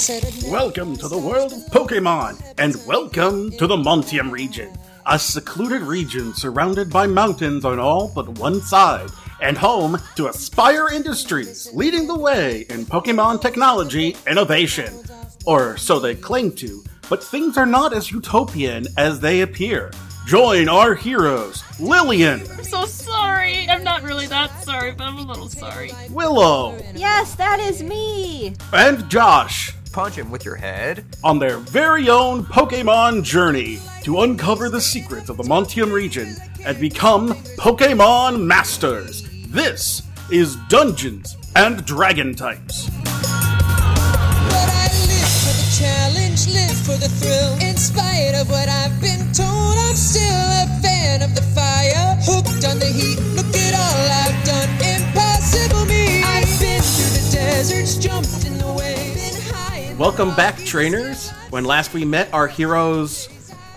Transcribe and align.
said 0.00 0.24
I'd 0.24 0.34
never 0.42 0.50
Welcome 0.50 0.96
to 0.96 1.08
the 1.08 1.18
world 1.18 1.52
of 1.52 1.58
Pokemon, 1.66 2.42
and 2.56 2.74
welcome 2.86 3.50
to 3.58 3.66
the 3.66 3.76
Montium 3.76 4.30
region, 4.30 4.72
a 5.04 5.18
secluded 5.18 5.82
region 5.82 6.32
surrounded 6.32 6.88
by 6.88 7.06
mountains 7.06 7.66
on 7.66 7.78
all 7.78 8.10
but 8.14 8.26
one 8.38 8.62
side, 8.62 9.10
and 9.42 9.58
home 9.58 10.00
to 10.16 10.28
Aspire 10.28 10.88
Industries, 10.88 11.68
leading 11.74 12.06
the 12.06 12.18
way 12.18 12.62
in 12.70 12.86
Pokemon 12.86 13.42
technology 13.42 14.16
innovation. 14.26 14.90
Or 15.44 15.76
so 15.76 16.00
they 16.00 16.14
claim 16.14 16.52
to, 16.52 16.82
but 17.10 17.22
things 17.22 17.58
are 17.58 17.66
not 17.66 17.92
as 17.92 18.10
utopian 18.10 18.86
as 18.96 19.20
they 19.20 19.42
appear. 19.42 19.90
Join 20.26 20.70
our 20.70 20.94
heroes, 20.94 21.62
Lillian, 21.78 22.40
I'm 22.52 22.64
so 22.64 22.86
sorry. 22.86 23.68
I'm 23.68 23.84
not 23.84 24.02
really 24.02 24.26
that 24.28 24.62
sorry, 24.62 24.92
but 24.92 25.04
I'm 25.08 25.18
a 25.18 25.22
little 25.22 25.50
sorry. 25.50 25.90
Willow, 26.08 26.78
Yes, 26.94 27.34
that 27.34 27.60
is 27.60 27.82
me. 27.82 28.54
and 28.72 29.06
Josh. 29.10 29.74
Punch 29.92 30.14
him 30.16 30.30
with 30.30 30.44
your 30.44 30.54
head. 30.54 31.04
on 31.24 31.38
their 31.38 31.58
very 31.58 32.08
own 32.08 32.44
Pokemon 32.44 33.24
journey 33.24 33.80
to 34.02 34.20
uncover 34.20 34.70
the 34.70 34.80
secrets 34.80 35.28
of 35.28 35.36
the 35.36 35.42
Montium 35.42 35.92
region 35.92 36.36
and 36.64 36.78
become 36.78 37.30
Pokemon 37.58 38.46
Masters. 38.46 39.28
This 39.48 40.02
is 40.30 40.56
Dungeons 40.68 41.36
and 41.56 41.84
Dragon 41.84 42.34
Types. 42.34 42.88
But 42.88 44.68
I 44.70 44.86
live 45.10 45.32
for 45.42 45.54
the 45.58 45.68
challenge, 45.76 46.46
live 46.48 46.78
for 46.86 46.96
the 46.96 47.08
thrill. 47.18 47.54
In 47.68 47.76
spite 47.76 48.34
of 48.40 48.48
what 48.48 48.68
I've 48.68 49.00
been 49.00 49.32
told, 49.32 49.76
I'm 49.76 49.96
still 49.96 50.22
a 50.22 50.66
fan 50.80 51.22
of 51.22 51.34
the 51.34 51.42
fire. 51.42 52.16
Hooked 52.22 52.64
on 52.64 52.78
the 52.78 52.86
heat, 52.86 53.18
look 53.34 53.52
at 53.56 53.74
all 53.74 54.10
I've 54.22 54.44
done. 54.46 54.70
Impossible 54.86 55.84
me. 55.86 56.22
I've 56.22 56.60
been 56.60 56.80
through 56.80 57.12
the 57.18 57.28
deserts, 57.32 57.96
jumped 57.98 58.46
in 58.46 58.56
the 58.58 58.72
waves. 58.72 59.19
Welcome 60.00 60.34
back, 60.34 60.56
trainers. 60.56 61.28
When 61.50 61.66
last 61.66 61.92
we 61.92 62.06
met, 62.06 62.32
our 62.32 62.48
heroes 62.48 63.28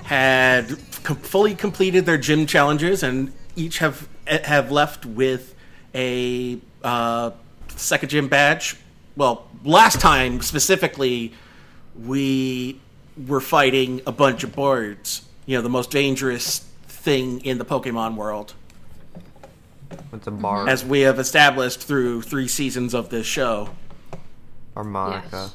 had 0.05 0.69
com- 1.03 1.17
fully 1.17 1.53
completed 1.53 2.05
their 2.05 2.17
gym 2.17 2.45
challenges 2.45 3.03
and 3.03 3.33
each 3.57 3.79
have 3.79 4.07
have 4.25 4.71
left 4.71 5.05
with 5.05 5.53
a 5.93 6.59
uh, 6.81 7.31
second 7.75 8.07
gym 8.07 8.29
badge. 8.29 8.77
Well, 9.17 9.49
last 9.65 9.99
time 9.99 10.41
specifically, 10.41 11.33
we 12.01 12.79
were 13.27 13.41
fighting 13.41 13.99
a 14.07 14.13
bunch 14.13 14.45
of 14.45 14.55
birds. 14.55 15.25
You 15.45 15.57
know, 15.57 15.61
the 15.61 15.67
most 15.67 15.91
dangerous 15.91 16.59
thing 16.87 17.41
in 17.41 17.57
the 17.57 17.65
Pokemon 17.65 18.15
world, 18.15 18.53
With 20.09 20.23
some 20.23 20.37
bar 20.37 20.69
as 20.69 20.85
we 20.85 21.01
have 21.01 21.19
established 21.19 21.81
through 21.81 22.21
three 22.21 22.47
seasons 22.47 22.93
of 22.93 23.09
this 23.09 23.27
show. 23.27 23.71
harmonica. 24.73 25.51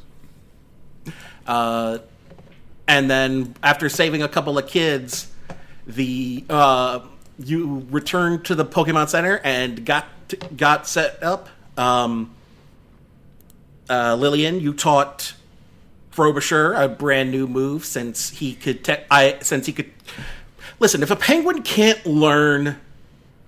Uh, 1.49 1.99
and 2.87 3.11
then 3.11 3.55
after 3.63 3.89
saving 3.89 4.23
a 4.23 4.29
couple 4.29 4.59
of 4.59 4.69
kids, 4.69 5.33
the 5.87 6.45
uh, 6.49 7.01
you 7.39 7.87
returned 7.91 8.45
to 8.45 8.55
the 8.55 8.65
Pokemon 8.65 9.09
Center 9.09 9.41
and 9.43 9.85
got 9.85 10.07
got 10.57 10.87
set 10.87 11.23
up. 11.23 11.49
Um, 11.77 12.35
uh, 13.89 14.15
Lillian, 14.17 14.61
you 14.61 14.75
taught 14.75 15.35
Frobisher 16.11 16.75
a 16.75 16.89
brand 16.89 17.31
new 17.31 17.47
move 17.47 17.85
since 17.85 18.31
he 18.31 18.55
could. 18.55 18.85
Te- 18.85 19.05
I 19.11 19.39
since 19.41 19.67
he 19.67 19.73
could. 19.73 19.91
Listen, 20.79 21.03
if 21.03 21.11
a 21.11 21.17
penguin 21.17 21.63
can't 21.63 22.05
learn 22.07 22.77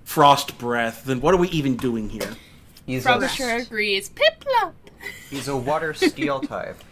Frost 0.03 0.57
Breath, 0.57 1.05
then 1.05 1.21
what 1.21 1.33
are 1.33 1.37
we 1.37 1.49
even 1.49 1.77
doing 1.77 2.09
here? 2.09 2.35
He's 2.85 3.03
Frobisher 3.03 3.49
a, 3.49 3.61
agrees. 3.61 4.09
Piplup! 4.09 4.73
he's 5.29 5.47
a 5.47 5.55
water 5.55 5.93
steel 5.93 6.39
type. 6.41 6.83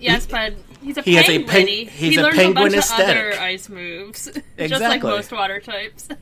Yes, 0.00 0.26
but 0.26 0.54
he's 0.82 0.96
a 0.98 1.02
He 1.02 1.14
has 1.14 1.24
a 1.28 1.38
penguin. 1.44 1.48
pen- 1.48 1.66
he's 1.66 1.90
he 2.14 2.16
a 2.16 2.22
learns 2.22 2.36
penguin 2.36 2.56
a 2.56 2.60
bunch 2.70 2.74
aesthetic. 2.74 3.16
of 3.16 3.32
other 3.32 3.40
ice 3.40 3.68
moves, 3.68 4.30
just 4.58 4.80
like 4.82 5.02
most 5.02 5.32
water 5.32 5.60
types. 5.60 6.08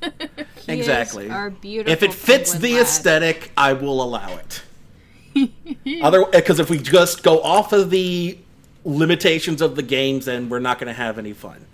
He 0.67 0.73
is 0.73 0.79
exactly. 0.89 1.29
our 1.31 1.51
beautiful 1.51 1.93
if 1.93 2.03
it 2.03 2.15
fits 2.15 2.53
the 2.55 2.75
lad. 2.75 2.83
aesthetic, 2.83 3.53
I 3.57 3.75
will 3.75 4.03
allow 4.03 4.37
it. 4.39 4.63
Other 6.03 6.23
eh, 6.23 6.41
because 6.41 6.59
if 6.61 6.71
we 6.71 6.79
just 6.79 7.23
go 7.23 7.43
off 7.43 7.73
of 7.73 7.91
the 7.91 8.39
limitations 8.85 9.61
of 9.61 9.77
the 9.77 9.83
games, 9.83 10.25
then 10.27 10.49
we're 10.49 10.61
not 10.61 10.79
going 10.79 10.87
to 10.89 10.95
have 10.95 11.19
any 11.19 11.33
fun. 11.35 11.67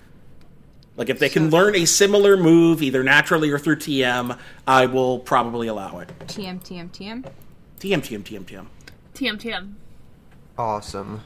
Like 0.97 1.09
if 1.09 1.19
they 1.19 1.29
can 1.29 1.51
So- 1.51 1.57
learn 1.57 1.77
a 1.77 1.85
similar 1.85 2.37
move 2.37 2.83
either 2.83 3.03
naturally 3.05 3.51
or 3.51 3.59
through 3.59 3.77
TM, 3.77 4.37
I 4.67 4.87
will 4.87 5.19
probably 5.21 5.69
allow 5.69 5.99
it. 6.01 6.11
TM 6.27 6.61
TM 6.65 6.91
TM. 6.91 7.25
TM 7.79 8.01
TM 8.01 8.23
TM 8.23 8.45
TM. 8.45 8.67
TM 9.15 9.39
TM. 9.41 9.73
Awesome. 10.59 11.23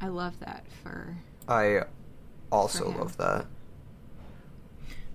I 0.00 0.08
love 0.08 0.38
that 0.40 0.64
for 0.82 1.16
I 1.48 1.82
also 2.52 2.90
For 2.92 2.98
love 2.98 3.16
that. 3.16 3.46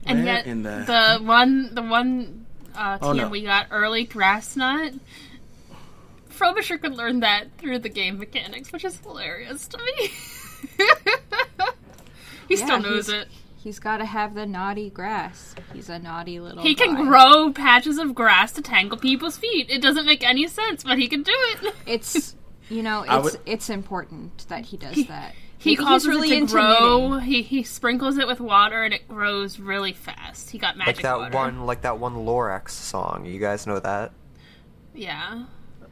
And 0.05 0.23
Where 0.25 0.33
yet, 0.35 0.45
in 0.45 0.63
the- 0.63 1.17
the... 1.19 1.23
one, 1.23 1.73
the 1.73 1.81
one 1.81 2.45
uh, 2.75 2.97
Oh, 3.01 3.13
no. 3.13 3.29
we 3.29 3.43
got 3.43 3.67
early, 3.71 4.03
Grass 4.03 4.55
Knot. 4.57 4.91
Frobisher 6.29 6.77
could 6.77 6.95
learn 6.95 7.19
that 7.21 7.57
through 7.59 7.79
the 7.79 7.89
game 7.89 8.17
mechanics, 8.19 8.71
which 8.73 8.83
is 8.83 8.97
hilarious 8.99 9.67
to 9.69 9.77
me. 9.77 10.11
he 12.49 12.55
Yeah, 12.55 12.65
still 12.65 12.79
knows 12.81 13.07
he's- 13.07 13.21
it. 13.23 13.27
he's 13.63 13.79
got 13.79 13.97
to 13.97 14.05
have 14.05 14.33
the 14.33 14.45
naughty 14.45 14.89
grass. 14.89 15.55
He's 15.73 15.89
a 15.89 15.99
naughty 15.99 16.39
little. 16.39 16.63
He 16.63 16.75
can 16.75 16.95
guy. 16.95 17.03
grow 17.03 17.53
patches 17.53 17.97
of 17.97 18.13
grass 18.15 18.51
to 18.53 18.61
tangle 18.61 18.97
people's 18.97 19.37
feet. 19.37 19.69
It 19.69 19.81
doesn't 19.81 20.05
make 20.05 20.23
any 20.27 20.47
sense, 20.47 20.83
but 20.83 20.97
he 20.97 21.07
can 21.07 21.23
do 21.23 21.31
it. 21.33 21.73
It's 21.85 22.35
you 22.69 22.83
know 22.83 23.03
it's 23.07 23.23
would- 23.33 23.39
it's 23.45 23.69
important 23.69 24.45
that 24.49 24.65
he 24.65 24.77
does 24.77 25.05
that. 25.07 25.33
He 25.57 25.71
He's 25.71 25.79
causes 25.79 26.09
really 26.09 26.29
it 26.35 26.41
to 26.49 26.53
grow. 26.53 27.19
He 27.19 27.41
he 27.41 27.63
sprinkles 27.63 28.17
it 28.17 28.27
with 28.27 28.41
water 28.41 28.83
and 28.83 28.93
it 28.93 29.07
grows 29.07 29.59
really 29.59 29.93
fast. 29.93 30.49
He 30.49 30.57
got 30.57 30.75
magic 30.75 30.97
Like 30.97 31.03
that 31.03 31.17
water. 31.19 31.35
one 31.37 31.65
like 31.65 31.81
that 31.83 31.99
one 31.99 32.15
Lorax 32.15 32.71
song. 32.71 33.23
You 33.25 33.39
guys 33.39 33.65
know 33.65 33.79
that? 33.79 34.11
Yeah. 34.93 35.43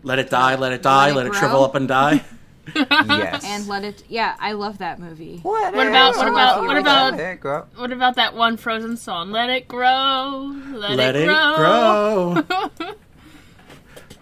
Let 0.04 0.20
it 0.20 0.30
die, 0.30 0.56
let 0.56 0.74
it 0.74 0.82
die, 0.82 1.08
Let 1.08 1.12
it 1.12 1.16
let 1.16 1.26
it 1.28 1.30
grow. 1.32 1.40
shrivel 1.40 1.64
up 1.64 1.76
and 1.76 1.88
die. 1.88 2.24
yes. 2.76 3.44
And 3.46 3.68
let 3.68 3.84
it. 3.84 4.04
Yeah, 4.10 4.36
I 4.40 4.52
love 4.54 4.80
that 4.80 5.00
movie. 5.00 5.40
what, 5.42 5.74
What 5.74 5.88
about- 5.88 6.16
what 6.18 6.28
about- 6.28 6.62
what 6.64 6.78
about- 6.78 7.12
Let 7.14 7.20
it 7.34 7.40
grow. 7.40 7.66
What 7.76 7.92
about 7.92 8.16
that 8.16 8.36
one 8.36 8.58
Frozen 8.58 8.98
song? 8.98 9.32
Let 9.32 9.50
it 9.50 9.68
grow. 9.68 10.54
Let, 10.74 10.92
Let 10.92 11.16
it, 11.16 11.24
it 11.24 11.26
grow. 11.28 12.44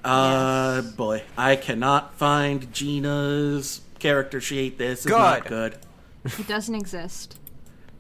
grow. 0.04 0.12
Uh, 0.12 0.82
boy, 0.82 1.24
I 1.38 1.56
cannot 1.56 2.16
find 2.16 2.72
Gina's 2.74 3.82
character 4.00 4.40
sheet. 4.42 4.78
This 4.78 5.02
is 5.02 5.06
not 5.08 5.46
Good. 5.46 5.78
good. 6.24 6.40
It 6.40 6.48
doesn't 6.48 6.76
exist. 6.76 7.38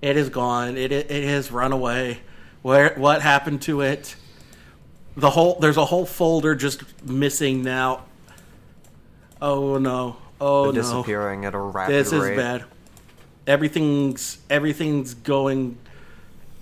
It 0.01 0.15
is 0.17 0.29
gone. 0.29 0.77
It 0.77 0.91
it, 0.91 1.09
it 1.11 1.23
has 1.25 1.51
run 1.51 1.71
away. 1.71 2.19
Where 2.61 2.93
what 2.95 3.21
happened 3.21 3.61
to 3.63 3.81
it? 3.81 4.15
The 5.17 5.29
whole 5.31 5.55
there's 5.59 5.77
a 5.77 5.85
whole 5.85 6.05
folder 6.05 6.55
just 6.55 6.83
missing 7.05 7.63
now. 7.63 8.05
Oh 9.41 9.77
no. 9.77 10.17
Oh 10.41 10.65
They're 10.71 10.73
no. 10.73 10.81
disappearing 10.81 11.45
at 11.45 11.53
a 11.53 11.57
rapid 11.57 11.93
This 11.93 12.13
is 12.13 12.21
rate. 12.23 12.35
bad. 12.37 12.63
Everything's 13.47 14.37
everything's 14.49 15.13
going 15.13 15.77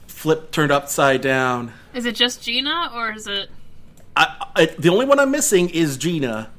flip 0.08 0.52
turned 0.52 0.72
upside 0.72 1.22
down. 1.22 1.74
is 1.94 2.06
it 2.06 2.16
just 2.16 2.42
Gina 2.42 2.92
or 2.96 3.12
is 3.12 3.28
it? 3.28 3.50
I, 4.18 4.48
I, 4.56 4.66
the 4.80 4.90
only 4.90 5.06
one 5.06 5.20
I'm 5.20 5.30
missing 5.30 5.70
is 5.70 5.96
Gina. 5.96 6.50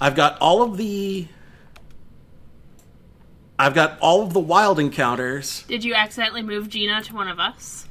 I've 0.00 0.14
got 0.16 0.38
all 0.40 0.62
of 0.62 0.78
the. 0.78 1.28
I've 3.58 3.74
got 3.74 3.98
all 4.00 4.22
of 4.22 4.32
the 4.32 4.40
wild 4.40 4.80
encounters. 4.80 5.64
Did 5.68 5.84
you 5.84 5.94
accidentally 5.94 6.42
move 6.42 6.70
Gina 6.70 7.02
to 7.02 7.14
one 7.14 7.28
of 7.28 7.38
us? 7.38 7.86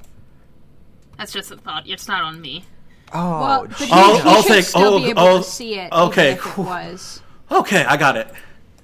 That's 1.17 1.31
just 1.31 1.51
a 1.51 1.57
thought. 1.57 1.87
It's 1.87 2.07
not 2.07 2.23
on 2.23 2.41
me. 2.41 2.65
Oh, 3.13 3.39
Well, 3.41 3.67
but 3.67 3.79
you, 3.79 3.87
I'll- 3.91 4.17
you 4.17 4.21
I'll 4.25 4.41
should 4.41 4.51
take- 4.51 4.65
still 4.65 4.95
oh, 4.95 4.99
be 4.99 5.09
able 5.11 5.21
oh, 5.21 5.37
to 5.37 5.43
see 5.43 5.75
it. 5.75 5.91
okay, 5.93 6.31
if 6.31 6.45
it 6.45 6.57
was. 6.57 7.21
Okay, 7.51 7.85
I 7.85 7.97
got 7.97 8.17
it. 8.17 8.27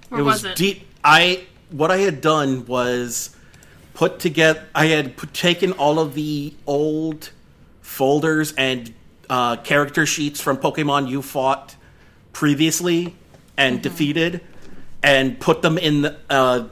Where 0.10 0.22
it 0.22 0.24
was, 0.24 0.44
was, 0.44 0.52
it? 0.52 0.58
deep. 0.58 0.88
I 1.04 1.46
what 1.72 1.90
I 1.90 1.98
had 1.98 2.22
done 2.22 2.66
was 2.68 3.36
put 3.96 4.20
together. 4.20 4.64
I 4.76 4.86
had 4.88 5.18
put, 5.18 5.34
taken 5.34 5.72
all 5.74 6.00
of 6.00 6.14
the 6.14 6.54
old 6.68 7.32
folders 7.82 8.54
and 8.54 8.94
uh, 9.30 9.58
character 9.58 10.06
sheets 10.06 10.40
from 10.42 10.58
Pokemon 10.58 11.10
you 11.10 11.22
fought 11.22 11.76
previously 12.34 13.16
and 13.58 13.82
defeated, 13.82 14.42
and 15.02 15.40
put 15.40 15.62
them 15.62 15.78
in 15.78 16.02
the, 16.04 16.18
uh, 16.30 16.68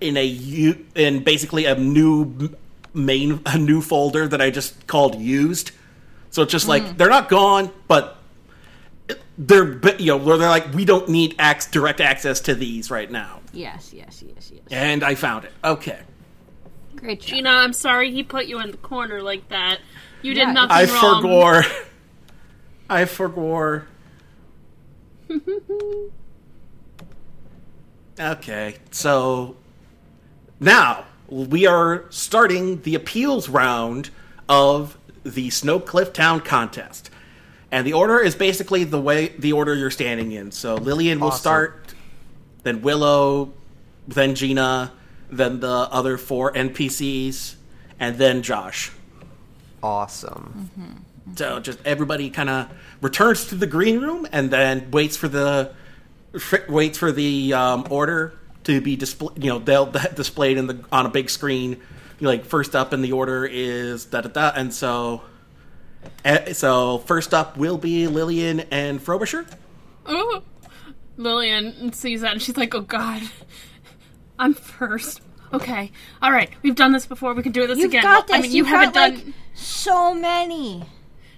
in 0.00 0.16
a 0.16 0.24
u- 0.24 0.86
in 0.94 1.22
basically 1.22 1.66
a 1.66 1.74
new 1.74 2.50
main 2.94 3.40
a 3.46 3.58
new 3.58 3.80
folder 3.82 4.26
that 4.26 4.40
I 4.40 4.50
just 4.50 4.86
called 4.86 5.16
used. 5.16 5.72
So 6.30 6.42
it's 6.42 6.52
just 6.52 6.68
like 6.68 6.96
they're 6.96 7.08
not 7.10 7.28
gone, 7.28 7.70
but 7.88 8.16
they're 9.36 9.78
you 9.98 10.06
know 10.06 10.16
where 10.16 10.36
they're 10.38 10.48
like 10.48 10.72
we 10.74 10.84
don't 10.84 11.08
need 11.08 11.34
ac- 11.40 11.68
direct 11.72 12.00
access 12.00 12.40
to 12.40 12.54
these 12.54 12.90
right 12.90 13.10
now. 13.10 13.40
Yes, 13.52 13.92
yes, 13.92 14.22
yes, 14.26 14.50
yes. 14.52 14.62
And 14.70 15.02
I 15.02 15.14
found 15.16 15.44
it. 15.44 15.52
Okay. 15.64 15.98
Great 16.96 17.20
job. 17.20 17.28
Gina, 17.30 17.50
I'm 17.50 17.72
sorry 17.72 18.12
he 18.12 18.22
put 18.22 18.46
you 18.46 18.60
in 18.60 18.70
the 18.70 18.76
corner 18.76 19.22
like 19.22 19.48
that. 19.48 19.78
You 20.22 20.34
did 20.34 20.48
Yeah, 20.48 20.52
nothing 20.52 20.70
I 20.76 20.84
wrong. 20.84 21.22
forgore. 21.22 21.64
I 22.90 23.04
forgore. 23.04 23.84
Okay, 28.18 28.74
so 28.90 29.56
now 30.58 31.06
we 31.30 31.66
are 31.66 32.04
starting 32.10 32.82
the 32.82 32.94
appeals 32.94 33.48
round 33.48 34.10
of 34.46 34.98
the 35.24 35.48
Snowcliff 35.48 36.12
Town 36.12 36.40
contest. 36.40 37.08
And 37.72 37.86
the 37.86 37.94
order 37.94 38.18
is 38.18 38.34
basically 38.34 38.84
the 38.84 39.00
way 39.00 39.28
the 39.38 39.54
order 39.54 39.74
you're 39.74 39.90
standing 39.90 40.32
in. 40.32 40.52
So 40.52 40.74
Lillian 40.74 41.18
will 41.18 41.28
Awesome. 41.28 41.40
start, 41.40 41.94
then 42.62 42.82
Willow, 42.82 43.54
then 44.06 44.34
Gina, 44.34 44.92
then 45.30 45.60
the 45.60 45.68
other 45.90 46.18
four 46.18 46.52
NPCs, 46.52 47.54
and 47.98 48.18
then 48.18 48.42
Josh. 48.42 48.90
Awesome. 49.82 51.04
So 51.36 51.60
just 51.60 51.78
everybody 51.84 52.30
kind 52.30 52.50
of 52.50 52.68
returns 53.00 53.46
to 53.46 53.54
the 53.54 53.66
green 53.66 54.00
room 54.00 54.26
and 54.32 54.50
then 54.50 54.90
waits 54.90 55.16
for 55.16 55.28
the 55.28 55.72
fr- 56.38 56.68
waits 56.68 56.98
for 56.98 57.12
the 57.12 57.52
um, 57.54 57.86
order 57.90 58.34
to 58.64 58.80
be 58.80 58.96
displayed. 58.96 59.42
You 59.42 59.50
know, 59.50 59.58
they'll 59.58 59.86
displayed 60.14 60.58
in 60.58 60.66
the 60.66 60.84
on 60.92 61.06
a 61.06 61.10
big 61.10 61.30
screen. 61.30 61.80
Like 62.20 62.44
first 62.44 62.76
up 62.76 62.92
in 62.92 63.00
the 63.00 63.12
order 63.12 63.46
is 63.46 64.04
da 64.04 64.20
da 64.20 64.28
da, 64.28 64.52
and 64.54 64.74
so 64.74 65.22
eh, 66.24 66.52
so 66.52 66.98
first 66.98 67.32
up 67.32 67.56
will 67.56 67.78
be 67.78 68.06
Lillian 68.08 68.60
and 68.70 69.00
Frobisher. 69.00 69.46
Ooh. 70.10 70.42
Lillian 71.16 71.92
sees 71.92 72.22
that 72.22 72.32
and 72.32 72.42
she's 72.42 72.56
like, 72.56 72.74
"Oh 72.74 72.80
God, 72.80 73.22
I'm 74.38 74.54
first." 74.54 75.22
Okay, 75.52 75.90
all 76.22 76.30
right. 76.30 76.50
We've 76.62 76.76
done 76.76 76.92
this 76.92 77.06
before. 77.06 77.34
We 77.34 77.42
can 77.42 77.52
do 77.52 77.66
this 77.66 77.78
You've 77.78 77.90
again. 77.90 78.02
got 78.02 78.26
this. 78.28 78.36
I 78.36 78.40
mean, 78.42 78.50
you 78.52 78.58
You've 78.58 78.68
haven't 78.68 78.94
got, 78.94 79.10
done 79.10 79.24
like, 79.26 79.34
so 79.54 80.14
many. 80.14 80.84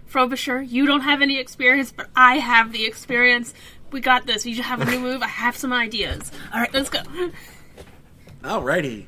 Frobisher. 0.06 0.60
You 0.60 0.84
don't 0.84 1.00
have 1.00 1.22
any 1.22 1.38
experience, 1.38 1.90
but 1.90 2.08
I 2.14 2.36
have 2.36 2.72
the 2.72 2.84
experience. 2.84 3.54
We 3.90 4.00
got 4.00 4.26
this. 4.26 4.44
You 4.44 4.54
just 4.54 4.68
have 4.68 4.82
a 4.82 4.84
new 4.84 5.00
move. 5.00 5.22
I 5.22 5.26
have 5.28 5.56
some 5.56 5.72
ideas. 5.72 6.30
All 6.52 6.60
right, 6.60 6.72
let's 6.74 6.90
go. 6.90 7.00
Alrighty. 8.42 9.06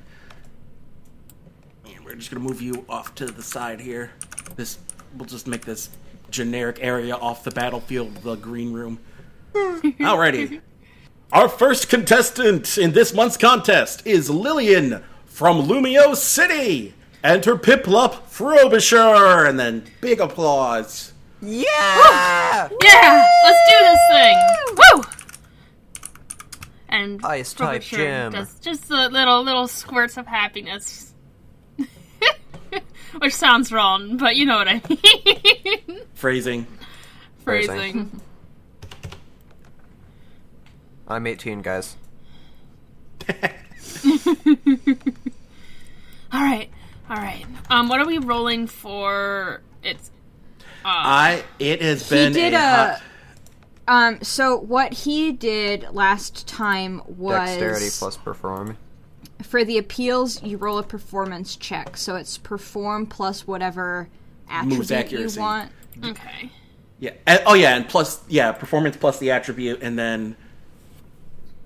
And 1.85 2.05
we're 2.05 2.15
just 2.15 2.31
gonna 2.31 2.43
move 2.43 2.63
you 2.63 2.87
off 2.89 3.15
to 3.17 3.27
the 3.27 3.43
side 3.43 3.81
here. 3.81 4.13
This 4.57 4.79
we'll 5.17 5.27
just 5.27 5.47
make 5.47 5.67
this 5.67 5.91
generic 6.31 6.79
area 6.81 7.15
off 7.15 7.45
the 7.45 7.51
battlefield 7.51 8.17
the 8.23 8.37
green 8.37 8.73
room. 8.73 8.99
Alrighty. 9.55 10.61
Our 11.33 11.49
first 11.49 11.89
contestant 11.89 12.79
in 12.79 12.93
this 12.93 13.13
month's 13.13 13.37
contest 13.37 14.07
is 14.07 14.31
Lillian 14.31 15.03
from 15.27 15.67
Lumio 15.67 16.15
City 16.15 16.95
and 17.25 17.45
her 17.45 17.57
Piplup 17.57 18.27
Frobisher. 18.27 19.45
And 19.45 19.59
then 19.59 19.85
big 20.01 20.21
applause. 20.21 21.13
Yeah! 21.43 22.69
Yeah, 22.83 23.27
let's 23.45 23.71
do 23.71 23.79
this 23.81 24.01
thing. 24.11 24.37
Woo! 24.77 25.03
And 26.89 27.25
Ice 27.27 27.53
type 27.53 27.83
Frobisher 27.83 27.97
gym. 27.97 28.33
does 28.33 28.59
just 28.61 28.89
the 28.89 29.09
little 29.09 29.43
little 29.43 29.67
squirts 29.67 30.17
of 30.17 30.27
happiness. 30.27 31.13
Which 33.19 33.35
sounds 33.35 33.73
wrong, 33.73 34.17
but 34.17 34.37
you 34.37 34.47
know 34.47 34.57
what 34.57 34.69
I 34.69 34.81
mean. 34.89 36.01
Phrasing. 36.15 36.67
Phrasing. 37.45 38.21
I'm 41.09 41.27
18, 41.27 41.63
guys. 41.63 41.97
All 46.33 46.41
right, 46.41 46.69
all 47.09 47.17
right. 47.17 47.45
Um, 47.71 47.89
what 47.89 48.01
are 48.01 48.07
we 48.07 48.19
rolling 48.19 48.67
for? 48.67 49.63
It's 49.85 50.11
I 50.85 51.45
it 51.61 51.81
has 51.81 52.09
He 52.09 52.15
been 52.17 52.33
did 52.33 52.55
a, 52.55 52.57
a. 52.57 52.61
hot- 52.61 53.03
Um. 53.87 54.19
So 54.23 54.57
what 54.59 54.93
he 54.93 55.31
did 55.31 55.87
last 55.93 56.49
time 56.49 57.03
was 57.07 57.37
Dexterity 57.49 57.87
plus 57.99 58.17
perform. 58.17 58.77
for 59.45 59.65
the 59.65 59.79
appeals. 59.79 60.43
You 60.43 60.57
roll 60.57 60.79
a 60.79 60.83
performance 60.83 61.55
check, 61.55 61.97
so 61.97 62.17
it's 62.17 62.37
perform 62.37 63.07
plus 63.07 63.47
whatever 63.47 64.09
attribute 64.51 65.13
you 65.13 65.41
want. 65.41 65.71
okay. 66.05 66.51
Yeah. 66.99 67.13
And, 67.27 67.43
oh 67.47 67.55
yeah, 67.55 67.77
and 67.77 67.89
plus 67.89 68.23
yeah, 68.29 68.51
performance 68.51 68.97
plus 68.97 69.19
the 69.21 69.31
attribute, 69.31 69.83
and 69.83 69.97
then 69.97 70.35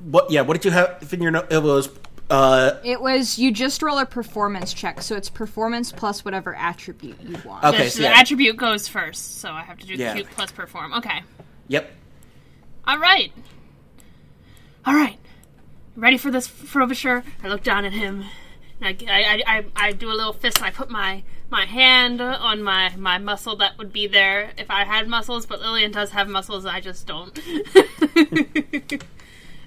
what? 0.01 0.31
Yeah, 0.31 0.43
what 0.43 0.55
did 0.55 0.65
you 0.65 0.71
have 0.71 1.09
in 1.13 1.23
your 1.23 1.31
note? 1.31 1.51
It 1.51 1.63
was 1.63 1.89
uh 2.31 2.73
It 2.85 3.01
was 3.01 3.39
you 3.39 3.51
just 3.53 3.83
roll 3.83 3.99
a 3.99 4.07
performance 4.07 4.73
check, 4.75 5.01
so 5.03 5.17
it's 5.17 5.31
performance 5.31 5.93
plus 5.93 6.25
whatever 6.25 6.55
attribute 6.55 7.21
you 7.23 7.37
want. 7.45 7.65
Okay. 7.65 7.85
The, 7.85 7.91
so 7.91 8.03
the 8.03 8.09
yeah. 8.09 8.21
attribute 8.21 8.57
goes 8.57 8.89
first, 8.89 9.39
so 9.41 9.51
I 9.51 9.63
have 9.63 9.79
to 9.79 9.87
do 9.87 9.95
Yeah. 9.95 10.15
cute 10.15 10.29
plus 10.31 10.51
perform. 10.53 10.93
Okay. 10.95 11.23
yep. 11.69 11.91
All 12.87 12.99
right. 12.99 13.33
All 14.87 14.95
right. 14.95 15.19
Ready 15.97 16.17
for 16.17 16.31
this, 16.31 16.47
Frobisher? 16.47 17.25
I 17.43 17.49
look 17.49 17.63
down 17.63 17.85
at 17.85 17.93
him. 17.93 18.25
And 18.81 18.97
I, 19.11 19.13
I, 19.13 19.43
I, 19.47 19.65
I 19.89 19.93
do 19.93 20.09
a 20.11 20.15
little 20.15 20.33
fist 20.33 20.59
and 20.59 20.67
I 20.67 20.71
put 20.71 20.89
my, 20.89 21.25
my 21.51 21.65
hand 21.67 22.21
on 22.21 22.63
my, 22.63 22.95
my 22.97 23.19
muscle 23.19 23.57
that 23.57 23.77
would 23.77 23.93
be 23.93 24.07
there 24.07 24.53
if 24.57 24.71
I 24.71 24.85
had 24.85 25.09
muscles, 25.09 25.45
but 25.45 25.61
Lillian 25.61 25.91
does 25.91 26.11
have 26.13 26.29
muscles, 26.29 26.65
I 26.65 26.81
just 26.81 27.07
don't. 27.07 27.37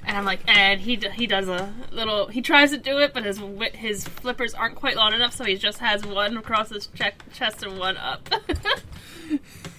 and 0.05 0.17
I'm 0.17 0.25
like, 0.25 0.41
and 0.47 0.81
he, 0.81 0.95
he 1.13 1.27
does 1.27 1.47
a 1.47 1.73
little, 1.91 2.27
he 2.27 2.41
tries 2.41 2.71
to 2.71 2.77
do 2.77 2.99
it, 2.99 3.13
but 3.13 3.23
his 3.23 3.41
his 3.73 4.03
flippers 4.07 4.53
aren't 4.53 4.75
quite 4.75 4.95
long 4.95 5.13
enough, 5.13 5.35
so 5.35 5.43
he 5.43 5.55
just 5.55 5.79
has 5.79 6.05
one 6.05 6.37
across 6.37 6.69
his 6.69 6.87
che- 6.87 7.13
chest 7.33 7.63
and 7.63 7.77
one 7.77 7.97
up. 7.97 8.27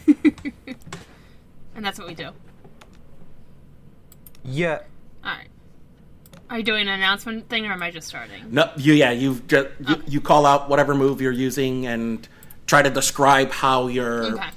and 1.75 1.85
that's 1.85 1.99
what 1.99 2.09
we 2.09 2.15
do. 2.15 2.31
Yeah. 4.45 4.81
Alright. 5.25 5.49
Are 6.51 6.59
you 6.59 6.65
doing 6.65 6.83
an 6.83 6.89
announcement 6.89 7.49
thing 7.49 7.67
or 7.67 7.73
am 7.73 7.83
I 7.83 7.91
just 7.91 8.07
starting? 8.07 8.45
No, 8.51 8.71
you 8.77 8.93
yeah, 8.93 9.11
you 9.11 9.41
just 9.47 9.69
you, 9.81 9.95
oh. 9.97 10.03
you 10.07 10.21
call 10.21 10.45
out 10.45 10.69
whatever 10.69 10.95
move 10.95 11.21
you're 11.23 11.33
using 11.33 11.87
and 11.87 12.29
try 12.67 12.83
to 12.83 12.91
describe 12.91 13.51
how 13.51 13.87
you're. 13.87 14.35
Okay. 14.35 14.49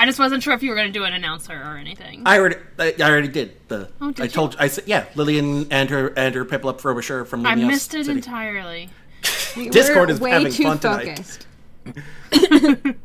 I 0.00 0.06
just 0.06 0.18
wasn't 0.18 0.42
sure 0.42 0.54
if 0.54 0.62
you 0.62 0.70
were 0.70 0.76
going 0.76 0.90
to 0.90 0.98
do 0.98 1.04
an 1.04 1.12
announcer 1.12 1.52
or 1.52 1.76
anything. 1.76 2.22
I 2.24 2.38
already 2.38 2.56
I, 2.78 2.94
I 2.98 3.02
already 3.10 3.28
did 3.28 3.54
the. 3.68 3.90
Oh, 4.00 4.10
did 4.12 4.20
I 4.22 4.24
you? 4.24 4.30
told 4.30 4.56
I 4.58 4.68
said 4.68 4.84
yeah, 4.86 5.04
Lillian 5.14 5.70
and 5.70 5.90
her 5.90 6.08
and 6.16 6.34
her 6.34 6.46
Piplup 6.46 6.80
Frobisher 6.80 7.26
from 7.26 7.44
I 7.44 7.54
Lumios 7.54 7.66
missed 7.66 7.94
it 7.94 8.06
City. 8.06 8.16
entirely. 8.18 8.88
Discord 9.70 10.08
We're 10.08 10.14
is 10.14 10.20
way 10.20 10.30
having 10.30 10.52
too 10.52 10.62
fun 10.62 10.78
tonight. 10.78 11.18
focused. 11.18 11.46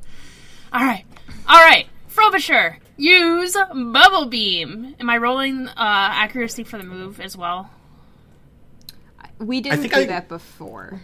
Alright. 0.74 1.06
Alright. 1.50 1.88
Frobisher, 2.08 2.80
use 2.96 3.54
Bubble 3.74 4.28
Beam. 4.28 4.96
Am 5.00 5.10
I 5.10 5.18
rolling 5.18 5.68
uh, 5.68 5.74
accuracy 5.78 6.64
for 6.64 6.78
the 6.78 6.86
move 6.86 7.20
as 7.20 7.36
well? 7.36 7.70
We 9.38 9.60
didn't 9.60 9.82
do 9.90 9.90
I- 9.94 10.06
that 10.06 10.30
before. 10.30 11.02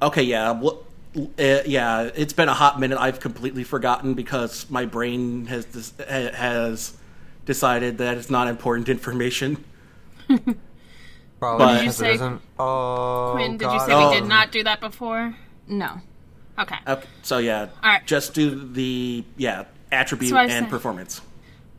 Okay, 0.00 0.22
yeah. 0.22 0.50
Well, 0.52 0.82
uh, 1.16 1.62
yeah, 1.66 2.10
it's 2.14 2.32
been 2.32 2.48
a 2.48 2.54
hot 2.54 2.78
minute. 2.80 2.98
I've 2.98 3.20
completely 3.20 3.64
forgotten 3.64 4.14
because 4.14 4.68
my 4.70 4.84
brain 4.86 5.46
has 5.46 5.64
dis- 5.64 5.92
has 6.08 6.96
decided 7.46 7.98
that 7.98 8.16
it's 8.18 8.30
not 8.30 8.48
important 8.48 8.88
information. 8.88 9.64
Probably 10.28 11.66
But- 11.66 11.74
Did 11.78 11.84
you 11.84 11.92
say- 11.92 12.14
isn't. 12.14 12.40
Oh, 12.58 13.32
Quinn, 13.34 13.56
did 13.56 13.70
you 13.72 13.80
say 13.80 13.92
Oh. 13.92 14.10
we 14.10 14.20
did 14.20 14.28
not 14.28 14.52
do 14.52 14.62
that 14.64 14.80
before? 14.80 15.34
No. 15.66 16.00
Okay. 16.58 16.76
Okay, 16.86 17.06
so 17.22 17.38
yeah, 17.38 17.68
All 17.82 17.90
right. 17.90 18.06
just 18.06 18.34
do 18.34 18.50
the 18.72 19.24
yeah 19.38 19.64
attribute 19.90 20.30
So 20.30 20.36
and 20.36 20.66
say- 20.66 20.70
performance. 20.70 21.22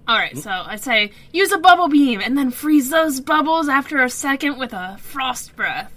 Alright, 0.09 0.37
so 0.39 0.49
I 0.49 0.75
say 0.77 1.11
use 1.31 1.51
a 1.51 1.59
Bubble 1.59 1.87
Beam 1.87 2.19
and 2.21 2.35
then 2.35 2.49
freeze 2.49 2.89
those 2.89 3.21
bubbles 3.21 3.69
after 3.69 4.01
a 4.03 4.09
second 4.09 4.57
with 4.57 4.73
a 4.73 4.97
Frost 4.99 5.55
Breath. 5.55 5.91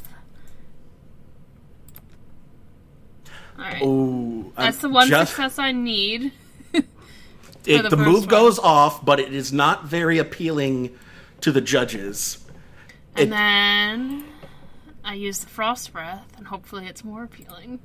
Alright. 3.59 3.83
Ooh, 3.83 4.53
That's 4.57 4.79
the 4.79 4.89
I'm 4.89 4.95
one 4.95 5.09
just- 5.09 5.33
success 5.33 5.59
I 5.59 5.73
need. 5.73 6.33
it- 6.73 6.85
the 7.65 7.89
the 7.91 7.97
move 7.97 8.21
one. 8.21 8.29
goes 8.29 8.59
off, 8.59 9.05
but 9.05 9.21
it 9.21 9.33
is 9.33 9.53
not 9.53 9.85
very 9.87 10.19
appealing 10.19 10.97
to 11.41 11.53
the 11.53 11.61
judges. 11.61 12.39
And 13.17 13.29
It- 13.29 13.31
then 13.31 14.25
I 15.05 15.15
use 15.15 15.39
the 15.41 15.49
frost 15.49 15.93
breath, 15.93 16.27
and 16.37 16.47
hopefully 16.47 16.87
it's 16.87 17.05
more 17.05 17.23
appealing. 17.25 17.79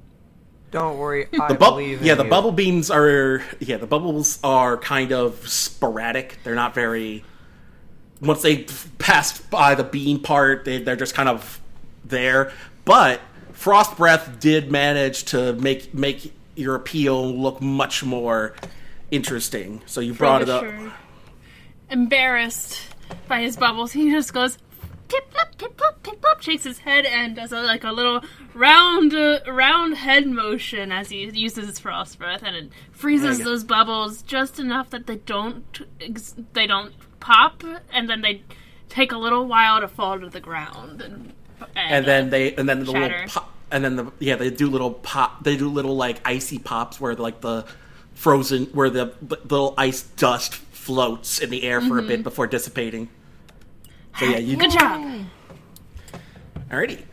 Don't 0.72 0.98
worry, 1.00 1.28
I 1.40 1.48
The 1.50 1.56
bub- 1.56 1.74
believe 1.74 2.02
in 2.02 2.06
yeah, 2.08 2.14
the 2.16 2.24
you. 2.24 2.30
bubble 2.30 2.52
beams 2.52 2.92
are 2.92 3.42
yeah, 3.60 3.78
the 3.78 3.88
bubbles 3.88 4.38
are 4.44 4.78
kind 4.78 5.12
of 5.12 5.48
sporadic. 5.48 6.38
They're 6.44 6.54
not 6.56 6.74
very. 6.76 7.24
Once 8.22 8.42
they 8.44 8.66
pass 9.00 9.40
by 9.40 9.74
the 9.76 9.84
beam 9.84 10.20
part, 10.20 10.66
they, 10.66 10.82
they're 10.84 10.96
just 10.96 11.16
kind 11.16 11.28
of 11.30 11.60
there. 12.06 12.52
But 12.86 13.20
frost 13.60 13.98
breath 13.98 14.40
did 14.40 14.72
manage 14.72 15.26
to 15.26 15.54
make 15.54 15.94
make 15.94 16.34
your 16.56 16.76
appeal 16.76 17.30
look 17.36 17.62
much 17.62 18.04
more 18.04 18.56
interesting. 19.12 19.82
So 19.86 20.00
you 20.00 20.14
brought 20.14 20.42
it 20.42 20.50
up. 20.50 20.64
Frobisher, 20.64 20.94
Embarrassed 21.90 22.82
by 23.28 23.42
his 23.42 23.58
bubbles, 23.58 23.92
he 23.92 24.12
just 24.12 24.34
goes 24.34 24.58
pip 25.10 25.30
plop, 25.32 25.58
pip 25.58 25.76
plop, 25.76 26.04
pip 26.04 26.22
plop, 26.22 26.42
shakes 26.42 26.64
his 26.64 26.80
head 26.80 27.06
and 27.06 27.36
does 27.36 27.52
a, 27.52 27.62
like 27.62 27.84
a 27.84 27.92
little 27.92 28.22
round 28.54 29.14
uh, 29.14 29.40
round 29.48 29.96
head 29.96 30.28
motion 30.28 30.92
as 30.92 31.10
he 31.10 31.30
uses 31.32 31.68
his 31.68 31.80
frost 31.80 32.18
breath, 32.18 32.44
and 32.44 32.56
it 32.56 32.70
freezes 32.92 33.40
those 33.40 33.64
bubbles 33.66 34.22
just 34.22 34.60
enough 34.60 34.90
that 34.92 35.06
they 35.08 35.18
don't 35.18 35.82
ex- 36.00 36.36
they 36.54 36.68
don't 36.68 36.94
pop, 37.20 37.64
and 37.92 38.10
then 38.10 38.22
they 38.22 38.44
take 38.88 39.12
a 39.12 39.18
little 39.18 39.46
while 39.48 39.82
to 39.82 39.88
fall 39.88 40.20
to 40.20 40.30
the 40.30 40.40
ground, 40.40 41.02
and 41.02 41.34
and 41.76 42.06
then 42.06 42.30
they 42.30 42.54
and 42.56 42.68
then 42.68 42.80
the 42.80 42.86
Shatter. 42.86 43.00
little 43.02 43.28
pop, 43.28 43.54
and 43.72 43.84
then 43.84 43.96
the 43.96 44.12
yeah 44.20 44.36
they 44.36 44.50
do 44.50 44.70
little 44.70 44.92
pop 44.92 45.44
they 45.44 45.58
do 45.58 45.70
little 45.70 45.96
like 45.96 46.20
icy 46.26 46.60
pops 46.60 47.00
where 47.00 47.16
like 47.16 47.42
the 47.42 47.66
frozen 48.14 48.66
where 48.68 48.90
the 48.90 49.08
b- 49.28 49.36
little 49.50 49.74
ice 49.78 50.04
dust 50.04 50.56
floats 50.56 51.40
in 51.40 51.50
the 51.50 51.64
air 51.64 51.82
for 51.82 52.00
a 52.00 52.02
bit 52.02 52.24
before 52.24 52.48
dissipating. 52.48 53.10
So 54.20 54.26
yeah, 54.26 54.38
you 54.38 54.58
good 54.58 54.72
job. 54.72 55.26
Alrighty. 56.70 57.04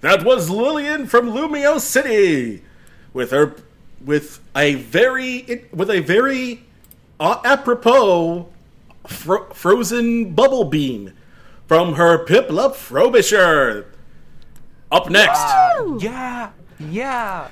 That 0.00 0.24
was 0.24 0.48
Lillian 0.48 1.06
from 1.06 1.30
Lumio 1.30 1.78
City, 1.78 2.62
with 3.12 3.32
her 3.32 3.54
with 4.04 4.40
a 4.56 4.74
very 4.76 5.66
with 5.72 5.90
a 5.90 6.00
very 6.00 6.64
uh, 7.18 7.40
apropos 7.44 8.48
fro- 9.06 9.50
frozen 9.52 10.32
bubble 10.34 10.64
beam 10.64 11.12
from 11.70 11.94
her 11.94 12.18
Piplup 12.24 12.74
Frobisher. 12.74 13.86
Up 14.90 15.08
next, 15.08 15.38
Yeah, 16.00 16.50
yeah, 16.80 17.46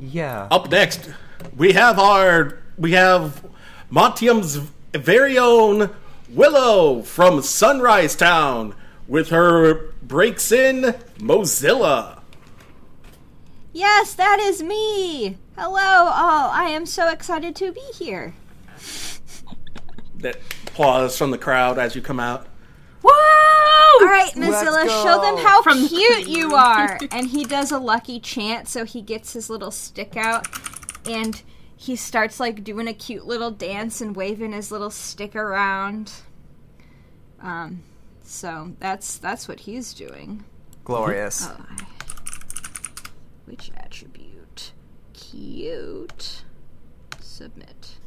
yeah. 0.00 0.48
up 0.50 0.68
next, 0.72 1.08
we 1.56 1.72
have 1.72 2.00
our 2.00 2.58
we 2.76 2.90
have 2.90 3.44
Montium's 3.92 4.56
very 4.92 5.38
own 5.38 5.90
Willow 6.30 7.02
from 7.02 7.42
Sunrise 7.42 8.16
Town 8.16 8.74
with 9.06 9.28
her 9.28 9.92
Braixen 10.04 11.00
Mozilla. 11.18 12.22
Yes, 13.72 14.14
that 14.14 14.40
is 14.40 14.64
me. 14.64 15.38
Hello, 15.56 15.78
all. 15.78 16.50
I 16.50 16.70
am 16.70 16.86
so 16.86 17.08
excited 17.08 17.54
to 17.54 17.70
be 17.70 17.84
here. 17.96 18.34
That 20.16 20.38
applause 20.66 21.16
from 21.16 21.30
the 21.30 21.38
crowd 21.38 21.78
as 21.78 21.94
you 21.94 22.02
come 22.02 22.18
out. 22.18 22.48
Woo! 23.02 23.10
All 23.10 24.06
right, 24.08 24.32
Let's 24.36 24.68
Mozilla, 24.68 24.86
show 24.86 25.20
them 25.20 25.44
how 25.44 25.62
From 25.62 25.86
cute 25.86 26.28
you 26.28 26.54
are. 26.54 26.98
and 27.12 27.28
he 27.28 27.44
does 27.44 27.70
a 27.72 27.78
lucky 27.78 28.20
chant, 28.20 28.68
so 28.68 28.84
he 28.84 29.02
gets 29.02 29.32
his 29.32 29.50
little 29.50 29.70
stick 29.70 30.16
out, 30.16 30.46
and 31.06 31.42
he 31.76 31.96
starts 31.96 32.38
like 32.40 32.62
doing 32.64 32.88
a 32.88 32.94
cute 32.94 33.26
little 33.26 33.50
dance 33.50 34.00
and 34.00 34.14
waving 34.14 34.52
his 34.52 34.70
little 34.70 34.90
stick 34.90 35.34
around. 35.34 36.12
Um, 37.40 37.82
so 38.22 38.72
that's 38.78 39.18
that's 39.18 39.48
what 39.48 39.60
he's 39.60 39.92
doing. 39.92 40.44
Glorious. 40.84 41.48
Oh, 41.48 41.56
I- 41.68 41.86
which 43.46 43.70
attribute? 43.76 44.72
Cute. 45.12 46.44
Submit. 47.20 47.98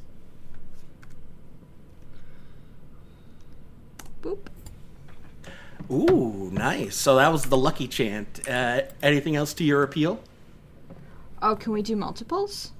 Boop. 4.21 4.47
Ooh, 5.91 6.49
nice. 6.51 6.95
So 6.95 7.17
that 7.17 7.31
was 7.31 7.45
the 7.45 7.57
lucky 7.57 7.87
chant. 7.87 8.47
Uh, 8.47 8.81
anything 9.01 9.35
else 9.35 9.53
to 9.55 9.63
your 9.63 9.83
appeal? 9.83 10.19
Oh, 11.41 11.55
can 11.55 11.73
we 11.73 11.81
do 11.81 11.95
multiples? 11.95 12.71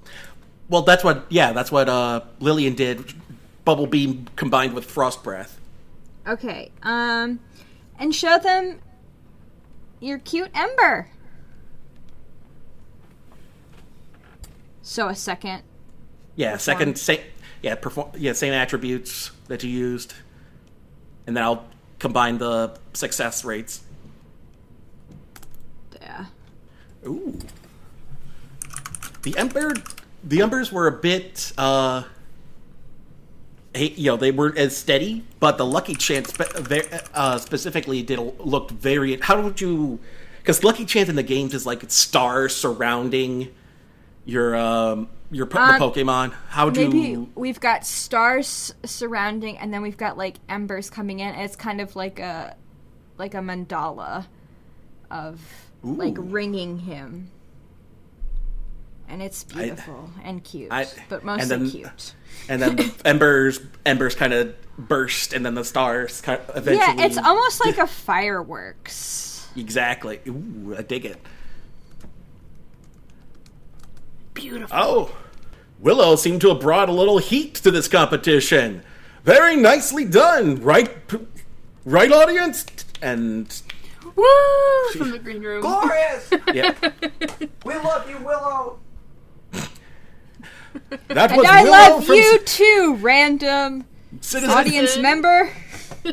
Well, 0.68 0.82
that's 0.82 1.04
what. 1.04 1.26
Yeah, 1.28 1.52
that's 1.52 1.70
what 1.70 1.88
uh, 1.88 2.22
Lillian 2.40 2.74
did. 2.74 3.14
Bubble 3.64 3.86
beam 3.86 4.26
combined 4.36 4.74
with 4.74 4.84
frost 4.84 5.22
breath. 5.22 5.60
Okay. 6.26 6.72
Um, 6.82 7.40
and 7.98 8.14
show 8.14 8.38
them 8.38 8.80
your 10.00 10.18
cute 10.18 10.50
ember. 10.54 11.08
So 14.82 15.08
a 15.08 15.14
second. 15.14 15.62
Yeah, 16.36 16.56
second 16.58 16.98
same. 16.98 17.20
Yeah, 17.62 17.74
perform. 17.76 18.10
Yeah, 18.16 18.32
same 18.34 18.52
attributes 18.52 19.30
that 19.48 19.64
you 19.64 19.70
used, 19.70 20.14
and 21.26 21.36
then 21.36 21.42
I'll 21.42 21.66
combine 21.98 22.38
the 22.38 22.78
success 22.92 23.44
rates. 23.44 23.82
Yeah. 26.00 26.26
Ooh. 27.06 27.38
The 29.22 29.36
ember, 29.36 29.74
the 30.22 30.42
embers 30.42 30.70
were 30.70 30.86
a 30.86 30.92
bit, 30.92 31.52
uh, 31.58 32.04
you 33.74 34.10
know, 34.10 34.16
they 34.16 34.30
weren't 34.30 34.56
as 34.56 34.76
steady, 34.76 35.24
but 35.40 35.58
the 35.58 35.66
lucky 35.66 35.94
Chant 35.94 36.32
uh, 37.14 37.38
specifically 37.38 38.02
did 38.02 38.18
looked 38.18 38.70
very. 38.70 39.18
How 39.20 39.40
would 39.40 39.60
you? 39.60 39.98
Because 40.38 40.62
lucky 40.62 40.84
Chant 40.84 41.08
in 41.08 41.16
the 41.16 41.22
games 41.22 41.54
is 41.54 41.66
like 41.66 41.90
stars 41.90 42.54
surrounding 42.54 43.48
your 44.24 44.56
um 44.56 45.08
your 45.30 45.46
po- 45.46 45.58
Uh, 45.58 45.78
the 45.78 45.84
Pokemon. 45.90 46.32
How 46.48 46.70
do 46.70 46.80
Maybe 46.88 46.98
you? 47.10 47.28
we've 47.34 47.60
got 47.60 47.84
stars 47.86 48.74
surrounding, 48.84 49.58
and 49.58 49.72
then 49.72 49.82
we've 49.82 49.96
got 49.96 50.16
like 50.16 50.36
embers 50.48 50.90
coming 50.90 51.20
in. 51.20 51.34
It's 51.34 51.56
kind 51.56 51.80
of 51.80 51.96
like 51.96 52.18
a 52.18 52.56
like 53.18 53.34
a 53.34 53.38
mandala 53.38 54.26
of 55.10 55.40
like 55.82 56.14
ringing 56.18 56.78
him, 56.80 57.30
and 59.08 59.22
it's 59.22 59.44
beautiful 59.44 60.10
and 60.24 60.42
cute, 60.42 60.72
I- 60.72 60.86
but 61.08 61.22
and 61.22 61.40
then- 61.42 61.70
cute. 61.70 62.14
And 62.48 62.60
then 62.62 62.76
the 62.76 62.92
embers 63.04 63.60
embers 63.84 64.14
kind 64.14 64.32
of 64.32 64.54
burst, 64.78 65.32
and 65.32 65.44
then 65.44 65.54
the 65.54 65.64
stars 65.64 66.20
kind 66.20 66.40
of 66.40 66.56
eventually. 66.56 66.98
Yeah, 66.98 67.06
it's 67.06 67.16
almost 67.18 67.64
like 67.64 67.78
a 67.78 67.86
fireworks. 67.86 69.48
exactly. 69.56 70.20
Ooh, 70.28 70.74
I 70.78 70.82
dig 70.82 71.04
it. 71.06 71.18
Beautiful. 74.36 74.76
Oh, 74.78 75.16
Willow 75.80 76.14
seemed 76.16 76.40
to 76.42 76.48
have 76.50 76.60
brought 76.60 76.88
a 76.88 76.92
little 76.92 77.18
heat 77.18 77.54
to 77.56 77.70
this 77.70 77.88
competition. 77.88 78.82
Very 79.24 79.56
nicely 79.56 80.04
done, 80.04 80.62
right? 80.62 81.06
p- 81.08 81.18
Right, 81.84 82.10
audience? 82.12 82.66
And 83.02 83.46
Woo! 84.14 84.24
From 84.96 85.10
the 85.10 85.18
green 85.18 85.42
room. 85.42 85.60
Glorious! 85.62 86.30
yeah, 86.54 86.74
we 87.64 87.74
love 87.74 88.08
you, 88.08 88.18
Willow! 88.18 88.78
that 89.52 89.70
And 91.08 91.18
I 91.46 91.62
Willow 91.62 91.70
love 91.70 92.06
from 92.06 92.14
you 92.16 92.38
too, 92.40 92.98
random 93.00 93.84
Citizen. 94.20 94.50
audience 94.56 94.96
member. 94.98 95.50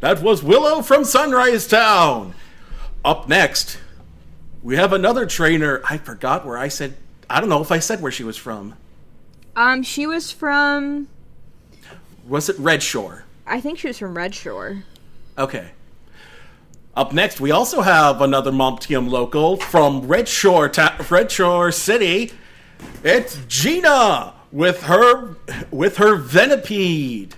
That 0.00 0.20
was 0.22 0.42
Willow 0.42 0.82
from 0.82 1.04
Sunrise 1.04 1.66
Town. 1.66 2.34
Up 3.04 3.28
next, 3.28 3.78
we 4.66 4.74
have 4.74 4.92
another 4.92 5.26
trainer. 5.26 5.80
I 5.88 5.96
forgot 5.96 6.44
where 6.44 6.58
I 6.58 6.66
said. 6.66 6.96
I 7.30 7.38
don't 7.38 7.48
know 7.48 7.62
if 7.62 7.70
I 7.70 7.78
said 7.78 8.02
where 8.02 8.10
she 8.10 8.24
was 8.24 8.36
from. 8.36 8.74
Um, 9.54 9.84
she 9.84 10.08
was 10.08 10.32
from. 10.32 11.06
Was 12.26 12.48
it 12.48 12.58
Red 12.58 12.82
Shore? 12.82 13.24
I 13.46 13.60
think 13.60 13.78
she 13.78 13.86
was 13.86 13.96
from 13.96 14.16
Red 14.16 14.34
Shore. 14.34 14.82
Okay. 15.38 15.70
Up 16.96 17.12
next, 17.12 17.40
we 17.40 17.52
also 17.52 17.80
have 17.80 18.20
another 18.20 18.50
Montium 18.50 19.08
local 19.08 19.56
from 19.56 20.08
Red 20.08 20.26
Shore, 20.26 20.68
ta- 20.68 20.96
Red 21.10 21.30
Shore 21.30 21.70
City. 21.70 22.32
It's 23.04 23.38
Gina 23.46 24.34
with 24.50 24.82
her 24.82 25.36
with 25.70 25.98
her 25.98 26.18
Venipede. 26.18 27.34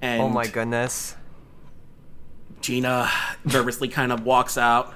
And 0.00 0.22
Oh 0.22 0.28
my 0.28 0.46
goodness. 0.46 1.16
Gina 2.60 3.10
nervously 3.44 3.88
kind 3.88 4.12
of 4.12 4.24
walks 4.24 4.56
out. 4.56 4.94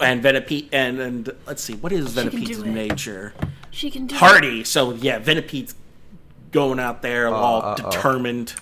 And 0.00 0.22
Venipede 0.22 0.68
and, 0.72 0.98
and 0.98 1.30
let's 1.46 1.62
see, 1.62 1.74
what 1.74 1.92
is 1.92 2.14
can 2.14 2.28
Venipede's 2.28 2.62
do 2.62 2.70
nature? 2.70 3.34
She 3.70 3.90
can 3.90 4.06
do 4.06 4.14
it. 4.14 4.18
Hardy. 4.18 4.64
So 4.64 4.92
yeah, 4.92 5.20
Venipede's 5.20 5.74
going 6.50 6.80
out 6.80 7.02
there 7.02 7.28
uh, 7.28 7.32
all 7.32 7.62
uh-oh. 7.62 7.90
determined. 7.90 8.54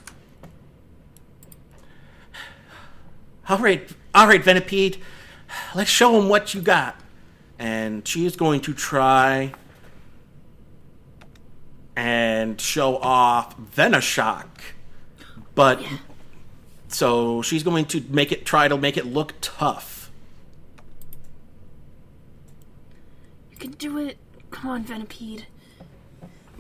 All 3.49 3.59
right, 3.59 3.89
all 4.15 4.27
right, 4.27 4.43
Venipede, 4.43 4.99
let's 5.75 5.91
show 5.91 6.19
him 6.19 6.29
what 6.31 6.55
you 6.55 6.63
got. 6.63 6.97
And 7.59 8.07
she 8.09 8.25
is 8.25 8.37
going 8.37 8.63
to 8.63 8.73
try 8.73 9.53
and 11.95 12.61
show 12.61 12.97
off 12.97 13.57
Venoshock, 13.59 14.49
but 15.55 15.83
so 16.89 17.43
she's 17.43 17.63
going 17.63 17.85
to 17.87 18.03
make 18.09 18.33
it 18.33 18.45
try 18.45 18.67
to 18.67 18.77
make 18.77 18.97
it 18.97 19.07
look 19.07 19.35
tough. 19.41 20.11
You 23.53 23.54
can 23.65 23.73
do 23.73 23.99
it. 23.99 24.19
Come 24.51 24.71
on, 24.71 24.85
Venipede. 24.85 25.45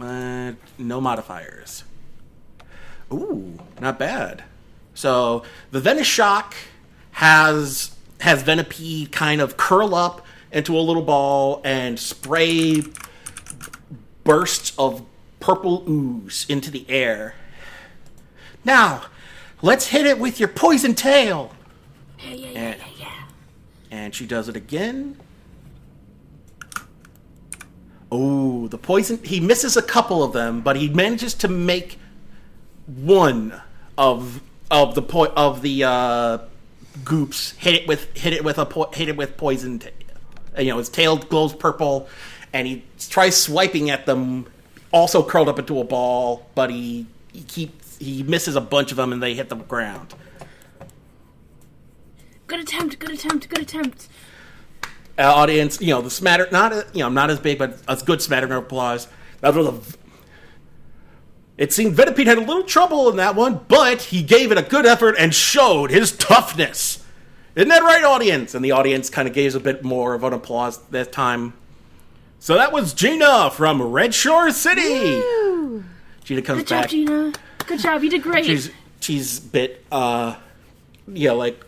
Uh, 0.01 0.53
no 0.79 1.01
modifiers. 1.01 1.85
Ooh, 3.13 3.59
not 3.81 3.99
bad. 3.99 4.45
So 4.95 5.43
the 5.71 5.81
Venoshock 5.81 6.55
has 7.13 7.95
has 8.21 8.43
Venipede 8.43 9.13
kind 9.13 9.41
of 9.43 9.57
curl 9.57 9.95
up 9.95 10.25
into 10.51 10.77
a 10.77 10.81
little 10.81 11.03
ball 11.03 11.61
and 11.63 12.01
spray 12.01 12.83
bursts 14.25 14.73
of 14.79 15.05
purple 15.41 15.85
ooze 15.87 16.47
into 16.49 16.71
the 16.71 16.89
air. 16.89 17.35
Now, 18.65 19.03
let's 19.61 19.89
hit 19.89 20.07
it 20.07 20.19
with 20.19 20.41
your 20.41 20.49
poison 20.49 20.95
tail. 20.95 21.53
Yeah, 22.19 22.31
yeah, 22.31 22.35
yeah, 22.35 22.59
And, 22.59 22.81
yeah, 22.81 22.87
yeah. 22.99 23.25
and 23.91 24.15
she 24.15 24.27
does 24.27 24.49
it 24.49 24.57
again. 24.57 25.19
Oh, 28.17 28.69
the 28.69 28.79
poison. 28.79 29.19
He 29.25 29.41
misses 29.41 29.77
a 29.77 29.83
couple 29.83 30.23
of 30.23 30.33
them, 30.33 30.61
but 30.61 30.77
he 30.77 30.89
manages 30.89 31.35
to 31.35 31.49
make 31.49 31.99
one 32.87 33.61
of 33.99 34.41
of 34.71 34.95
the 34.95 35.03
po- 35.03 35.33
of 35.35 35.63
the 35.63 35.83
uh, 35.83 36.39
goops 37.05 37.51
hit 37.59 37.75
it 37.75 37.89
with 37.89 38.17
hit 38.17 38.33
it 38.33 38.45
with 38.45 38.57
a 38.59 38.67
po- 38.67 38.89
hit 38.93 39.09
it 39.09 39.17
with 39.17 39.37
poison. 39.37 39.81
T- 39.81 39.89
you 40.59 40.67
know, 40.67 40.79
his 40.79 40.89
tail 40.89 41.17
glows 41.17 41.55
purple, 41.55 42.09
and 42.53 42.69
he 42.69 42.85
tries 43.11 43.37
swiping 43.37 43.91
at 43.91 44.07
them, 44.07 44.47
also 44.93 45.21
curled 45.21 45.49
up 45.49 45.59
into 45.59 45.81
a 45.81 45.85
ball, 45.85 46.47
but 46.55 46.71
he 46.71 47.07
he 47.33 47.43
keeps 47.43 47.99
he 47.99 48.23
misses 48.23 48.55
a 48.55 48.61
bunch 48.61 48.93
of 48.93 48.97
them, 48.97 49.13
and 49.13 49.21
they 49.21 49.35
hit 49.35 49.49
the 49.49 49.57
ground. 49.57 50.15
Good 52.47 52.61
attempt, 52.61 53.01
good 53.01 53.11
attempt, 53.11 53.49
good 53.49 53.59
attempt. 53.59 54.07
Uh, 55.19 55.23
audience, 55.23 55.81
you 55.81 55.89
know, 55.89 56.01
the 56.03 56.11
smatter, 56.11 56.49
not 56.51 56.73
a, 56.73 56.87
you 56.93 57.01
know, 57.01 57.09
not 57.09 57.31
as 57.31 57.39
big, 57.39 57.59
but 57.59 57.79
a 57.87 57.97
good 58.05 58.21
smattering 58.21 58.53
of 58.53 58.65
applause. 58.65 59.09
That 59.41 59.55
was 59.55 59.67
a. 59.67 59.81
It 61.57 61.73
seemed 61.73 61.97
Venipede 61.97 62.27
had 62.27 62.39
a 62.39 62.41
little 62.41 62.65
trouble 62.65 63.09
in 63.11 63.17
that 63.17 63.37
one, 63.37 63.61
but 63.69 64.03
he 64.03 64.23
gave 64.23 64.51
it 64.51 64.59
a 64.59 64.63
good 64.63 64.87
effort 64.87 65.15
and 65.19 65.33
showed 65.33 65.91
his 65.91 66.11
toughness. 66.17 67.05
Isn't 67.55 67.69
that 67.69 67.83
right, 67.83 68.03
audience? 68.03 68.55
And 68.57 68.65
the 68.65 68.73
audience 68.73 69.09
kind 69.09 69.29
of 69.29 69.35
gave 69.35 69.55
a 69.55 69.61
bit 69.61 69.85
more 69.85 70.15
of 70.15 70.25
an 70.25 70.33
applause 70.33 70.79
that 70.89 71.13
time. 71.13 71.53
So 72.41 72.57
that 72.57 72.73
was 72.73 72.93
Gina 72.93 73.51
from 73.53 73.81
Red 73.81 74.13
Shore 74.13 74.51
City. 74.51 75.23
Gina 76.25 76.43
comes 76.43 76.61
Good 76.61 76.67
job, 76.67 76.83
back. 76.83 76.91
Gina. 76.91 77.33
Good 77.67 77.79
job. 77.79 78.03
You 78.03 78.11
did 78.11 78.23
great. 78.23 78.45
She's 78.45 78.71
she's 79.01 79.39
a 79.39 79.43
bit 79.43 79.85
uh 79.93 80.37
yeah 81.07 81.33
like 81.33 81.65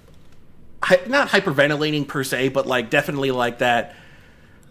hy- 0.86 1.00
not 1.06 1.28
hyperventilating 1.28 2.06
per 2.06 2.22
se 2.24 2.48
but 2.48 2.66
like 2.66 2.90
definitely 2.90 3.30
like 3.30 3.58
that 3.58 3.94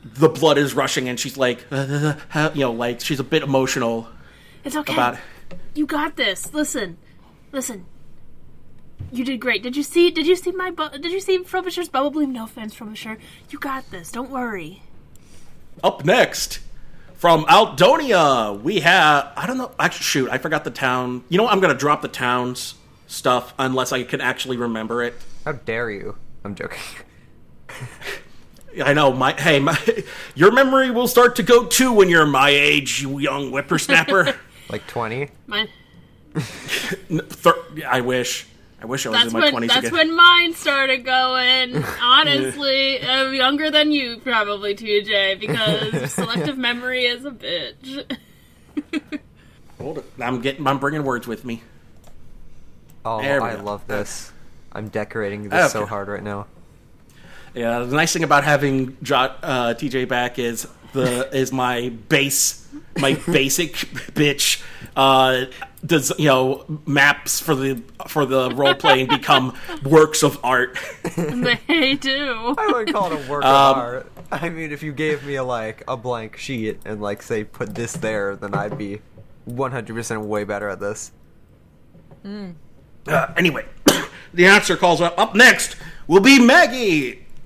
the 0.03 0.29
blood 0.29 0.57
is 0.57 0.73
rushing 0.73 1.09
and 1.09 1.19
she's 1.19 1.37
like 1.37 1.65
uh, 1.71 2.13
uh, 2.33 2.51
you 2.53 2.61
know 2.61 2.71
like 2.71 3.01
she's 3.01 3.19
a 3.19 3.23
bit 3.23 3.43
emotional 3.43 4.07
it's 4.63 4.75
okay. 4.75 4.93
about 4.93 5.17
You 5.75 5.85
got 5.85 6.15
this. 6.15 6.51
Listen, 6.53 6.97
listen. 7.51 7.85
You 9.11 9.23
did 9.23 9.39
great. 9.39 9.61
Did 9.61 9.75
you 9.77 9.83
see? 9.83 10.09
Did 10.09 10.25
you 10.25 10.35
see 10.35 10.51
my? 10.51 10.71
Bu- 10.71 10.97
did 10.97 11.11
you 11.11 11.19
see 11.19 11.37
Frobisher's 11.43 11.89
bubble 11.89 12.09
bloom? 12.09 12.31
No 12.33 12.45
offense, 12.45 12.73
Frobisher. 12.73 13.17
You 13.51 13.59
got 13.59 13.91
this. 13.91 14.11
Don't 14.11 14.31
worry. 14.31 14.81
up 15.83 16.03
next 16.05 16.59
from 17.13 17.45
Aldonia 17.45 18.59
we 18.61 18.79
have 18.79 19.31
I 19.37 19.45
don't 19.47 19.57
know 19.57 19.71
actually 19.79 20.03
shoot 20.03 20.29
I 20.31 20.37
forgot 20.37 20.63
the 20.63 20.71
town 20.71 21.23
you 21.29 21.37
know 21.37 21.43
what? 21.43 21.53
I'm 21.53 21.59
gonna 21.59 21.73
drop 21.75 22.01
the 22.01 22.07
towns 22.07 22.75
stuff 23.07 23.53
unless 23.59 23.91
I 23.91 24.03
can 24.03 24.21
actually 24.21 24.57
remember 24.57 25.03
it 25.03 25.13
How 25.45 25.53
dare 25.53 25.89
you? 25.91 26.17
I'm 26.43 26.55
joking. 26.55 26.79
I 28.83 28.93
know 28.93 29.13
my 29.13 29.31
hey 29.33 29.59
my 29.59 29.77
your 30.35 30.51
memory 30.51 30.91
will 30.91 31.07
start 31.07 31.37
to 31.37 31.43
go 31.43 31.65
too 31.65 31.93
when 31.93 32.09
you're 32.09 32.25
my 32.25 32.49
age 32.49 33.01
you 33.01 33.19
young 33.19 33.49
whippersnapper 33.51 34.35
Like 34.69 34.85
20? 34.87 35.29
My, 35.47 35.67
Thir- 36.35 37.63
I 37.87 38.01
wish. 38.01 38.47
I 38.81 38.85
wish 38.87 39.05
I 39.05 39.09
was 39.09 39.19
that's 39.19 39.27
in 39.27 39.33
my 39.33 39.39
when. 39.41 39.51
twenties 39.51 39.69
That's 39.71 39.87
again. 39.87 39.93
when 40.09 40.15
mine 40.17 40.53
started 40.53 41.05
going. 41.05 41.83
Honestly, 42.01 42.99
I'm 43.01 43.33
younger 43.33 43.69
than 43.71 43.91
you, 43.91 44.17
probably, 44.17 44.75
TJ, 44.75 45.39
because 45.39 46.11
selective 46.11 46.57
memory 46.57 47.05
is 47.05 47.23
a 47.25 47.31
bitch. 47.31 48.17
Hold 49.79 49.99
it. 49.99 50.05
I'm 50.19 50.41
getting. 50.41 50.65
I'm 50.67 50.79
bringing 50.79 51.03
words 51.03 51.25
with 51.27 51.45
me. 51.45 51.61
Oh, 53.05 53.21
There 53.21 53.41
we 53.41 53.47
I 53.49 53.55
go. 53.55 53.63
love 53.63 53.85
this. 53.87 54.31
I'm 54.75 54.89
decorating 54.89 55.49
this 55.49 55.71
so 55.71 55.81
Okay. 55.81 55.89
hard 55.89 56.07
right 56.07 56.21
now. 56.23 56.47
Yeah. 57.53 57.79
The 57.79 57.95
nice 57.95 58.13
thing 58.13 58.23
about 58.23 58.43
having 58.43 58.97
jo- 59.01 59.33
uh, 59.41 59.73
TJ 59.73 60.07
back 60.07 60.37
is 60.37 60.67
the 60.93 61.29
is 61.35 61.51
my 61.51 61.89
base, 62.09 62.67
my 62.99 63.13
basic 63.25 63.73
bitch. 64.13 64.61
Uh, 64.95 65.45
does 65.85 66.11
you 66.17 66.25
know 66.25 66.65
maps 66.85 67.39
for 67.39 67.53
the 67.55 67.81
for 68.07 68.25
the 68.25 68.49
role 68.51 68.73
playing 68.75 69.07
become 69.07 69.55
works 69.83 70.23
of 70.23 70.37
art? 70.43 70.77
they 71.15 71.95
do. 71.95 72.55
I 72.57 72.71
would 72.73 72.91
call 72.93 73.11
it 73.11 73.25
a 73.25 73.29
work 73.31 73.43
Um, 73.45 73.51
of 73.71 73.77
art. 73.77 74.11
I 74.31 74.49
mean, 74.49 74.71
if 74.71 74.81
you 74.83 74.91
gave 74.91 75.23
me 75.23 75.35
a, 75.35 75.43
like 75.43 75.83
a 75.87 75.95
blank 75.95 76.37
sheet 76.37 76.79
and 76.85 77.01
like 77.01 77.21
say 77.21 77.43
put 77.43 77.75
this 77.75 77.93
there, 77.93 78.35
then 78.35 78.53
I'd 78.55 78.77
be 78.77 78.99
100% 79.47 80.25
way 80.25 80.43
better 80.43 80.67
at 80.67 80.79
this. 80.79 81.11
Uh, 82.25 83.27
anyway, 83.37 83.65
the 84.35 84.45
answer 84.45 84.75
calls 84.77 85.01
up. 85.01 85.17
Up 85.17 85.33
next 85.35 85.75
will 86.07 86.21
be 86.21 86.39
Maggie. 86.43 87.25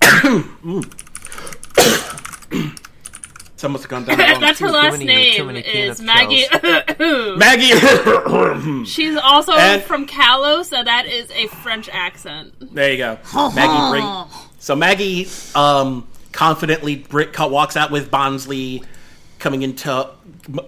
Someone's 3.56 3.84
gone 3.84 4.04
down 4.04 4.16
the 4.16 4.24
wrong. 4.32 4.40
That's 4.40 4.58
her 4.60 4.70
last 4.70 4.92
many- 4.98 5.04
name 5.04 5.50
is 5.56 6.00
Maggie. 6.00 6.46
Maggie. 7.36 8.84
She's 8.90 9.16
also 9.18 9.52
And- 9.52 9.82
from 9.82 10.06
Kalos, 10.06 10.64
so 10.66 10.82
that 10.82 11.04
is 11.06 11.30
a 11.32 11.46
French 11.48 11.88
accent. 11.92 12.54
There 12.74 12.90
you 12.90 12.96
go. 12.96 13.18
Maggie 13.54 13.90
bring. 13.90 14.24
So 14.58 14.74
Maggie 14.74 15.28
um, 15.54 16.08
confidently 16.32 16.96
br- 16.96 17.24
co- 17.24 17.48
walks 17.48 17.76
out 17.76 17.90
with 17.90 18.10
Bonsly, 18.10 18.82
coming 19.38 19.60
into, 19.60 20.08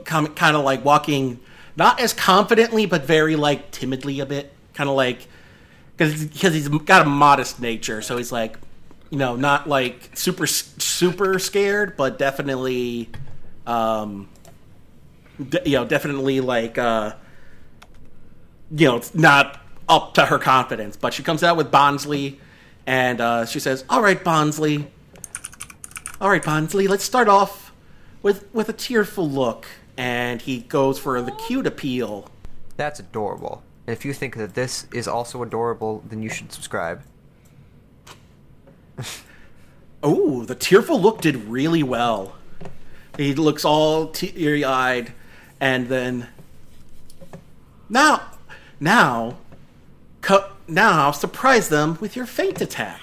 com- 0.04 0.26
kind 0.34 0.54
of 0.56 0.62
like 0.64 0.84
walking, 0.84 1.40
not 1.76 1.98
as 1.98 2.12
confidently, 2.12 2.84
but 2.84 3.04
very 3.06 3.36
like 3.36 3.70
timidly 3.70 4.20
a 4.20 4.26
bit, 4.26 4.52
kind 4.74 4.90
of 4.90 4.96
like 4.96 5.28
because 6.10 6.54
he's 6.54 6.68
got 6.68 7.06
a 7.06 7.08
modest 7.08 7.60
nature, 7.60 8.02
so 8.02 8.16
he's 8.16 8.32
like, 8.32 8.58
you 9.10 9.18
know, 9.18 9.36
not 9.36 9.68
like 9.68 10.10
super 10.14 10.46
super 10.46 11.38
scared, 11.38 11.96
but 11.96 12.18
definitely, 12.18 13.10
um, 13.66 14.28
de- 15.48 15.62
you 15.66 15.76
know, 15.76 15.84
definitely 15.84 16.40
like. 16.40 16.78
uh 16.78 17.14
you 18.74 18.86
know, 18.88 19.02
not 19.14 19.60
up 19.88 20.14
to 20.14 20.24
her 20.26 20.38
confidence. 20.38 20.96
But 20.96 21.12
she 21.12 21.22
comes 21.22 21.42
out 21.42 21.56
with 21.56 21.70
Bonsly, 21.70 22.38
and 22.86 23.20
uh, 23.20 23.46
she 23.46 23.60
says, 23.60 23.84
"All 23.90 24.00
right, 24.02 24.22
Bonsly. 24.22 24.86
All 26.20 26.30
right, 26.30 26.42
Bonsly. 26.42 26.88
Let's 26.88 27.04
start 27.04 27.28
off 27.28 27.72
with 28.22 28.46
with 28.54 28.68
a 28.68 28.72
tearful 28.72 29.28
look." 29.28 29.66
And 29.96 30.40
he 30.40 30.60
goes 30.60 30.98
for 30.98 31.20
the 31.20 31.32
cute 31.32 31.66
appeal. 31.66 32.30
That's 32.78 32.98
adorable. 32.98 33.62
And 33.92 33.98
if 33.98 34.06
you 34.06 34.14
think 34.14 34.36
that 34.36 34.54
this 34.54 34.86
is 34.90 35.06
also 35.06 35.42
adorable, 35.42 36.02
then 36.08 36.22
you 36.22 36.30
should 36.30 36.50
subscribe. 36.50 37.02
Oh, 40.04 40.44
the 40.44 40.56
tearful 40.56 41.00
look 41.00 41.20
did 41.20 41.36
really 41.36 41.84
well. 41.84 42.34
He 43.16 43.34
looks 43.34 43.64
all 43.64 44.08
teary 44.08 44.64
eyed, 44.64 45.12
and 45.60 45.86
then 45.88 46.26
now, 47.88 48.20
now, 48.80 49.36
co- 50.22 50.50
now 50.66 51.12
surprise 51.12 51.68
them 51.68 51.98
with 52.00 52.16
your 52.16 52.26
feint 52.26 52.60
attack. 52.60 53.00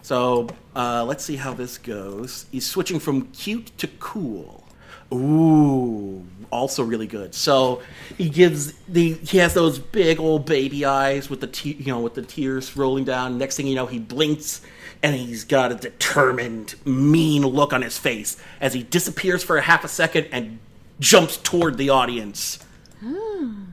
So 0.00 0.48
uh, 0.74 1.04
let's 1.04 1.22
see 1.22 1.36
how 1.36 1.52
this 1.52 1.76
goes. 1.76 2.46
He's 2.50 2.64
switching 2.64 2.98
from 2.98 3.26
cute 3.32 3.76
to 3.76 3.86
cool. 3.86 4.65
Ooh, 5.12 6.24
also 6.50 6.82
really 6.82 7.06
good. 7.06 7.34
So 7.34 7.82
he 8.18 8.28
gives 8.28 8.72
the 8.88 9.14
he 9.14 9.38
has 9.38 9.54
those 9.54 9.78
big 9.78 10.18
old 10.18 10.46
baby 10.46 10.84
eyes 10.84 11.30
with 11.30 11.40
the 11.40 11.46
te- 11.46 11.76
you 11.78 11.92
know 11.92 12.00
with 12.00 12.14
the 12.14 12.22
tears 12.22 12.76
rolling 12.76 13.04
down. 13.04 13.38
Next 13.38 13.56
thing 13.56 13.66
you 13.66 13.74
know, 13.74 13.86
he 13.86 13.98
blinks 13.98 14.62
and 15.02 15.14
he's 15.14 15.44
got 15.44 15.72
a 15.72 15.74
determined, 15.74 16.74
mean 16.84 17.42
look 17.42 17.72
on 17.72 17.82
his 17.82 17.98
face 17.98 18.36
as 18.60 18.74
he 18.74 18.82
disappears 18.82 19.44
for 19.44 19.56
a 19.56 19.62
half 19.62 19.84
a 19.84 19.88
second 19.88 20.26
and 20.32 20.58
jumps 20.98 21.36
toward 21.36 21.78
the 21.78 21.90
audience. 21.90 22.58
Hmm. 23.00 23.64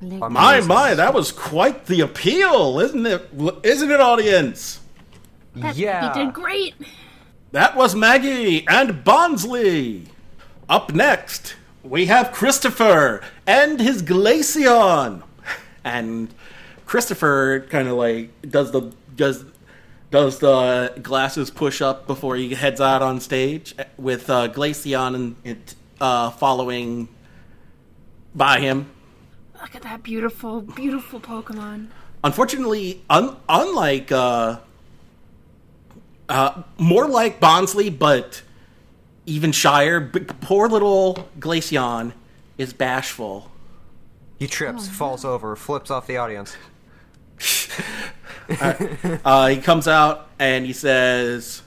My 0.00 0.60
my, 0.60 0.94
that 0.94 1.14
was 1.14 1.30
quite 1.30 1.86
the 1.86 2.00
appeal, 2.00 2.80
isn't 2.80 3.06
it? 3.06 3.28
Isn't 3.62 3.90
it, 3.90 4.00
audience? 4.00 4.80
yeah. 5.54 6.12
He 6.12 6.24
did 6.24 6.34
great. 6.34 6.74
That 7.52 7.76
was 7.76 7.94
Maggie 7.94 8.66
and 8.66 9.04
Bonsly. 9.04 10.06
Up 10.70 10.94
next, 10.94 11.54
we 11.82 12.06
have 12.06 12.32
Christopher 12.32 13.22
and 13.46 13.78
his 13.78 14.02
Glaceon. 14.02 15.22
And 15.84 16.32
Christopher 16.86 17.66
kind 17.68 17.88
of 17.88 17.98
like 17.98 18.30
does 18.48 18.70
the 18.70 18.94
does 19.14 19.44
does 20.10 20.38
the 20.38 20.94
glasses 21.02 21.50
push 21.50 21.82
up 21.82 22.06
before 22.06 22.36
he 22.36 22.54
heads 22.54 22.80
out 22.80 23.02
on 23.02 23.20
stage 23.20 23.74
with 23.98 24.30
uh, 24.30 24.48
Glaceon 24.48 25.14
and 25.14 25.36
it 25.44 25.74
uh, 26.00 26.30
following 26.30 27.08
by 28.34 28.60
him. 28.60 28.90
Look 29.60 29.74
at 29.74 29.82
that 29.82 30.02
beautiful, 30.02 30.62
beautiful 30.62 31.20
Pokemon. 31.20 31.88
Unfortunately, 32.24 33.02
un- 33.10 33.36
unlike 33.46 34.10
uh, 34.10 34.56
uh, 36.32 36.62
more 36.78 37.06
like 37.06 37.40
Bonsly, 37.40 37.96
but 37.96 38.40
even 39.26 39.52
shyer. 39.52 40.00
B- 40.00 40.20
poor 40.20 40.66
little 40.66 41.28
Glaceon 41.38 42.12
is 42.56 42.72
bashful. 42.72 43.50
He 44.38 44.46
trips, 44.46 44.88
falls 44.88 45.24
over, 45.24 45.54
flips 45.56 45.90
off 45.90 46.06
the 46.06 46.16
audience. 46.16 46.56
Uh, 49.24 49.48
he 49.48 49.56
comes 49.58 49.88
out 49.88 50.28
and 50.38 50.66
he 50.66 50.72
says, 50.72 51.62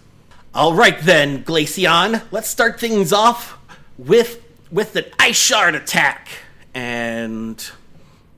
All 0.54 0.74
right 0.74 1.00
then, 1.00 1.44
Glaceon. 1.44 2.22
Let's 2.32 2.50
start 2.50 2.80
things 2.80 3.12
off 3.12 3.58
with 3.98 4.44
with 4.70 4.96
an 4.96 5.06
ice 5.18 5.38
shard 5.38 5.74
attack. 5.74 6.28
And 6.76 7.58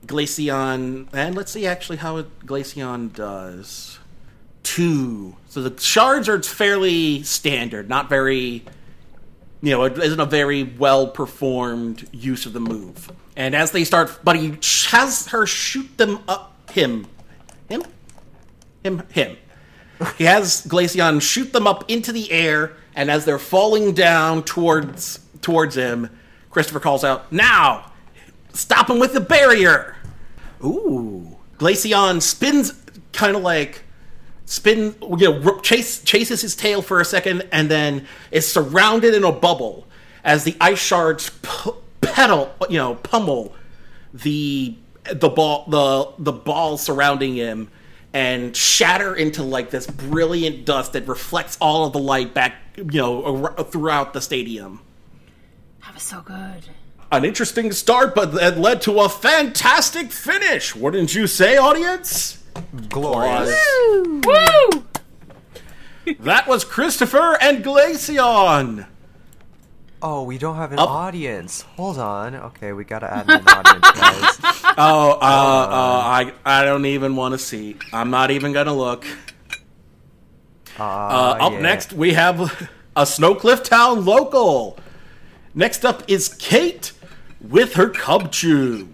Glaceon, 0.06 1.08
and 1.12 1.34
let's 1.34 1.52
see 1.52 1.66
actually 1.66 1.98
how 1.98 2.18
it, 2.18 2.46
Glaceon 2.46 3.12
does. 3.12 3.97
Two. 4.62 5.36
So 5.48 5.62
the 5.62 5.80
shards 5.80 6.28
are 6.28 6.42
fairly 6.42 7.22
standard, 7.22 7.88
not 7.88 8.08
very 8.08 8.64
you 9.60 9.72
know, 9.72 9.84
it 9.84 9.98
isn't 9.98 10.20
a 10.20 10.26
very 10.26 10.62
well 10.62 11.08
performed 11.08 12.08
use 12.12 12.46
of 12.46 12.52
the 12.52 12.60
move. 12.60 13.10
And 13.36 13.54
as 13.54 13.72
they 13.72 13.84
start, 13.84 14.20
but 14.22 14.36
he 14.36 14.58
has 14.88 15.28
her 15.28 15.46
shoot 15.46 15.96
them 15.98 16.20
up. 16.28 16.54
Him, 16.70 17.06
him, 17.68 17.82
him, 18.84 19.02
him. 19.10 19.36
He 20.16 20.24
has 20.24 20.64
Glaceon 20.66 21.20
shoot 21.20 21.52
them 21.52 21.66
up 21.66 21.90
into 21.90 22.12
the 22.12 22.30
air, 22.30 22.76
and 22.94 23.10
as 23.10 23.24
they're 23.24 23.38
falling 23.38 23.94
down 23.94 24.44
towards 24.44 25.20
towards 25.40 25.76
him, 25.76 26.10
Christopher 26.50 26.78
calls 26.78 27.04
out, 27.04 27.32
"Now, 27.32 27.92
stop 28.52 28.90
him 28.90 28.98
with 28.98 29.12
the 29.12 29.20
barrier!" 29.20 29.96
Ooh, 30.62 31.36
Glaceon 31.58 32.20
spins, 32.22 32.74
kind 33.12 33.34
of 33.34 33.42
like 33.42 33.82
spin, 34.48 34.94
you 35.18 35.30
know, 35.30 35.58
chase, 35.60 36.02
chases 36.02 36.40
his 36.40 36.56
tail 36.56 36.82
for 36.82 37.00
a 37.00 37.04
second, 37.04 37.46
and 37.52 37.70
then 37.70 38.06
is 38.30 38.50
surrounded 38.50 39.14
in 39.14 39.24
a 39.24 39.32
bubble 39.32 39.86
as 40.24 40.44
the 40.44 40.56
ice 40.60 40.78
shards 40.78 41.30
p- 41.42 41.70
pedal, 42.00 42.52
you 42.68 42.78
know, 42.78 42.94
pummel 42.96 43.54
the 44.12 44.76
the 45.12 45.28
ball, 45.28 45.64
the 45.68 46.12
the 46.18 46.32
ball 46.32 46.78
surrounding 46.78 47.34
him, 47.36 47.70
and 48.12 48.56
shatter 48.56 49.14
into 49.14 49.42
like 49.42 49.70
this 49.70 49.86
brilliant 49.86 50.64
dust 50.64 50.92
that 50.94 51.06
reflects 51.06 51.56
all 51.60 51.86
of 51.86 51.92
the 51.92 51.98
light 51.98 52.34
back, 52.34 52.54
you 52.76 52.84
know, 52.84 53.46
throughout 53.70 54.12
the 54.12 54.20
stadium. 54.20 54.80
That 55.82 55.94
was 55.94 56.02
so 56.02 56.20
good. 56.20 56.68
An 57.10 57.24
interesting 57.24 57.72
start, 57.72 58.14
but 58.14 58.32
that 58.34 58.58
led 58.58 58.82
to 58.82 59.00
a 59.00 59.08
fantastic 59.08 60.12
finish. 60.12 60.76
Wouldn't 60.76 61.14
you 61.14 61.26
say, 61.26 61.56
audience? 61.56 62.37
Glorious. 62.88 63.66
Woo! 64.04 64.84
That 66.20 66.46
was 66.48 66.64
Christopher 66.64 67.36
and 67.40 67.62
Glaceon. 67.64 68.86
Oh, 70.00 70.22
we 70.22 70.38
don't 70.38 70.56
have 70.56 70.72
an 70.72 70.78
Up. 70.78 70.88
audience. 70.88 71.62
Hold 71.76 71.98
on. 71.98 72.34
Okay, 72.34 72.72
we 72.72 72.84
gotta 72.84 73.12
add 73.12 73.28
an 73.28 73.46
audience, 73.46 73.90
guys. 73.90 74.38
Oh, 74.80 75.10
uh, 75.10 75.14
uh, 75.14 75.18
I 75.20 76.32
I 76.44 76.64
don't 76.64 76.86
even 76.86 77.16
want 77.16 77.32
to 77.32 77.38
see. 77.38 77.76
I'm 77.92 78.10
not 78.10 78.30
even 78.30 78.52
gonna 78.52 78.74
look. 78.74 79.04
Uh, 80.78 80.82
Uh, 80.84 81.36
up 81.40 81.52
yeah. 81.54 81.60
next, 81.60 81.92
we 81.92 82.12
have 82.12 82.40
a 82.94 83.02
Snowcliff 83.02 83.64
Town 83.64 84.04
local. 84.04 84.78
Next 85.52 85.84
up 85.84 86.04
is 86.06 86.28
Kate 86.28 86.92
with 87.40 87.74
her 87.74 87.88
Cubchoo. 87.90 88.86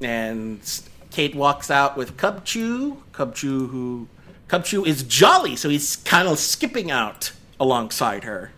And 0.00 0.60
s- 0.60 0.88
Kate 1.14 1.36
walks 1.36 1.70
out 1.70 1.96
with 1.96 2.16
Cubchoo. 2.16 2.96
Cub 3.12 3.36
Chew, 3.36 3.68
who. 3.68 4.08
Cubchoo 4.48 4.84
is 4.84 5.04
jolly, 5.04 5.54
so 5.54 5.68
he's 5.68 5.94
kind 5.94 6.26
of 6.26 6.40
skipping 6.40 6.90
out 6.90 7.30
alongside 7.60 8.24
her. 8.24 8.50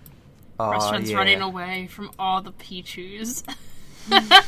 Aw, 0.59 0.71
Restaurant's 0.71 1.11
yeah. 1.11 1.19
running 1.19 1.43
away 1.43 1.87
from 1.87 2.11
all 2.19 2.41
the 2.41 2.53
Pichus. 2.53 3.45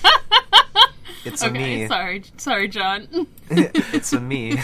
It's 1.24 1.42
a 1.42 1.48
okay, 1.48 1.82
me. 1.82 1.88
sorry, 1.88 2.22
sorry, 2.38 2.68
John. 2.68 3.26
it's 3.50 4.12
a 4.14 4.20
me. 4.20 4.56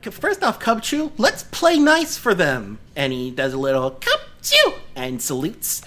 First 0.00 0.42
off, 0.42 0.58
Cubchoo, 0.60 1.10
let's 1.18 1.42
play 1.42 1.78
nice 1.78 2.16
for 2.16 2.32
them. 2.32 2.78
And 2.94 3.12
he 3.12 3.30
does 3.30 3.52
a 3.52 3.58
little 3.58 3.90
Cub 3.90 4.20
Chew 4.40 4.74
and 4.94 5.20
salutes. 5.20 5.82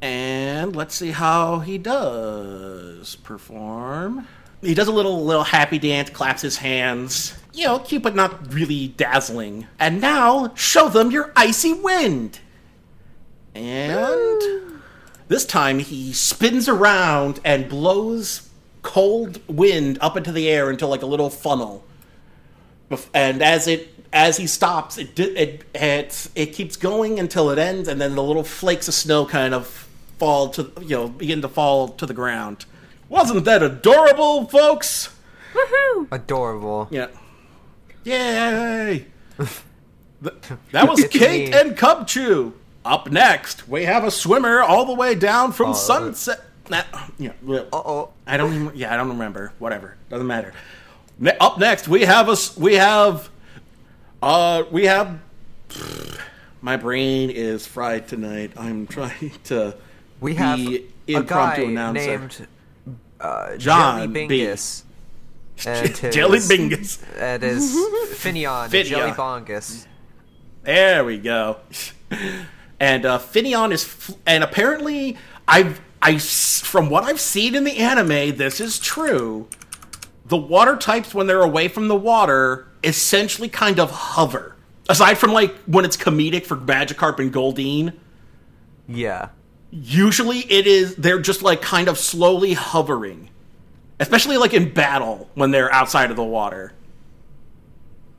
And 0.00 0.76
let's 0.76 0.94
see 0.94 1.10
how 1.10 1.60
he 1.60 1.78
does 1.78 3.16
perform. 3.16 4.28
He 4.64 4.74
does 4.74 4.88
a 4.88 4.92
little 4.92 5.24
little 5.24 5.44
happy 5.44 5.78
dance, 5.78 6.10
claps 6.10 6.42
his 6.42 6.58
hands. 6.58 7.36
You 7.52 7.66
know, 7.66 7.78
cute 7.78 8.02
but 8.02 8.16
not 8.16 8.52
really 8.52 8.88
dazzling. 8.88 9.66
And 9.78 10.00
now, 10.00 10.52
show 10.54 10.88
them 10.88 11.10
your 11.10 11.32
icy 11.36 11.72
wind. 11.72 12.40
And 13.54 14.80
this 15.28 15.44
time 15.44 15.78
he 15.78 16.12
spins 16.12 16.68
around 16.68 17.40
and 17.44 17.68
blows 17.68 18.50
cold 18.82 19.40
wind 19.48 19.98
up 20.00 20.16
into 20.16 20.32
the 20.32 20.48
air 20.48 20.70
into 20.70 20.86
like 20.86 21.02
a 21.02 21.06
little 21.06 21.30
funnel. 21.30 21.84
And 23.12 23.42
as 23.42 23.66
it 23.66 23.94
as 24.12 24.36
he 24.36 24.46
stops, 24.46 24.98
it 24.98 25.18
it 25.18 25.64
it 25.74 26.28
it 26.34 26.46
keeps 26.52 26.76
going 26.76 27.18
until 27.18 27.50
it 27.50 27.58
ends, 27.58 27.88
and 27.88 28.00
then 28.00 28.14
the 28.14 28.22
little 28.22 28.44
flakes 28.44 28.86
of 28.86 28.94
snow 28.94 29.26
kind 29.26 29.54
of 29.54 29.88
fall 30.18 30.48
to 30.50 30.70
you 30.80 30.96
know 30.96 31.08
begin 31.08 31.42
to 31.42 31.48
fall 31.48 31.88
to 31.88 32.06
the 32.06 32.14
ground. 32.14 32.66
Wasn't 33.14 33.44
that 33.44 33.62
adorable, 33.62 34.46
folks? 34.46 35.08
Woohoo! 35.52 36.08
Adorable. 36.10 36.88
Yeah. 36.90 37.06
Yay! 38.02 39.06
Th- 39.38 40.34
that 40.72 40.88
was 40.88 41.04
Kate 41.10 41.50
me. 41.50 41.54
and 41.54 41.76
Cubchoo. 41.76 42.54
Up 42.84 43.08
next, 43.12 43.68
we 43.68 43.84
have 43.84 44.02
a 44.02 44.10
swimmer 44.10 44.60
all 44.60 44.84
the 44.84 44.94
way 44.94 45.14
down 45.14 45.52
from 45.52 45.70
Oh, 45.70 45.74
Sunset. 45.74 46.40
Nah, 46.68 46.82
yeah, 47.18 47.30
Uh 47.48 47.60
oh. 47.72 48.10
I 48.26 48.36
don't 48.36 48.52
even. 48.52 48.72
Yeah, 48.74 48.92
I 48.92 48.96
don't 48.96 49.10
remember. 49.10 49.52
Whatever, 49.60 49.96
doesn't 50.10 50.26
matter. 50.26 50.52
Ne- 51.20 51.36
up 51.38 51.56
next, 51.58 51.86
we 51.86 52.02
have 52.02 52.28
us. 52.28 52.56
We 52.56 52.74
have. 52.74 53.30
Uh, 54.20 54.64
we 54.72 54.86
have. 54.86 55.20
My 56.62 56.76
brain 56.76 57.30
is 57.30 57.64
fried 57.66 58.08
tonight. 58.08 58.52
I'm 58.56 58.86
trying 58.88 59.30
to. 59.44 59.76
We 60.20 60.34
have 60.34 60.56
be 60.58 60.86
a 61.08 61.12
impromptu 61.18 61.62
guy 61.62 61.68
announcer. 61.70 62.18
named 62.18 62.46
uh, 63.20 63.56
John 63.56 64.12
Jelly 64.12 64.26
B. 64.26 64.34
Bingus. 64.44 64.82
And 65.66 65.96
his, 65.96 66.14
Jelly 66.14 66.38
Bingus. 66.40 67.02
And 67.16 67.42
his 67.42 67.62
Finneon, 68.12 68.68
Finneon. 68.68 68.84
Jelly 68.86 69.12
Bongus. 69.12 69.86
There 70.62 71.04
we 71.04 71.18
go. 71.18 71.58
And 72.80 73.06
uh, 73.06 73.18
Finneon 73.20 73.70
is, 73.72 73.84
f- 73.84 74.16
and 74.26 74.42
apparently, 74.42 75.16
I've, 75.46 75.80
I, 76.02 76.18
from 76.18 76.90
what 76.90 77.04
I've 77.04 77.20
seen 77.20 77.54
in 77.54 77.62
the 77.62 77.78
anime, 77.78 78.36
this 78.36 78.60
is 78.60 78.80
true. 78.80 79.48
The 80.26 80.36
water 80.36 80.76
types, 80.76 81.14
when 81.14 81.28
they're 81.28 81.40
away 81.40 81.68
from 81.68 81.86
the 81.86 81.94
water, 81.94 82.66
essentially 82.82 83.48
kind 83.48 83.78
of 83.78 83.90
hover. 83.92 84.56
Aside 84.88 85.18
from 85.18 85.32
like 85.32 85.54
when 85.66 85.84
it's 85.84 85.96
comedic 85.96 86.44
for 86.44 86.56
Magikarp 86.56 87.20
and 87.20 87.32
Goldeen, 87.32 87.94
Yeah. 88.88 89.28
Usually 89.76 90.38
it 90.38 90.66
is 90.68 90.94
they're 90.96 91.18
just 91.20 91.42
like 91.42 91.60
kind 91.60 91.88
of 91.88 91.98
slowly 91.98 92.52
hovering, 92.54 93.28
especially 93.98 94.36
like 94.36 94.54
in 94.54 94.72
battle 94.72 95.28
when 95.34 95.50
they're 95.50 95.72
outside 95.72 96.10
of 96.10 96.16
the 96.16 96.22
water. 96.24 96.72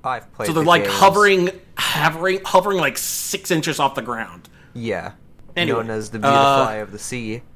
I've 0.04 0.32
played 0.34 0.48
So 0.48 0.54
they're 0.54 0.64
the 0.64 0.70
like 0.70 0.84
games. 0.84 0.96
hovering, 0.96 1.50
hovering, 1.78 2.40
hovering 2.44 2.78
like 2.78 2.98
six 2.98 3.52
inches 3.52 3.80
off 3.80 3.96
the 3.96 4.02
ground. 4.02 4.50
Yeah. 4.74 5.14
Anyway, 5.56 5.80
Known 5.80 5.90
as 5.92 6.10
the 6.10 6.20
uh, 6.22 6.58
Beautifly 6.66 6.82
of 6.82 6.92
the 6.92 7.00
Sea. 7.00 7.42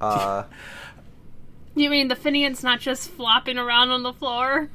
Uh, 0.00 0.42
You 1.76 1.88
mean 1.90 2.08
the 2.08 2.16
Finneon's 2.16 2.64
not 2.64 2.80
just 2.80 3.08
flopping 3.10 3.56
around 3.56 3.90
on 3.90 4.02
the 4.02 4.12
floor? 4.12 4.68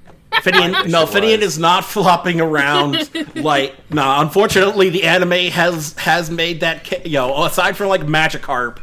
Finneon, 0.44 0.90
no, 0.90 1.06
Finneon 1.06 1.40
is 1.40 1.58
not 1.58 1.84
flopping 1.86 2.40
around 2.42 3.10
like. 3.36 3.76
No, 3.92 4.22
unfortunately, 4.22 4.90
the 4.90 5.04
anime 5.04 5.52
has 5.52 5.94
has 5.94 6.30
made 6.30 6.62
that. 6.62 7.06
You 7.06 7.14
know, 7.14 7.44
aside 7.46 7.76
from 7.78 7.88
like 7.88 8.02
Magikarp 8.02 8.80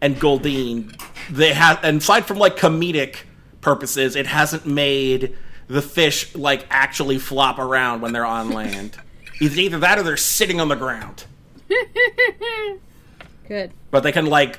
and 0.00 0.16
Goldeen, 0.16 0.98
they 1.30 1.52
have, 1.52 1.82
and 1.82 1.98
aside 1.98 2.26
from 2.26 2.38
like 2.38 2.56
comedic 2.56 3.18
purposes, 3.60 4.16
it 4.16 4.26
hasn't 4.26 4.66
made 4.66 5.36
the 5.68 5.82
fish 5.82 6.34
like 6.34 6.66
actually 6.70 7.18
flop 7.18 7.58
around 7.58 8.00
when 8.00 8.12
they're 8.12 8.26
on 8.26 8.50
land. 8.50 8.96
It's 9.42 9.56
either 9.56 9.78
that 9.78 9.98
or 9.98 10.02
they're 10.02 10.18
sitting 10.18 10.60
on 10.60 10.68
the 10.68 10.76
ground. 10.76 11.24
Good. 13.48 13.72
but 13.90 14.02
they 14.02 14.12
can 14.12 14.26
like 14.26 14.58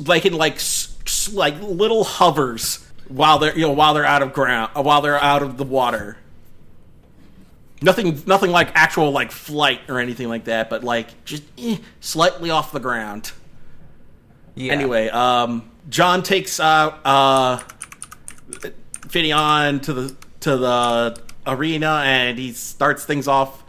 they 0.00 0.18
can 0.18 0.32
like 0.32 0.58
like 1.32 1.54
little 1.62 2.02
hovers 2.02 2.87
while 3.08 3.38
they're 3.38 3.56
you 3.56 3.66
know 3.66 3.72
while 3.72 3.94
they're 3.94 4.04
out 4.04 4.22
of 4.22 4.32
ground 4.32 4.70
uh, 4.76 4.82
while 4.82 5.00
they're 5.00 5.22
out 5.22 5.42
of 5.42 5.56
the 5.56 5.64
water 5.64 6.16
nothing 7.80 8.22
nothing 8.26 8.50
like 8.50 8.70
actual 8.74 9.10
like 9.10 9.30
flight 9.30 9.80
or 9.88 9.98
anything 9.98 10.28
like 10.28 10.44
that 10.44 10.68
but 10.68 10.84
like 10.84 11.24
just 11.24 11.42
eh, 11.58 11.76
slightly 12.00 12.50
off 12.50 12.72
the 12.72 12.80
ground 12.80 13.32
yeah. 14.54 14.72
anyway 14.72 15.08
um 15.08 15.70
john 15.88 16.22
takes 16.22 16.60
out 16.60 17.00
uh 17.04 17.58
Finneon 19.08 19.82
to 19.82 19.92
the 19.92 20.16
to 20.40 20.56
the 20.56 21.20
arena 21.46 22.02
and 22.04 22.38
he 22.38 22.52
starts 22.52 23.04
things 23.04 23.26
off 23.26 23.64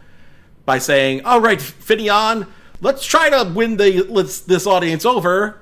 by 0.64 0.78
saying, 0.78 1.24
"All 1.24 1.40
right, 1.40 1.58
Finneon, 1.58 2.46
let's 2.80 3.04
try 3.04 3.30
to 3.30 3.50
win 3.52 3.76
the 3.76 4.02
let's, 4.08 4.40
this 4.40 4.66
audience 4.66 5.04
over 5.04 5.60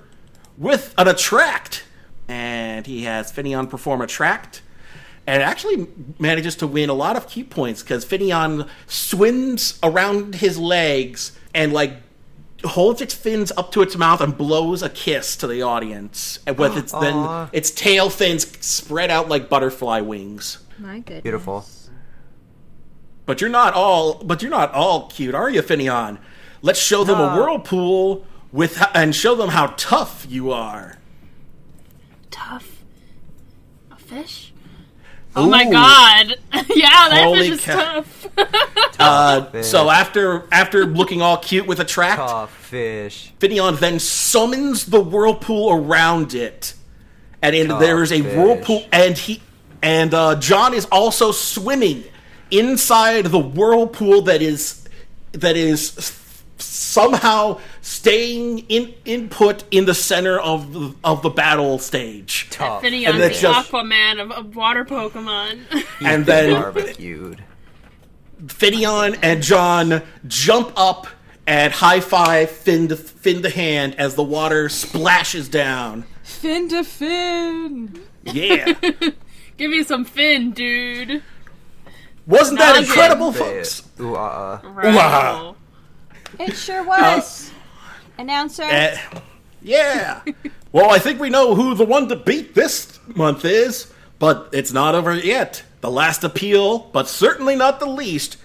with 0.56 0.94
an 0.98 1.08
attract." 1.08 1.84
And 2.28 2.86
he 2.86 3.04
has 3.04 3.32
Finneon 3.32 3.68
perform 3.68 4.00
attract 4.02 4.62
and 5.26 5.42
actually 5.42 5.86
manages 6.18 6.56
to 6.56 6.66
win 6.66 6.88
a 6.88 6.94
lot 6.94 7.16
of 7.16 7.28
key 7.28 7.44
points 7.44 7.82
because 7.82 8.04
Finneon 8.04 8.68
swims 8.86 9.78
around 9.82 10.36
his 10.36 10.58
legs 10.58 11.38
and 11.54 11.72
like 11.72 11.92
holds 12.64 13.00
its 13.00 13.14
fins 13.14 13.52
up 13.56 13.70
to 13.72 13.82
its 13.82 13.96
mouth 13.96 14.20
and 14.20 14.36
blows 14.36 14.82
a 14.82 14.88
kiss 14.88 15.36
to 15.36 15.46
the 15.46 15.62
audience, 15.62 16.40
and 16.46 16.58
with 16.58 16.76
its 16.76 16.92
Aw. 16.92 17.00
then 17.00 17.50
its 17.52 17.70
tail 17.70 18.10
fins 18.10 18.46
spread 18.64 19.10
out 19.10 19.28
like 19.28 19.48
butterfly 19.48 20.00
wings. 20.00 20.58
My 20.78 21.00
goodness. 21.00 21.22
Beautiful. 21.22 21.66
But 23.26 23.40
you're 23.40 23.50
not 23.50 23.74
all. 23.74 24.14
But 24.24 24.42
you're 24.42 24.50
not 24.50 24.72
all 24.72 25.08
cute, 25.08 25.34
are 25.34 25.50
you, 25.50 25.62
Finneon? 25.62 26.18
Let's 26.62 26.80
show 26.80 27.04
them 27.04 27.20
a 27.20 27.36
whirlpool 27.36 28.26
with 28.50 28.82
and 28.94 29.14
show 29.14 29.34
them 29.34 29.50
how 29.50 29.74
tough 29.76 30.26
you 30.28 30.50
are. 30.50 30.97
Tough. 32.38 32.82
A 33.90 33.96
fish? 33.96 34.52
Oh 35.36 35.48
my 35.48 35.64
god. 35.70 36.34
yeah, 36.74 37.08
that 37.10 37.24
Holy 37.24 37.50
fish 37.50 37.58
is 37.58 37.64
cow. 37.64 37.74
tough. 37.74 38.28
Uh, 39.00 39.44
Fish. 39.52 39.66
so 39.66 39.88
after 39.88 40.42
after 40.50 40.84
looking 40.84 41.22
all 41.22 41.36
cute 41.36 41.68
with 41.68 41.78
attract, 41.78 42.16
Tough 42.18 42.52
fish. 42.66 43.32
Finneon 43.38 43.78
then 43.78 44.00
summons 44.00 44.86
the 44.86 45.00
whirlpool 45.00 45.70
around 45.72 46.34
it, 46.34 46.74
and 47.40 47.54
in, 47.54 47.68
there 47.68 48.02
is 48.02 48.10
a 48.10 48.20
fish. 48.22 48.36
whirlpool, 48.36 48.82
and 48.90 49.16
he 49.16 49.40
and 49.82 50.12
uh, 50.12 50.34
John 50.40 50.74
is 50.74 50.86
also 50.90 51.30
swimming 51.30 52.02
inside 52.50 53.26
the 53.26 53.38
whirlpool 53.38 54.22
that 54.22 54.42
is 54.42 54.88
that 55.30 55.56
is 55.56 55.92
somehow 56.58 57.60
staying 57.82 58.60
in 58.68 58.92
input 59.04 59.64
in 59.70 59.84
the 59.84 59.94
center 59.94 60.38
of 60.38 60.72
the, 60.72 60.94
of 61.04 61.22
the 61.22 61.30
battle 61.30 61.78
stage, 61.78 62.48
Tough. 62.50 62.82
Finneon's 62.82 63.06
And 63.14 63.22
the 63.22 63.30
just- 63.30 63.70
Aquaman 63.70 64.20
of, 64.20 64.30
of 64.32 64.56
water 64.56 64.84
Pokemon. 64.84 65.60
and 66.00 66.26
then 66.26 66.52
barbecued. 66.52 67.42
Finneon 68.44 69.18
and 69.22 69.42
John 69.42 70.02
jump 70.26 70.72
up 70.76 71.06
and 71.46 71.72
high 71.72 72.00
five 72.00 72.50
Finn 72.50 72.88
to, 72.88 72.96
Finn 72.96 73.42
the 73.42 73.50
hand 73.50 73.94
as 73.96 74.14
the 74.14 74.22
water 74.22 74.68
splashes 74.68 75.48
down. 75.48 76.04
Fin 76.22 76.68
to 76.68 76.84
fin. 76.84 78.00
Yeah. 78.24 78.74
Give 79.56 79.70
me 79.70 79.82
some 79.82 80.04
fin, 80.04 80.52
dude. 80.52 81.22
Wasn't 82.26 82.58
that 82.58 82.76
incredible, 82.76 83.32
folks? 83.32 83.80
Fish. 83.80 83.90
Ooh, 84.00 84.14
uh, 84.14 84.60
uh. 84.62 85.54
Right. 86.38 86.48
It 86.48 86.56
sure 86.56 86.84
was. 86.84 87.50
Announcer. 88.18 88.64
Eh, 88.64 88.98
yeah. 89.62 90.22
well, 90.72 90.90
I 90.90 90.98
think 90.98 91.20
we 91.20 91.30
know 91.30 91.54
who 91.54 91.74
the 91.74 91.84
one 91.84 92.08
to 92.08 92.16
beat 92.16 92.54
this 92.54 92.98
month 93.14 93.44
is, 93.44 93.92
but 94.18 94.48
it's 94.52 94.72
not 94.72 94.94
over 94.94 95.14
yet. 95.14 95.62
The 95.80 95.90
last 95.90 96.24
appeal, 96.24 96.80
but 96.92 97.08
certainly 97.08 97.54
not 97.54 97.78
the 97.78 97.86
least, 97.86 98.36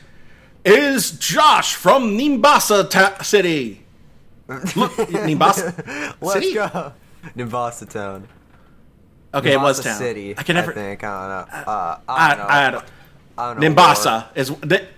is 0.63 1.11
Josh 1.11 1.73
from 1.75 2.17
Nimbasa 2.17 2.89
ta- 2.89 3.21
City. 3.23 3.83
Look, 4.47 4.91
Nimbasa 4.91 6.15
Let's 6.21 6.33
City? 6.33 6.53
go. 6.53 6.93
Nimbasa 7.35 7.89
town. 7.89 8.27
Okay, 9.33 9.53
it 9.53 9.59
was 9.59 9.79
Nimbasa 9.79 9.83
town. 9.83 9.97
City. 9.97 10.35
I 10.37 10.43
can 10.43 10.55
never. 10.55 10.71
I 10.71 10.75
think. 10.75 11.03
I 11.03 11.43
don't 11.43 11.51
know. 11.51 11.57
Uh, 11.71 11.99
I 12.07 12.25
I, 12.25 12.29
don't 12.29 12.37
know. 12.37 12.45
I 12.47 12.71
don't. 12.71 12.85
I 13.37 13.53
don't 13.53 13.59
know. 13.59 13.69
Nimbasa 13.83 14.27
is 14.35 14.51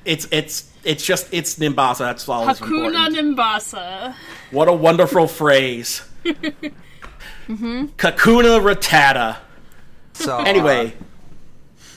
it's 0.03 0.27
it's 0.31 0.71
it's 0.85 1.05
just 1.05 1.27
it's 1.33 1.55
Nimbasa. 1.57 1.99
That's 1.99 2.27
all. 2.29 2.45
that's 2.45 2.59
Hakuna 2.59 2.87
important. 2.87 3.37
Nimbasa. 3.37 4.15
What 4.51 4.67
a 4.67 4.73
wonderful 4.73 5.27
phrase. 5.27 6.01
Kakuna 7.47 8.59
Ratata. 8.61 9.37
So 10.13 10.37
Anyway, 10.37 10.87
uh, 10.87 11.03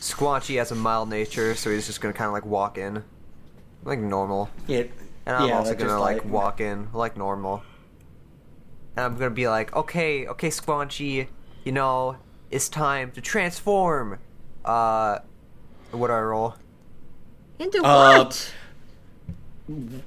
Squanchy 0.01 0.59
has 0.59 0.71
a 0.73 0.75
mild 0.75 1.09
nature, 1.09 1.55
so 1.55 1.71
he's 1.71 1.87
just 1.87 2.01
gonna 2.01 2.15
kind 2.15 2.27
of 2.27 2.33
like 2.33 2.47
walk 2.47 2.79
in, 2.79 3.05
like 3.85 3.99
normal. 3.99 4.51
it, 4.67 4.91
And 5.27 5.37
I'm 5.37 5.49
yeah, 5.49 5.59
also 5.59 5.75
gonna 5.75 5.91
just 5.91 6.01
like, 6.01 6.25
walk 6.25 6.61
in 6.61 6.89
like 6.93 7.17
normal. 7.17 7.63
And 8.97 9.05
I'm 9.07 9.15
gonna 9.17 9.31
be 9.31 9.49
like, 9.49 9.75
okay, 9.77 10.27
okay, 10.27 10.49
Squanchy, 10.49 11.29
you 11.65 11.73
know, 11.73 12.17
it's 12.51 12.69
time 12.69 13.13
to 13.13 13.21
transform. 13.21 14.19
Uh, 14.65 15.19
what 15.93 16.09
do 16.09 16.13
I 16.13 16.21
roll? 16.21 16.55
Into 17.59 17.79
Uh, 17.85 18.25
what? 18.25 18.53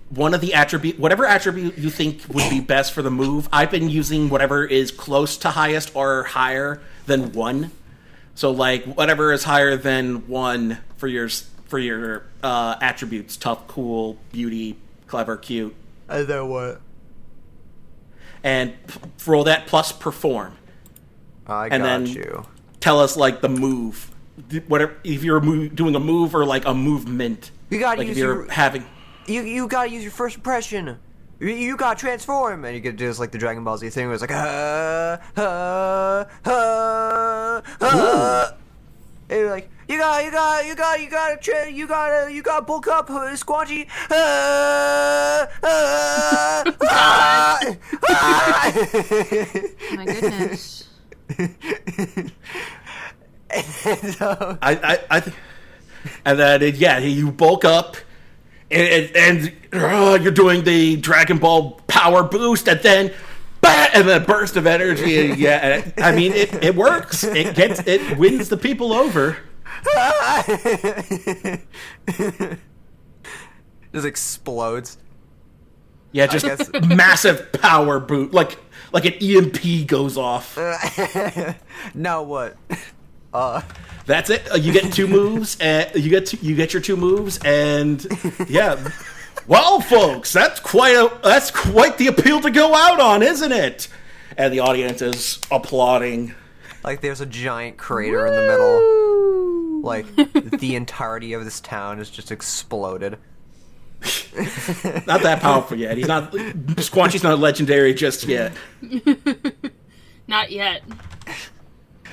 One 0.10 0.34
of 0.34 0.42
the 0.42 0.54
attribute, 0.54 0.98
whatever 1.00 1.26
attribute 1.26 1.78
you 1.78 1.90
think 1.90 2.24
would 2.30 2.50
be 2.50 2.60
best 2.60 2.94
for 2.94 3.02
the 3.02 3.12
move. 3.12 3.48
I've 3.54 3.70
been 3.72 3.90
using 3.90 4.30
whatever 4.30 4.66
is 4.66 4.92
close 4.92 5.38
to 5.38 5.50
highest 5.52 5.96
or 5.96 6.24
higher 6.24 6.82
than 7.06 7.32
one. 7.34 7.72
So 8.36 8.50
like 8.52 8.84
whatever 8.86 9.32
is 9.32 9.44
higher 9.44 9.78
than 9.78 10.28
one 10.28 10.80
for 10.98 11.08
your 11.08 11.30
for 11.68 11.78
your 11.80 12.24
uh, 12.42 12.76
attributes: 12.82 13.38
tough, 13.38 13.68
cool, 13.68 14.18
beauty, 14.32 14.78
clever, 15.08 15.38
cute, 15.38 15.76
And 16.10 16.28
then 16.28 16.48
what? 16.50 16.82
and 18.44 18.74
roll 19.28 19.44
that 19.44 19.68
plus 19.68 19.92
perform. 19.92 20.58
I 21.46 21.66
And 21.68 21.84
got 21.84 21.86
then- 21.86 22.06
you. 22.08 22.46
Tell 22.80 23.00
us 23.00 23.16
like 23.16 23.42
the 23.42 23.50
move, 23.50 24.10
whatever 24.68 24.96
if 25.04 25.24
you're 25.24 25.40
doing 25.40 25.94
a 25.96 26.00
move 26.00 26.34
or 26.34 26.46
like 26.46 26.66
a 26.66 26.74
movement. 26.74 27.52
You 27.70 27.80
gotta 27.80 28.00
like 28.00 28.08
if 28.08 28.18
you're 28.18 28.44
your- 28.46 28.52
having. 28.52 28.86
You 29.28 29.42
you 29.44 29.68
gotta 29.68 29.90
use 29.90 30.04
your 30.04 30.12
first 30.12 30.36
impression. 30.38 30.98
You, 31.40 31.48
you 31.50 31.78
gotta 31.78 32.00
transform, 32.00 32.66
and 32.66 32.76
you 32.76 32.82
get 32.82 32.92
to 32.92 32.98
do 32.98 33.08
this 33.08 33.20
like 33.20 33.32
the 33.32 33.38
Dragon 33.38 33.64
Ball 33.64 33.78
Z 33.78 33.90
thing, 33.90 34.06
where 34.08 34.14
it's 34.14 34.22
like 34.22 34.32
ah 34.34 35.20
ah 35.38 36.26
ah 36.46 37.62
ah. 37.82 38.54
And 39.30 39.40
you're 39.40 39.50
like 39.50 39.70
you 39.88 39.98
got 39.98 40.24
you 40.26 40.32
got 40.32 40.66
you 40.66 40.76
got 40.76 41.00
you 41.02 41.10
gotta 41.10 41.38
tra- 41.38 41.72
you 41.72 41.88
gotta 41.88 42.32
you 42.34 42.42
gotta 42.42 42.66
bulk 42.66 42.88
up, 42.88 43.10
uh, 43.10 43.32
Squanchy. 43.36 43.88
Ah, 44.10 45.48
ah, 45.64 46.64
ah, 46.82 47.76
ah. 48.10 48.72
My 49.96 50.06
goodness. 50.06 50.88
And 53.54 54.14
so- 54.16 54.58
I, 54.62 54.76
I, 54.76 55.00
I 55.10 55.20
th- 55.20 55.36
and 56.24 56.40
then 56.40 56.62
it, 56.62 56.76
yeah, 56.76 57.00
you 57.00 57.32
bulk 57.34 57.66
up, 57.66 57.98
and 58.72 59.16
and, 59.16 59.52
and 59.74 59.84
uh, 59.84 60.18
you're 60.22 60.32
doing 60.32 60.64
the 60.64 60.96
Dragon 60.98 61.38
Ball 61.38 61.72
power 61.88 62.24
boost, 62.24 62.68
and 62.68 62.80
then. 62.82 63.14
bah, 63.62 63.88
And 63.94 64.08
then 64.08 64.22
a 64.22 64.26
burst 64.26 64.56
of 64.58 64.66
energy, 64.66 65.20
and 65.32 65.38
yeah. 65.40 65.92
I 65.98 66.12
mean, 66.16 66.32
it, 66.34 66.64
it 66.64 66.76
works. 66.76 67.24
It 67.24 67.56
gets, 67.56 67.80
it 67.86 68.18
wins 68.18 68.50
the 68.50 68.58
people 68.58 68.92
over. 68.94 69.38
just 73.94 74.06
explodes. 74.06 74.98
Yeah, 76.12 76.28
just 76.28 76.46
guess- 76.46 76.70
massive 76.88 77.52
power 77.54 78.00
boot, 78.00 78.34
like 78.34 78.58
like 78.92 79.06
an 79.06 79.14
EMP 79.22 79.88
goes 79.88 80.18
off. 80.18 80.58
now 81.96 82.24
what? 82.24 82.58
Uh, 83.34 83.62
That's 84.06 84.30
it. 84.30 84.52
Uh, 84.52 84.56
You 84.56 84.74
get 84.74 84.92
two 84.94 85.08
moves, 85.08 85.58
and 85.60 85.90
you 85.96 86.10
get 86.10 86.26
two, 86.28 86.38
you 86.42 86.56
get 86.56 86.74
your 86.74 86.82
two 86.82 86.98
moves, 86.98 87.40
and 87.46 88.06
yeah. 88.50 88.78
Well, 89.48 89.82
folks, 89.82 90.32
that's 90.34 90.60
quite 90.60 90.96
a 90.96 91.12
that's 91.24 91.50
quite 91.52 91.98
the 91.98 92.08
appeal 92.08 92.42
to 92.42 92.52
go 92.52 92.74
out 92.76 93.00
on, 93.00 93.24
isn't 93.24 93.52
it? 93.52 93.88
And 94.38 94.54
the 94.54 94.60
audience 94.60 95.02
is 95.02 95.40
applauding. 95.52 96.34
like 96.84 97.02
there's 97.02 97.22
a 97.22 97.26
giant 97.26 97.78
crater 97.78 98.26
in 98.28 98.36
the 98.36 98.42
middle. 98.42 99.82
Like 99.82 100.60
the 100.60 100.76
entirety 100.76 101.34
of 101.34 101.44
this 101.44 101.60
town 101.60 102.00
is 102.00 102.10
just 102.10 102.32
exploded. 102.32 103.18
Not 105.08 105.22
that 105.24 105.40
powerful 105.42 105.78
yet. 105.78 105.98
He's 105.98 106.08
not 106.08 106.34
Squanchy's 106.82 107.24
not 107.24 107.38
legendary 107.40 107.94
just 107.94 108.24
yet. 108.26 108.52
Not 110.28 110.52
yet. 110.52 110.82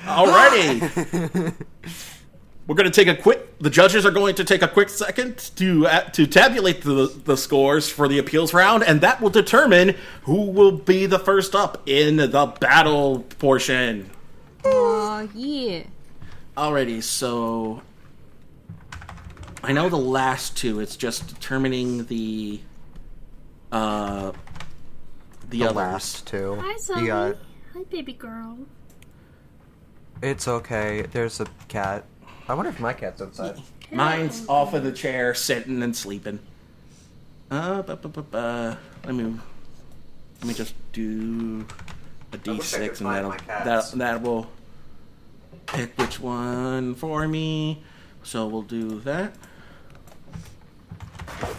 Alrighty. 0.05 1.55
We're 2.67 2.75
going 2.75 2.91
to 2.91 3.05
take 3.05 3.09
a 3.09 3.21
quick. 3.21 3.59
The 3.61 3.71
judges 3.71 4.05
are 4.05 4.11
going 4.11 4.35
to 4.35 4.45
take 4.45 4.61
a 4.61 4.69
quick 4.69 4.91
second 4.91 5.39
to 5.57 5.87
uh, 5.87 6.01
to 6.11 6.27
tabulate 6.27 6.83
the 6.83 7.07
the 7.25 7.37
scores 7.37 7.89
for 7.89 8.09
the 8.09 8.19
appeals 8.19 8.53
round, 8.53 8.83
and 8.85 9.01
that 9.01 9.23
will 9.23 9.31
determine 9.31 9.97
who 10.23 10.43
will 10.51 10.73
be 10.73 11.07
the 11.07 11.19
first 11.19 11.55
up 11.55 11.83
in 11.87 12.17
the 12.17 12.29
battle 12.61 13.21
portion. 13.39 14.11
Oh 14.65 15.27
yeah. 15.35 15.85
Alrighty, 16.59 17.03
so 17.03 17.81
I 19.63 19.73
know 19.73 19.89
the 19.89 19.97
last 19.97 20.55
two. 20.57 20.81
It's 20.81 20.97
just 20.97 21.27
determining 21.29 22.05
the 22.05 22.61
uh 23.73 24.33
the, 25.49 25.59
The 25.61 25.65
others. 25.65 25.77
last 25.77 26.27
two. 26.27 26.57
Hi, 26.61 26.73
You 26.73 26.79
Zoe. 26.79 27.07
got. 27.07 27.37
Hi, 27.75 27.83
baby 27.91 28.13
girl. 28.13 28.59
It's 30.23 30.49
okay. 30.49 31.03
There's 31.13 31.41
a 31.41 31.47
cat. 31.69 32.05
I 32.49 32.55
wonder 32.55 32.71
if 32.71 32.81
my 32.81 32.93
cat's 32.93 33.21
outside. 33.23 33.61
Mine's 33.93 34.47
off 34.49 34.75
of 34.75 34.83
the 34.85 34.93
chair, 34.93 35.35
sitting 35.35 35.83
and 35.83 35.97
sleeping. 35.97 36.41
Uh, 37.51 37.83
bu- 37.83 37.97
bu- 37.97 38.09
bu- 38.09 38.23
bu- 38.23 38.37
let 38.37 39.15
me 39.15 39.35
let 40.41 40.45
me 40.45 40.53
just 40.55 40.75
do 40.93 41.65
a 42.33 42.37
wish 42.51 42.75
I 42.75 42.79
d6, 42.79 42.81
could 42.81 42.89
and 42.89 42.97
find 42.99 43.15
that'll 43.17 43.31
my 43.31 43.37
cats. 43.39 43.91
that 43.93 43.99
that 43.99 44.23
will 44.23 44.51
pick 45.67 45.97
which 45.99 46.21
one 46.21 46.95
for 46.95 47.27
me. 47.27 47.83
So 48.23 48.47
we'll 48.47 48.63
do 48.63 49.01
that. 49.01 49.35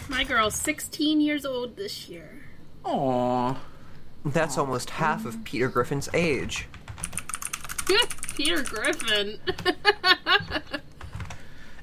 My 0.10 0.24
girl's 0.24 0.56
16 0.56 1.22
years 1.22 1.46
old 1.46 1.76
this 1.78 2.10
year. 2.10 2.44
Aww. 2.86 3.58
That's 4.26 4.58
almost 4.58 4.92
half 4.92 5.26
of 5.26 5.44
Peter 5.44 5.68
Griffin's 5.70 6.10
age. 6.14 6.68
Peter 8.40 8.64
Griffin. 8.64 9.38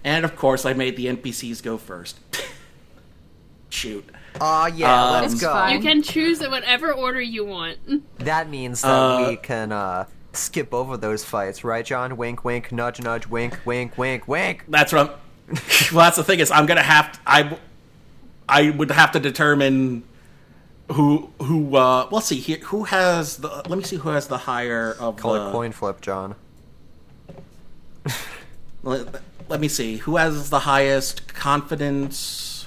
And 0.05 0.25
of 0.25 0.37
course, 0.37 0.65
I 0.65 0.73
made 0.73 0.97
the 0.97 1.07
NPCs 1.07 1.61
go 1.65 1.77
first. 1.79 2.21
Shoot. 3.71 4.09
Aw, 4.41 4.67
yeah, 4.67 5.05
Um, 5.05 5.23
let's 5.23 5.35
go. 5.35 5.51
fine. 5.53 5.75
you 5.75 5.83
can 5.83 6.01
choose 6.01 6.41
in 6.41 6.51
whatever 6.53 6.93
order 6.93 7.21
you 7.21 7.45
want. 7.45 7.79
That 8.19 8.49
means 8.49 8.83
that 8.83 8.89
Uh, 8.89 9.27
we 9.31 9.37
can 9.37 9.73
uh, 9.73 10.05
skip 10.33 10.73
over 10.73 10.97
those 10.97 11.25
fights, 11.25 11.65
right, 11.65 11.85
John? 11.85 12.17
Wink, 12.17 12.45
wink, 12.45 12.71
nudge, 12.71 13.03
nudge, 13.03 13.27
wink, 13.27 13.59
wink, 13.65 13.99
wink, 13.99 14.29
wink. 14.29 14.65
That's 14.69 14.93
what 14.93 15.01
I'm. 15.01 15.57
well, 15.93 16.05
that's 16.05 16.17
the 16.17 16.23
thing 16.25 16.39
is, 16.39 16.53
I'm 16.53 16.67
gonna 16.67 16.83
have 16.83 17.11
to, 17.13 17.19
I, 17.27 17.59
I 18.49 18.71
would 18.71 18.93
have 18.93 19.11
to 19.13 19.19
determine 19.21 20.05
who 20.93 21.31
who. 21.43 21.75
Uh, 21.77 22.07
let's 22.13 22.27
see 22.27 22.39
here. 22.39 22.59
Who 22.59 22.85
has 22.85 23.39
the? 23.39 23.49
Let 23.49 23.71
me 23.77 23.83
see 23.83 23.97
who 23.97 24.11
has 24.11 24.29
the 24.29 24.39
higher 24.39 24.93
of 25.01 25.17
Call 25.17 25.35
the. 25.35 25.49
it 25.49 25.53
coin 25.53 25.73
flip, 25.73 26.01
John. 26.01 26.37
Let, 28.83 29.23
let 29.49 29.61
me 29.61 29.69
see 29.69 29.97
who 29.97 30.17
has 30.17 30.51
the 30.51 30.61
highest 30.61 31.33
confidence, 31.35 32.67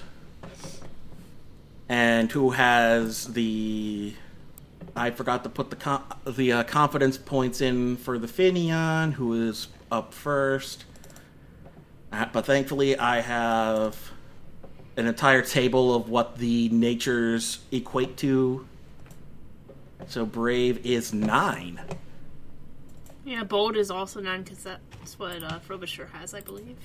and 1.87 2.31
who 2.31 2.51
has 2.51 3.33
the. 3.33 4.13
I 4.95 5.11
forgot 5.11 5.43
to 5.43 5.49
put 5.49 5.69
the 5.69 5.75
con- 5.75 6.03
the 6.25 6.51
uh, 6.51 6.63
confidence 6.63 7.17
points 7.17 7.61
in 7.61 7.97
for 7.97 8.19
the 8.19 8.27
Finneon, 8.27 9.13
who 9.13 9.47
is 9.47 9.67
up 9.91 10.13
first. 10.13 10.85
Uh, 12.11 12.25
but 12.33 12.45
thankfully, 12.45 12.97
I 12.97 13.21
have 13.21 14.11
an 14.97 15.05
entire 15.07 15.41
table 15.41 15.95
of 15.95 16.09
what 16.09 16.37
the 16.37 16.69
natures 16.69 17.59
equate 17.71 18.17
to. 18.17 18.67
So 20.07 20.25
brave 20.25 20.85
is 20.85 21.13
nine. 21.13 21.79
Yeah, 23.29 23.43
bold 23.43 23.77
is 23.77 23.91
also 23.91 24.21
9 24.21 24.41
because 24.41 24.63
that's 24.63 25.19
what 25.19 25.43
uh, 25.43 25.59
Frobisher 25.59 26.09
has, 26.13 26.33
I 26.33 26.41
believe. 26.41 26.77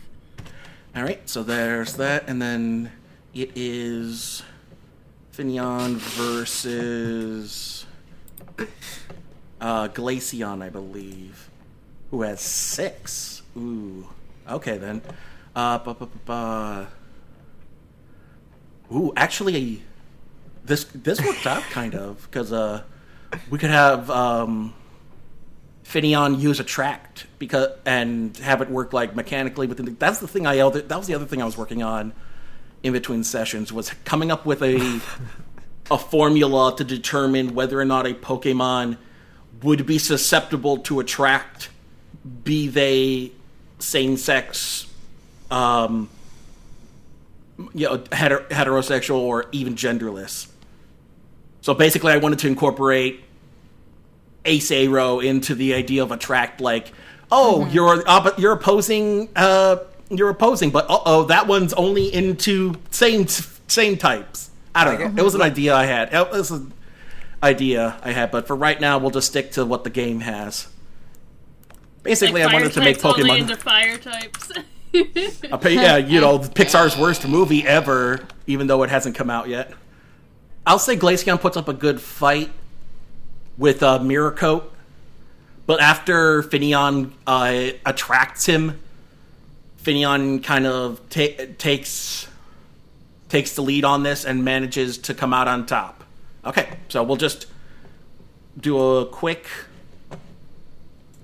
All 0.94 1.02
right, 1.02 1.26
so 1.26 1.42
there's 1.42 1.94
that, 1.94 2.28
and 2.28 2.40
then 2.42 2.92
it 3.32 3.52
is 3.54 4.42
Finneon 5.32 5.94
versus 5.94 7.86
uh, 9.58 9.88
Glaceon, 9.88 10.62
I 10.62 10.68
believe, 10.68 11.48
who 12.10 12.20
has 12.20 12.42
six. 12.42 13.40
Ooh, 13.56 14.06
okay 14.46 14.76
then. 14.76 15.00
Uh, 15.56 15.78
ba, 15.78 15.94
ba, 15.94 16.08
ba. 16.26 16.88
Ooh, 18.92 19.14
actually, 19.16 19.82
this 20.62 20.84
this 20.94 21.24
worked 21.24 21.46
out 21.46 21.62
kind 21.70 21.94
of 21.94 22.28
because 22.30 22.52
uh, 22.52 22.82
we 23.48 23.56
could 23.56 23.70
have 23.70 24.10
um, 24.10 24.74
Finneon 25.84 26.40
use 26.40 26.60
attract 26.60 27.26
because 27.38 27.70
and 27.84 28.36
have 28.38 28.62
it 28.62 28.70
work 28.70 28.92
like 28.92 29.14
mechanically 29.14 29.66
within. 29.66 29.86
The, 29.86 29.92
that's 29.92 30.18
the 30.18 30.28
thing 30.28 30.46
I 30.46 30.56
that 30.56 30.96
was 30.96 31.06
the 31.06 31.14
other 31.14 31.26
thing 31.26 31.42
I 31.42 31.44
was 31.44 31.56
working 31.56 31.82
on 31.82 32.12
in 32.82 32.92
between 32.92 33.24
sessions 33.24 33.72
was 33.72 33.90
coming 34.04 34.30
up 34.30 34.46
with 34.46 34.62
a 34.62 35.00
a 35.90 35.98
formula 35.98 36.74
to 36.76 36.84
determine 36.84 37.54
whether 37.54 37.78
or 37.78 37.84
not 37.84 38.06
a 38.06 38.14
Pokemon 38.14 38.96
would 39.62 39.86
be 39.86 39.98
susceptible 39.98 40.78
to 40.78 41.00
attract, 41.00 41.68
be 42.42 42.68
they 42.68 43.32
same 43.78 44.16
sex, 44.16 44.90
um, 45.50 46.08
you 47.74 47.86
know, 47.86 47.98
heter- 47.98 48.48
heterosexual 48.48 49.18
or 49.18 49.46
even 49.52 49.74
genderless. 49.74 50.48
So 51.60 51.74
basically, 51.74 52.12
I 52.12 52.18
wanted 52.18 52.40
to 52.40 52.48
incorporate 52.48 53.23
Ace 54.44 54.70
Aero 54.70 55.20
into 55.20 55.54
the 55.54 55.74
idea 55.74 56.02
of 56.02 56.10
a 56.10 56.14
attract, 56.14 56.60
like, 56.60 56.92
oh, 57.32 57.66
you're 57.70 58.02
oppo- 58.04 58.38
you're 58.38 58.52
opposing, 58.52 59.28
uh, 59.36 59.76
you're 60.10 60.28
opposing, 60.30 60.70
but 60.70 60.88
uh 60.90 60.98
oh, 61.06 61.24
that 61.24 61.46
one's 61.46 61.72
only 61.74 62.12
into 62.14 62.74
same 62.90 63.26
same 63.26 63.96
types. 63.96 64.50
I 64.74 64.84
don't 64.84 64.98
know. 65.00 65.06
it- 65.06 65.18
It 65.18 65.22
was 65.24 65.34
an 65.34 65.42
idea 65.42 65.74
I 65.74 65.86
had. 65.86 66.12
It 66.12 66.30
was 66.30 66.50
an 66.50 66.72
idea 67.42 67.96
I 68.02 68.12
had, 68.12 68.30
but 68.30 68.46
for 68.46 68.54
right 68.56 68.80
now, 68.80 68.98
we'll 68.98 69.10
just 69.10 69.28
stick 69.28 69.52
to 69.52 69.64
what 69.64 69.84
the 69.84 69.90
game 69.90 70.20
has. 70.20 70.68
Basically, 72.02 72.42
Like 72.42 72.50
I 72.50 72.54
wanted 72.54 72.72
to 72.72 72.80
make 72.80 72.98
Pokemon. 72.98 73.38
into 73.40 73.56
fire 73.56 73.96
types. 73.98 74.52
Yeah, 74.94 75.96
you 75.96 76.20
know, 76.20 76.38
Pixar's 76.60 76.96
worst 76.96 77.26
movie 77.26 77.66
ever, 77.66 78.20
even 78.46 78.68
though 78.68 78.84
it 78.84 78.90
hasn't 78.90 79.16
come 79.16 79.28
out 79.28 79.48
yet. 79.48 79.72
I'll 80.66 80.78
say 80.78 80.96
Glaceon 80.96 81.40
puts 81.40 81.56
up 81.56 81.66
a 81.68 81.72
good 81.72 82.00
fight 82.00 82.50
with 83.56 83.82
uh, 83.82 83.98
Mirror 84.00 84.32
Coat, 84.32 84.72
but 85.66 85.80
after 85.80 86.42
Finneon 86.42 87.12
uh, 87.26 87.70
attracts 87.86 88.46
him, 88.46 88.80
Finneon 89.82 90.42
kind 90.42 90.66
of 90.66 91.00
ta- 91.08 91.44
takes 91.58 92.28
takes 93.28 93.54
the 93.54 93.62
lead 93.62 93.84
on 93.84 94.02
this 94.02 94.24
and 94.24 94.44
manages 94.44 94.98
to 94.98 95.14
come 95.14 95.34
out 95.34 95.48
on 95.48 95.66
top. 95.66 96.04
Okay, 96.44 96.68
so 96.88 97.02
we'll 97.02 97.16
just 97.16 97.46
do 98.60 98.78
a 98.98 99.06
quick 99.06 99.48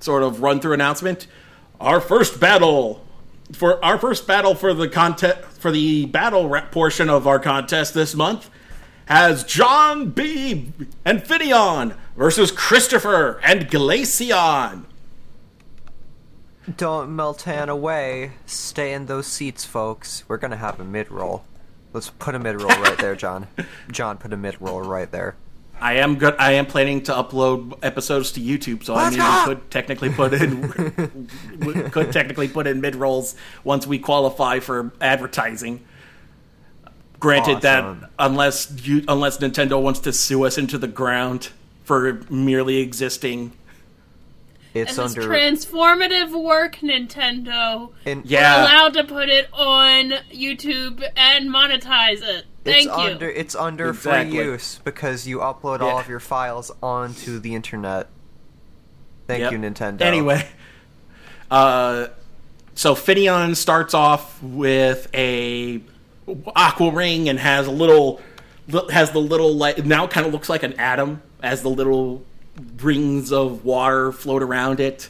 sort 0.01 0.23
of 0.23 0.43
run 0.43 0.61
through 0.61 0.73
announcement. 0.73 1.27
Our 1.81 2.01
first 2.01 2.41
battle 2.41 3.05
for 3.53 3.85
our 3.85 3.99
first 3.99 4.27
battle 4.27 4.55
for 4.55 4.75
the 4.75 4.89
contest 4.89 5.39
for 5.61 5.71
the 5.71 6.07
battle 6.07 6.49
portion 6.71 7.11
of 7.11 7.27
our 7.27 7.39
contest 7.39 7.95
this 7.95 8.15
month 8.15 8.51
has 9.11 9.43
John 9.43 10.11
B 10.11 10.73
and 11.05 11.21
Finneon 11.21 11.97
versus 12.17 12.53
Christopher 12.53 13.41
and 13.43 13.69
Glaceon. 13.69 14.85
Don't 16.77 17.11
Meltan 17.11 17.69
away. 17.69 18.33
Stay 18.47 18.93
in 18.93 19.07
those 19.07 19.27
seats, 19.27 19.65
folks. 19.65 20.23
We're 20.29 20.37
gonna 20.37 20.57
have 20.57 20.79
a 20.79 20.85
mid 20.85 21.11
roll. 21.11 21.45
Let's 21.93 22.11
put 22.11 22.37
a 22.37 22.39
mid 22.39 22.63
roll 22.63 22.71
right 22.81 22.97
there, 22.99 23.17
John. 23.17 23.49
John, 23.91 24.17
put 24.17 24.33
a 24.33 24.37
mid 24.37 24.61
roll 24.61 24.81
right 24.81 25.11
there. 25.11 25.35
I 25.81 25.95
am 25.95 26.17
good. 26.17 26.37
I 26.39 26.53
am 26.53 26.67
planning 26.67 27.03
to 27.05 27.13
upload 27.13 27.79
episodes 27.83 28.31
to 28.33 28.41
YouTube, 28.41 28.85
so 28.85 28.95
I 28.95 29.05
Let's 29.11 29.17
mean, 29.17 29.27
go! 29.27 29.45
we 29.49 29.55
could 29.57 29.71
technically 29.73 30.11
put 30.11 30.35
in 30.35 31.29
could 31.91 32.13
technically 32.13 32.47
put 32.47 32.69
in 32.69 32.81
mid 32.81 32.95
rolls 32.95 33.35
once 33.65 33.89
we 33.89 33.99
qualify 33.99 34.61
for 34.61 34.93
advertising. 35.01 35.85
Granted 37.21 37.65
Awesome. 37.65 38.01
that 38.01 38.11
unless 38.19 38.73
you 38.83 39.05
unless 39.07 39.39
Nintendo 39.39 39.81
wants 39.81 40.01
to 40.01 40.13
sue 40.13 40.45
us 40.45 40.57
into 40.59 40.79
the 40.79 40.89
ground 40.89 41.51
for 41.85 42.21
merely 42.31 42.79
existing, 42.79 43.53
It's 44.73 44.97
This 44.97 45.11
is 45.13 45.17
under. 45.19 45.29
transformative 45.29 46.31
work, 46.43 46.77
Nintendo. 46.77 47.91
in, 48.05 48.23
Yeah. 48.25 48.57
We're 48.57 48.63
allowed 48.63 48.95
to 48.95 49.05
put 49.05 49.29
it 49.29 49.49
on 49.53 50.13
YouTube 50.33 51.03
and 51.17 51.51
monetize 51.51 52.23
it. 52.23 52.47
It's 52.65 52.87
Thank 52.87 52.87
you. 52.87 52.93
under 53.15 53.29
it's 53.29 53.55
under 53.57 53.89
Exactly. 53.91 54.37
free 54.37 54.45
use 54.47 54.79
because 54.85 55.27
you 55.27 55.39
upload 55.39 55.81
all 55.81 55.99
of 55.99 56.09
your 56.09 56.21
files 56.21 56.71
onto 56.83 57.39
the 57.41 57.55
internet. 57.55 58.07
Thank 59.27 59.41
Yep. 59.41 59.53
you, 59.53 59.59
Nintendo. 59.59 60.01
Anyway, 60.03 60.47
uh, 61.51 62.07
so 62.75 62.95
Finneon 62.95 63.57
starts 63.57 63.93
off 63.95 64.41
with 64.43 65.09
a 65.15 65.81
aqua 66.55 66.91
ring 66.91 67.29
and 67.29 67.39
has 67.39 67.67
a 67.67 67.71
little 67.71 68.21
has 68.91 69.11
the 69.11 69.19
little 69.19 69.55
like 69.55 69.85
now 69.85 70.07
kind 70.07 70.27
of 70.27 70.33
looks 70.33 70.49
like 70.49 70.63
an 70.63 70.75
atom 70.75 71.23
as 71.43 71.63
the 71.63 71.71
little 71.71 72.25
rings 72.77 73.33
of 73.33 73.65
water 73.65 74.13
float 74.13 74.43
around 74.43 74.81
it. 74.81 75.09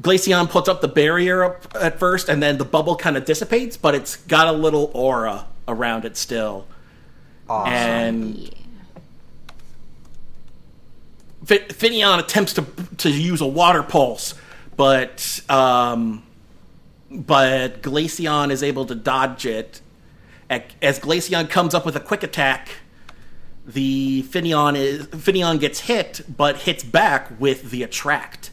Glaceon 0.00 0.48
puts 0.48 0.68
up 0.68 0.80
the 0.80 0.88
barrier 0.88 1.42
up 1.42 1.66
at 1.74 1.98
first, 1.98 2.28
and 2.28 2.40
then 2.42 2.58
the 2.58 2.64
bubble 2.64 2.94
kind 2.94 3.16
of 3.16 3.24
dissipates, 3.24 3.76
but 3.76 3.94
it's 3.96 4.16
got 4.16 4.46
a 4.46 4.52
little 4.52 4.92
aura 4.94 5.46
around 5.66 6.04
it 6.04 6.16
still. 6.16 6.66
Awesome. 7.48 7.72
And 7.72 8.54
Fi- 11.44 11.58
Finneon 11.58 12.20
attempts 12.20 12.52
to 12.54 12.64
to 12.98 13.10
use 13.10 13.40
a 13.40 13.46
water 13.46 13.82
pulse, 13.82 14.34
but 14.76 15.40
um, 15.48 16.22
but 17.10 17.82
Glaceon 17.82 18.50
is 18.50 18.62
able 18.62 18.86
to 18.86 18.94
dodge 18.94 19.46
it. 19.46 19.80
As 20.50 20.98
Glaceon 20.98 21.50
comes 21.50 21.74
up 21.74 21.84
with 21.84 21.96
a 21.96 22.00
quick 22.00 22.22
attack, 22.22 22.70
the 23.66 24.22
Finneon 24.22 24.76
is 24.76 25.06
Finneon 25.08 25.60
gets 25.60 25.80
hit, 25.80 26.22
but 26.28 26.56
hits 26.56 26.82
back 26.82 27.38
with 27.38 27.70
the 27.70 27.82
attract, 27.82 28.50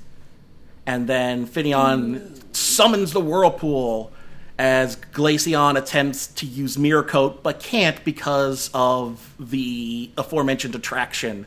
and 0.86 1.08
then 1.08 1.48
Finneon 1.48 2.44
summons 2.54 3.14
the 3.14 3.22
whirlpool 3.22 4.12
as 4.58 4.98
Glaceon 5.14 5.78
attempts 5.78 6.28
to 6.28 6.46
use 6.46 6.78
Mirror 6.78 7.04
Coat, 7.04 7.44
but 7.44 7.60
can't 7.60 8.04
because 8.04 8.70
of 8.74 9.34
the 9.40 10.10
aforementioned 10.18 10.76
attraction. 10.76 11.46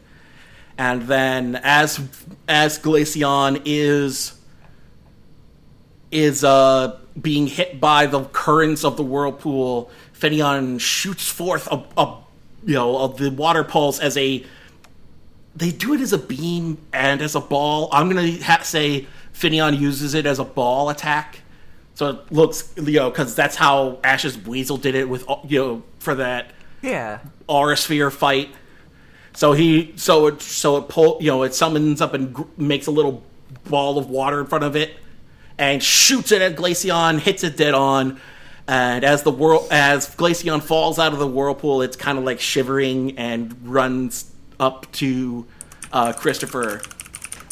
And 0.78 1.02
then, 1.02 1.56
as 1.62 2.00
as 2.48 2.78
Glaceon 2.78 3.60
is 3.64 4.37
is 6.10 6.44
uh, 6.44 6.98
being 7.20 7.46
hit 7.46 7.80
by 7.80 8.06
the 8.06 8.24
currents 8.24 8.84
of 8.84 8.96
the 8.96 9.02
whirlpool, 9.02 9.90
Finneon 10.18 10.80
shoots 10.80 11.28
forth 11.28 11.66
a, 11.70 11.82
a 11.96 12.16
you 12.64 12.74
know 12.74 12.96
of 12.98 13.18
the 13.18 13.30
water 13.30 13.64
pulse 13.64 13.98
as 13.98 14.16
a. 14.16 14.44
They 15.56 15.70
do 15.72 15.92
it 15.94 16.00
as 16.00 16.12
a 16.12 16.18
beam 16.18 16.78
and 16.92 17.20
as 17.20 17.34
a 17.34 17.40
ball. 17.40 17.88
I'm 17.92 18.08
gonna 18.08 18.42
ha- 18.42 18.62
say 18.62 19.06
Finneon 19.34 19.78
uses 19.78 20.14
it 20.14 20.24
as 20.26 20.38
a 20.38 20.44
ball 20.44 20.88
attack. 20.88 21.40
So 21.94 22.10
it 22.10 22.30
looks, 22.32 22.72
you 22.76 22.92
know, 22.92 23.10
because 23.10 23.34
that's 23.34 23.56
how 23.56 23.98
Ash's 24.04 24.36
Buizel 24.36 24.80
did 24.80 24.94
it 24.94 25.08
with, 25.08 25.24
you 25.48 25.58
know, 25.58 25.82
for 25.98 26.14
that 26.14 26.52
Yeah. 26.80 27.18
aura 27.48 27.76
sphere 27.76 28.08
fight. 28.12 28.50
So 29.34 29.52
he, 29.52 29.94
so 29.96 30.28
it, 30.28 30.40
so 30.40 30.76
it 30.76 30.88
pull, 30.88 31.18
you 31.20 31.26
know, 31.32 31.42
it 31.42 31.54
summons 31.54 32.00
up 32.00 32.14
and 32.14 32.32
gr- 32.32 32.42
makes 32.56 32.86
a 32.86 32.92
little 32.92 33.24
ball 33.64 33.98
of 33.98 34.08
water 34.08 34.38
in 34.40 34.46
front 34.46 34.62
of 34.62 34.76
it, 34.76 34.96
and 35.58 35.82
shoots 35.82 36.32
it 36.32 36.40
at 36.40 36.56
Glaceon, 36.56 37.18
hits 37.18 37.44
it 37.44 37.56
dead 37.56 37.74
on, 37.74 38.20
and 38.68 39.02
as 39.02 39.22
the 39.22 39.30
world, 39.30 39.66
as 39.70 40.14
Glaceon 40.14 40.62
falls 40.62 40.98
out 40.98 41.12
of 41.12 41.18
the 41.18 41.26
whirlpool, 41.26 41.82
it's 41.82 41.96
kind 41.96 42.18
of 42.18 42.24
like 42.24 42.38
shivering 42.38 43.18
and 43.18 43.56
runs 43.62 44.30
up 44.60 44.90
to 44.92 45.46
uh, 45.92 46.12
Christopher. 46.12 46.82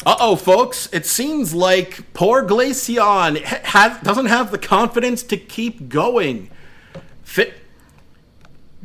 Uh 0.05 0.15
oh, 0.19 0.35
folks! 0.35 0.87
It 0.93 1.05
seems 1.05 1.53
like 1.53 2.13
poor 2.13 2.43
Glaceon 2.45 3.43
ha- 3.43 3.99
doesn't 4.03 4.27
have 4.27 4.51
the 4.51 4.59
confidence 4.59 5.23
to 5.23 5.37
keep 5.37 5.89
going. 5.89 6.49
Fit. 7.23 7.55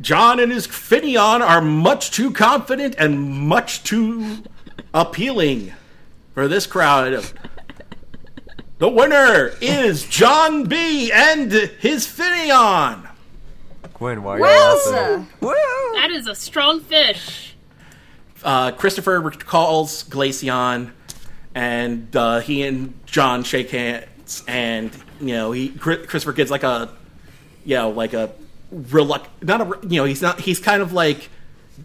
John 0.01 0.39
and 0.39 0.51
his 0.51 0.67
Finneon 0.67 1.41
are 1.41 1.61
much 1.61 2.11
too 2.11 2.31
confident 2.31 2.95
and 2.97 3.21
much 3.21 3.83
too 3.83 4.39
appealing 4.91 5.71
for 6.33 6.47
this 6.47 6.65
crowd. 6.65 7.31
The 8.79 8.89
winner 8.89 9.51
is 9.61 10.05
John 10.05 10.65
B. 10.65 11.11
and 11.11 11.51
his 11.51 12.05
Finneon. 12.05 13.07
Quinn, 13.93 14.23
why 14.23 14.33
are 14.33 14.37
you 14.39 14.43
laughing? 14.43 15.27
Wowza! 15.41 15.93
That 15.95 16.09
is 16.11 16.27
a 16.27 16.35
strong 16.35 16.81
fish. 16.81 17.55
Uh, 18.43 18.71
Christopher 18.71 19.21
recalls 19.21 20.03
Glaceon, 20.03 20.91
and 21.55 22.13
uh, 22.15 22.39
he 22.41 22.63
and 22.63 22.93
John 23.05 23.43
shake 23.43 23.69
hands, 23.69 24.43
and 24.47 24.91
you 25.21 25.33
know 25.33 25.51
he 25.53 25.69
Christopher 25.69 26.33
gets 26.33 26.51
like 26.51 26.63
a, 26.63 26.89
you 27.63 27.75
know, 27.75 27.91
like 27.91 28.13
a 28.13 28.31
reluct, 28.73 29.27
not 29.41 29.61
a, 29.61 29.87
you 29.87 29.97
know, 29.97 30.05
he's 30.05 30.21
not, 30.21 30.41
he's 30.41 30.59
kind 30.59 30.81
of 30.81 30.91
like, 30.93 31.29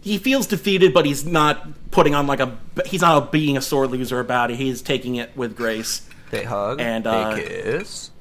he 0.01 0.17
feels 0.17 0.47
defeated, 0.47 0.93
but 0.93 1.05
he's 1.05 1.25
not 1.25 1.67
putting 1.91 2.15
on 2.15 2.27
like 2.27 2.39
a, 2.39 2.57
he's 2.85 3.01
not 3.01 3.31
being 3.31 3.57
a 3.57 3.61
sore 3.61 3.87
loser 3.87 4.19
about 4.19 4.51
it. 4.51 4.57
He's 4.57 4.81
taking 4.81 5.15
it 5.15 5.35
with 5.37 5.55
grace. 5.55 6.08
They 6.31 6.43
hug. 6.43 6.79
And, 6.79 7.03
they 7.05 7.09
uh, 7.09 7.35
kiss. 7.35 8.11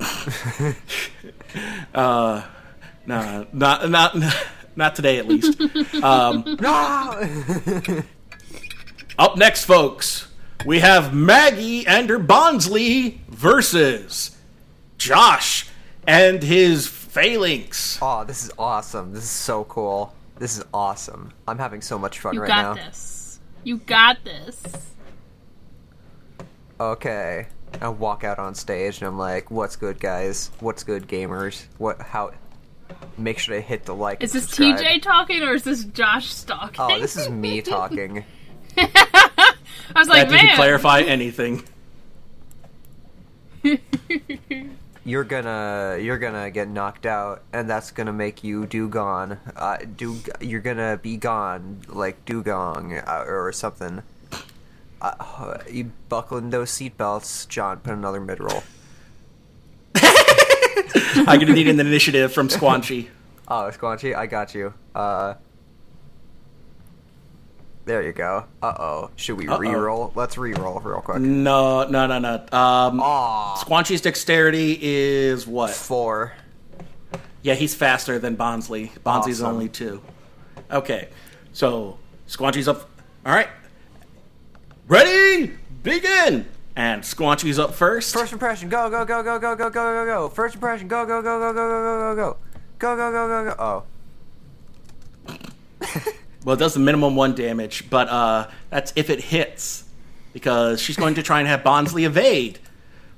No, 1.94 3.46
not 3.52 3.90
not 3.90 4.16
not 4.76 4.94
today 4.94 5.18
at 5.18 5.26
least. 5.28 5.60
No! 5.94 7.22
Up 9.18 9.36
next, 9.36 9.64
folks, 9.66 10.28
we 10.64 10.78
have 10.80 11.12
Maggie 11.14 11.86
and 11.86 12.08
her 12.08 12.18
Bonsly 12.18 13.18
versus 13.28 14.36
Josh 14.98 15.68
and 16.06 16.42
his 16.42 16.86
Phalanx. 16.86 17.98
oh, 18.00 18.24
this 18.24 18.42
is 18.44 18.50
awesome. 18.58 19.12
This 19.12 19.24
is 19.24 19.30
so 19.30 19.64
cool. 19.64 20.14
This 20.38 20.56
is 20.56 20.64
awesome. 20.72 21.32
I'm 21.46 21.58
having 21.58 21.82
so 21.82 21.98
much 21.98 22.20
fun 22.20 22.34
You 22.34 22.40
right 22.40 22.48
got 22.48 22.76
now. 22.76 22.84
this. 22.84 23.38
You 23.64 23.76
got 23.78 24.24
this. 24.24 24.62
Okay. 26.90 27.46
I 27.80 27.88
walk 27.88 28.22
out 28.24 28.38
on 28.38 28.54
stage 28.54 28.98
and 28.98 29.06
I'm 29.08 29.18
like, 29.18 29.50
"What's 29.50 29.76
good, 29.76 29.98
guys? 30.00 30.50
What's 30.60 30.84
good, 30.84 31.08
gamers? 31.08 31.64
What? 31.78 32.00
How? 32.02 32.32
Make 33.16 33.38
sure 33.38 33.54
to 33.56 33.60
hit 33.62 33.84
the 33.84 33.94
like." 33.94 34.22
Is 34.22 34.32
this 34.32 34.44
subscribe. 34.44 34.76
TJ 34.78 35.02
talking 35.02 35.42
or 35.42 35.54
is 35.54 35.62
this 35.64 35.84
Josh 35.84 36.34
talking? 36.42 36.76
Oh, 36.78 36.98
this 37.00 37.16
is 37.16 37.28
me 37.30 37.62
talking. 37.76 38.24
I 38.76 38.84
was 39.94 40.06
That 40.06 40.08
like, 40.08 40.28
didn't 40.28 40.46
man. 40.46 40.56
clarify 40.56 41.00
anything. 41.00 41.62
You're 45.04 45.24
gonna, 45.24 45.98
you're 46.00 46.18
gonna 46.18 46.48
get 46.52 46.68
knocked 46.68 47.06
out, 47.06 47.42
and 47.52 47.68
that's 47.68 47.90
gonna 47.90 48.12
make 48.12 48.44
you 48.44 48.66
Dewgong. 48.68 49.36
Uh, 49.56 49.78
do 49.96 50.16
you're 50.40 50.60
gonna 50.60 50.96
be 50.96 51.16
gone 51.16 51.80
like 51.88 52.24
Dewgong 52.24 53.02
uh, 53.08 53.24
or 53.26 53.50
something. 53.50 54.02
Uh, 55.02 55.58
you 55.68 55.90
buckle 56.08 56.38
in 56.38 56.50
those 56.50 56.70
seatbelts, 56.70 57.48
John. 57.48 57.78
Put 57.80 57.92
another 57.94 58.20
mid 58.20 58.38
roll. 58.40 58.62
I'm 59.96 61.38
gonna 61.40 61.52
need 61.52 61.68
an 61.68 61.80
initiative 61.80 62.32
from 62.32 62.48
Squanchy. 62.48 63.08
Oh, 63.48 63.70
Squanchy, 63.72 64.14
I 64.14 64.26
got 64.26 64.54
you. 64.54 64.72
Uh, 64.94 65.34
there 67.84 68.02
you 68.02 68.12
go. 68.12 68.44
Uh 68.62 68.74
oh. 68.78 69.10
Should 69.16 69.36
we 69.38 69.48
Uh-oh. 69.48 69.58
re-roll? 69.58 70.12
Let's 70.14 70.38
re-roll 70.38 70.78
real 70.80 71.00
quick. 71.00 71.20
No, 71.20 71.84
no, 71.88 72.06
no, 72.06 72.18
no. 72.20 72.34
Um, 72.56 73.00
Squanchy's 73.00 74.00
dexterity 74.00 74.78
is 74.80 75.46
what? 75.46 75.70
four. 75.70 76.32
Yeah, 77.42 77.54
he's 77.54 77.74
faster 77.74 78.20
than 78.20 78.36
Bonsly. 78.36 78.92
Bonsly's 79.04 79.42
Awesome. 79.42 79.46
only 79.56 79.68
two. 79.68 80.00
Okay, 80.70 81.08
so 81.52 81.98
Squanchy's 82.28 82.68
up. 82.68 82.88
All 83.26 83.32
right, 83.34 83.48
ready, 84.88 85.52
begin. 85.82 86.46
And 86.74 87.02
Squanchy's 87.02 87.58
up 87.58 87.74
first. 87.74 88.14
First 88.14 88.32
impression. 88.32 88.68
Go 88.70 88.88
go 88.88 89.04
go 89.04 89.22
go 89.22 89.38
go 89.38 89.54
go 89.54 89.68
go 89.68 89.70
go 89.70 90.04
go. 90.06 90.28
First 90.30 90.54
impression. 90.54 90.88
Go 90.88 91.04
go 91.04 91.20
go 91.20 91.38
go 91.38 91.52
go 91.52 91.68
go 91.68 92.14
go 92.14 92.14
go 92.14 92.16
go. 92.16 92.36
Go 92.78 92.96
go 92.96 93.12
go 93.12 93.28
go 93.28 93.44
go. 93.50 93.56
Oh. 93.58 93.84
Well, 96.44 96.56
it 96.56 96.58
does 96.58 96.74
the 96.74 96.80
minimum 96.80 97.14
one 97.14 97.34
damage, 97.36 97.88
but 97.88 98.08
uh, 98.08 98.48
that's 98.70 98.92
if 98.96 99.10
it 99.10 99.20
hits, 99.20 99.84
because 100.32 100.80
she's 100.80 100.96
going 100.96 101.14
to 101.14 101.22
try 101.22 101.38
and 101.38 101.46
have 101.46 101.62
Bonsly 101.62 102.04
evade, 102.04 102.58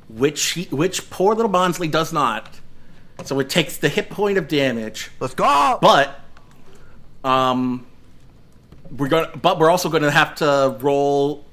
which 0.08 0.42
he, 0.50 0.64
which 0.64 1.08
poor 1.08 1.34
little 1.34 1.50
Bonsly 1.50 1.90
does 1.90 2.12
not. 2.12 2.50
So 3.24 3.38
it 3.40 3.48
takes 3.48 3.78
the 3.78 3.88
hit 3.88 4.10
point 4.10 4.36
of 4.36 4.46
damage, 4.48 5.10
Let's 5.20 5.34
go. 5.34 5.78
but 5.80 6.20
um, 7.22 7.86
we're 8.90 9.08
going, 9.08 9.28
but 9.40 9.58
we're 9.58 9.70
also 9.70 9.88
going 9.88 10.02
to 10.02 10.10
have 10.10 10.34
to 10.36 10.76
roll 10.80 11.43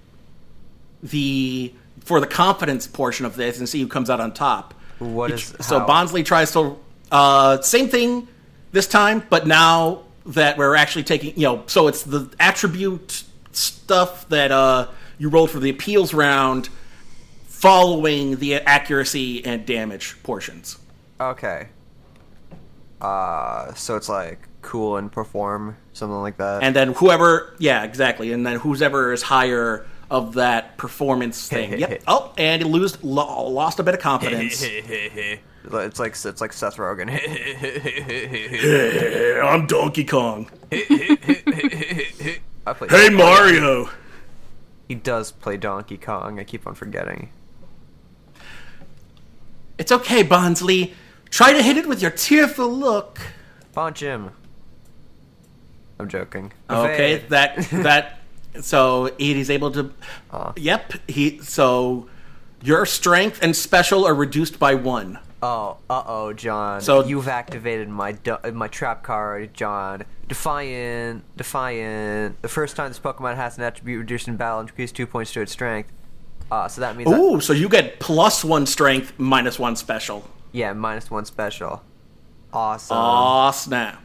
the 1.04 1.74
for 2.02 2.20
the 2.20 2.28
confidence 2.28 2.88
portion 2.88 3.26
of 3.26 3.36
this 3.36 3.60
and 3.60 3.70
see 3.70 3.80
who 3.82 3.88
comes 3.88 4.10
out 4.10 4.20
on 4.20 4.34
top. 4.34 4.74
What 5.00 5.32
is 5.32 5.54
So 5.62 5.80
how? 5.80 5.88
Bonsly 5.88 6.26
tries 6.26 6.52
to 6.54 6.78
uh, 7.12 7.62
same 7.62 7.90
thing 7.90 8.28
this 8.72 8.88
time, 8.88 9.24
but 9.30 9.48
now 9.48 10.04
that 10.26 10.58
we're 10.58 10.76
actually 10.76 11.04
taking 11.04 11.36
you 11.36 11.44
know, 11.44 11.64
so 11.68 11.88
it's 11.88 12.04
the 12.04 12.30
attribute 12.40 13.24
stuff 13.52 14.28
that 14.30 14.52
uh, 14.52 14.88
you 15.18 15.30
rolled 15.30 15.52
for 15.52 15.60
the 15.60 15.70
appeals 15.70 16.14
round, 16.14 16.70
following 17.46 18.38
the 18.38 18.56
accuracy 18.56 19.44
and 19.46 19.66
damage 19.66 20.16
portions. 20.24 20.78
Okay. 21.20 21.68
Uh, 23.00 23.74
so 23.74 23.96
it's 23.96 24.10
like 24.10 24.48
cool 24.62 24.98
and 24.98 25.12
perform 25.12 25.76
something 25.94 26.22
like 26.22 26.38
that. 26.38 26.64
And 26.64 26.76
then 26.76 26.94
whoever, 26.94 27.56
yeah, 27.60 27.84
exactly, 27.84 28.32
and 28.32 28.46
then 28.46 28.58
whoever 28.60 29.12
is 29.12 29.24
higher 29.24 29.86
of 30.12 30.34
that 30.34 30.78
performance 30.78 31.48
thing. 31.48 31.72
yep. 31.80 32.04
Oh, 32.06 32.34
and 32.38 32.62
he 32.62 32.68
lose 32.68 33.02
lo- 33.04 33.50
lost 33.50 33.80
a 33.80 33.84
bit 33.84 33.96
of 33.96 34.02
confidence. 34.02 34.62
it's 34.68 36.00
like 36.00 36.12
it's 36.12 36.42
like 36.42 36.54
Seth 36.54 36.76
Rogen. 36.76 37.10
Yeah, 38.62 39.42
I'm 39.48 39.66
Donkey 39.66 40.04
Kong. 40.04 40.52
I 40.72 42.38
play. 42.74 42.90
Hey 42.90 43.10
Mario. 43.10 43.90
He 44.88 44.96
does 44.96 45.32
play 45.32 45.56
Donkey 45.56 45.98
Kong. 45.98 46.40
I 46.40 46.44
keep 46.44 46.68
on 46.68 46.76
forgetting. 46.76 47.32
It's 49.78 49.94
okay, 49.94 50.24
Bonsly. 50.24 50.94
Try 51.30 51.54
to 51.54 51.64
hit 51.64 51.78
it 51.78 51.88
with 51.88 52.02
your 52.02 52.12
tearful 52.12 52.68
look. 52.68 53.20
Punch 53.72 54.02
him. 54.02 54.32
I'm 55.98 56.10
joking. 56.10 56.52
Okay, 56.70 57.24
that 57.30 57.56
that 57.70 58.21
so 58.60 59.06
it 59.06 59.38
is 59.38 59.50
able 59.50 59.72
to. 59.72 59.92
Uh. 60.32 60.54
Yep, 60.58 60.94
he 61.08 61.40
so 61.40 62.08
your 62.64 62.86
strength 62.86 63.40
and 63.42 63.56
special 63.56 64.06
are 64.06 64.14
reduced 64.16 64.60
by 64.60 64.76
one. 64.76 65.20
Oh, 65.44 65.78
uh 65.90 66.04
oh, 66.06 66.34
John. 66.34 66.82
So- 66.82 67.04
you've 67.06 67.28
activated 67.28 67.90
my 67.90 68.12
du- 68.12 68.52
my 68.54 68.68
trap 68.68 69.04
card, 69.04 69.54
John. 69.54 70.04
Defiant, 70.28 71.24
Defiant. 71.36 72.42
The 72.42 72.48
first 72.48 72.76
time 72.76 72.90
this 72.90 73.00
Pokemon 73.00 73.36
has 73.36 73.58
an 73.58 73.64
attribute 73.64 74.00
reduced 74.00 74.28
in 74.28 74.38
battle, 74.38 74.62
increase 74.62 74.92
two 74.92 75.06
points 75.08 75.34
to 75.34 75.42
its 75.42 75.52
strength. 75.52 75.92
Uh, 76.52 76.68
so 76.68 76.82
that 76.82 76.96
means 76.98 77.10
Ooh, 77.10 77.40
so 77.42 77.54
you 77.54 77.68
get 77.70 78.00
plus 78.00 78.44
one 78.44 78.66
strength, 78.66 79.14
minus 79.18 79.58
one 79.58 79.76
special. 79.76 80.30
yeah, 80.52 80.74
minus 80.74 81.10
one 81.10 81.26
special. 81.26 81.82
Awesome. 82.54 82.98
Aw, 82.98 83.52
snap. 83.52 84.02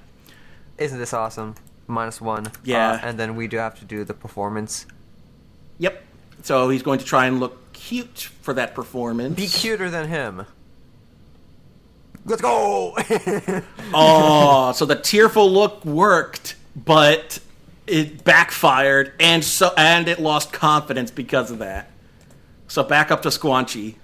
Isn't 0.78 0.98
this 0.98 1.12
awesome? 1.12 1.54
Minus 1.86 2.20
one. 2.20 2.50
Yeah. 2.64 2.92
Uh, 2.92 3.00
and 3.02 3.18
then 3.18 3.36
we 3.36 3.46
do 3.48 3.56
have 3.58 3.78
to 3.78 3.84
do 3.84 4.04
the 4.04 4.14
performance. 4.14 4.86
Yep. 5.78 6.02
So 6.42 6.68
he's 6.68 6.82
going 6.82 6.98
to 6.98 7.04
try 7.04 7.26
and 7.26 7.38
look 7.40 7.72
cute 7.72 8.30
for 8.40 8.54
that 8.54 8.74
performance. 8.74 9.36
Be 9.36 9.46
cuter 9.46 9.90
than 9.90 10.08
him. 10.08 10.46
Let's 12.24 12.42
go. 12.42 12.96
Oh, 13.94 14.72
so 14.72 14.84
the 14.84 14.96
tearful 14.96 15.48
look 15.50 15.84
worked, 15.84 16.56
but 16.74 17.38
it 17.86 18.24
backfired, 18.24 19.12
and 19.20 19.44
so 19.44 19.70
and 19.76 20.08
it 20.08 20.18
lost 20.18 20.52
confidence 20.52 21.12
because 21.12 21.52
of 21.52 21.58
that. 21.60 21.88
So 22.66 22.82
back 22.82 23.12
up 23.12 23.22
to 23.22 23.28
Squanchy. 23.28 23.94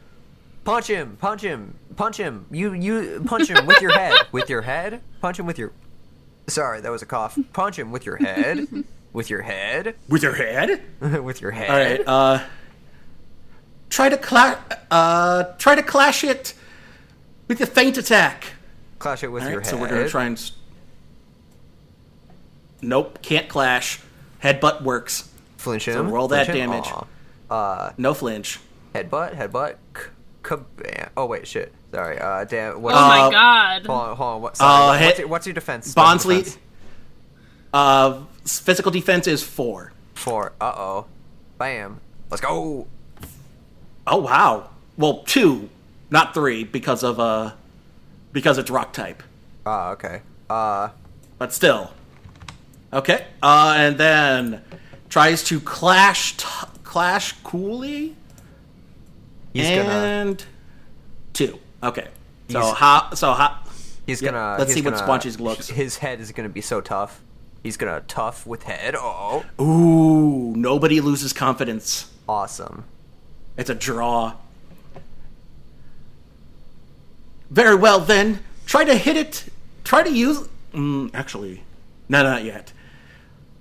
punch 0.65 0.87
him. 0.87 1.17
Punch 1.21 1.43
him. 1.43 1.75
Punch 1.97 2.17
him. 2.17 2.47
You 2.53 2.73
you 2.75 3.23
punch 3.27 3.49
him 3.51 3.67
with 3.67 3.83
your 3.83 3.93
head. 3.99 4.15
With 4.31 4.49
your 4.49 4.63
head. 4.63 5.03
Punch 5.21 5.39
him 5.41 5.47
with 5.47 5.59
your. 5.59 5.73
Sorry, 6.49 6.81
that 6.81 6.91
was 6.91 7.03
a 7.03 7.07
cough. 7.07 7.39
Punch 7.53 7.79
him 7.79 7.93
with 7.93 8.05
your 8.07 8.17
head. 8.17 8.67
With 9.13 9.31
your 9.31 9.43
head. 9.43 9.95
With 10.09 10.23
your 10.23 10.33
head? 10.35 10.81
with 11.01 11.41
your 11.41 11.51
head. 11.51 11.71
All 11.71 11.77
right. 11.77 12.41
Uh, 12.41 12.45
try 13.91 14.09
to 14.09 14.17
cla- 14.17 14.63
uh, 14.91 15.45
try 15.59 15.75
to 15.75 15.83
clash 15.83 16.25
it 16.25 16.55
with 17.49 17.61
a 17.61 17.67
feint 17.67 17.99
attack. 17.99 18.55
Clash 18.99 19.23
it 19.23 19.29
with 19.29 19.43
All 19.43 19.51
your 19.51 19.59
right, 19.59 19.67
head. 19.67 19.71
so 19.71 19.81
we're 19.81 19.89
gonna 19.89 20.09
try 20.09 20.25
and. 20.25 20.37
s- 20.39 20.53
Nope, 22.81 23.21
can't 23.23 23.49
clash. 23.49 24.01
Headbutt 24.43 24.83
works. 24.83 25.31
Flinch 25.57 25.87
him. 25.87 25.95
So 25.95 26.03
roll 26.05 26.29
that 26.29 26.47
flinch 26.47 26.59
him. 26.59 26.71
damage. 26.71 26.89
Aw. 26.91 27.07
Uh, 27.55 27.93
No 27.99 28.15
flinch. 28.15 28.59
headbutt. 28.95 29.37
Headbutt. 29.37 29.77
K- 29.95 30.03
kabam. 30.43 31.09
Oh 31.17 31.27
wait, 31.27 31.47
shit. 31.47 31.73
Sorry. 31.93 32.19
Uh, 32.19 32.45
damn. 32.45 32.81
What, 32.81 32.95
Oh 32.95 33.01
my 33.09 33.21
Uh, 33.21 33.31
god. 33.31 33.87
Hold 33.87 34.01
on. 34.01 34.17
Hold 34.17 34.35
on. 34.37 34.43
What, 34.43 34.57
sorry, 34.57 34.73
Uh, 34.73 34.87
what- 34.89 35.01
what's, 35.07 35.19
your, 35.19 35.29
what's 35.29 35.47
your 35.47 35.55
defense? 35.55 35.91
Special 35.91 36.31
Bonsly. 36.31 36.57
Uh, 37.73 38.23
physical 38.47 38.91
defense 38.91 39.27
is 39.27 39.43
four. 39.43 39.93
Four. 40.15 40.53
Uh 40.61 40.73
oh. 40.77 41.07
Bam. 41.59 42.01
Let's 42.31 42.41
go. 42.41 42.87
Oh 44.07 44.17
wow. 44.19 44.71
Well, 44.97 45.23
two, 45.25 45.69
not 46.11 46.35
three, 46.35 46.65
because 46.65 47.03
of 47.03 47.19
uh, 47.21 47.53
because 48.33 48.59
it's 48.59 48.71
rock 48.71 48.93
type. 48.93 49.23
Ah, 49.65 49.91
okay. 49.93 50.23
Uh, 50.51 50.89
But 51.39 51.53
still. 51.53 51.93
Okay. 52.93 53.27
Uh, 53.43 53.75
and 53.77 53.97
then 53.97 54.63
tries 55.09 55.43
to 55.45 55.61
clash 55.61 56.37
t- 56.37 56.47
clash 56.85 57.33
coolly 57.43 58.17
he's 59.55 59.69
gonna. 59.69 59.83
and 59.89 60.45
two. 61.33 61.59
Okay. 61.83 62.09
So 62.49 62.61
He's- 62.61 62.77
how? 62.77 63.11
So 63.15 63.33
how? 63.33 63.59
He's 64.07 64.21
gonna. 64.21 64.57
let's 64.59 64.71
he's 64.71 64.75
see 64.75 64.81
what 64.85 64.95
gonna- 64.95 65.05
Spongy's 65.05 65.41
looks. 65.41 65.69
His 65.69 65.99
head 65.99 66.21
is 66.21 66.33
gonna 66.33 66.49
be 66.49 66.61
so 66.61 66.81
tough. 66.81 67.21
He's 67.63 67.77
gonna 67.77 68.03
tough 68.09 68.47
with 68.47 68.65
head. 68.65 68.95
Oh, 68.99 69.45
Ooh, 69.61 70.55
nobody 70.57 71.01
loses 71.01 71.33
confidence. 71.33 72.11
awesome. 72.29 72.85
It's 73.57 73.71
a 73.71 73.75
draw. 73.75 74.35
Very 77.51 77.75
well, 77.77 78.01
then. 78.01 78.41
Try 78.67 78.85
to 78.85 78.97
hit 78.97 79.17
it. 79.17 79.45
Try 79.85 80.03
to 80.03 80.11
use. 80.11 80.49
Mm, 80.73 81.11
actually, 81.15 81.63
no, 82.09 82.23
not 82.23 82.45
yet. 82.45 82.73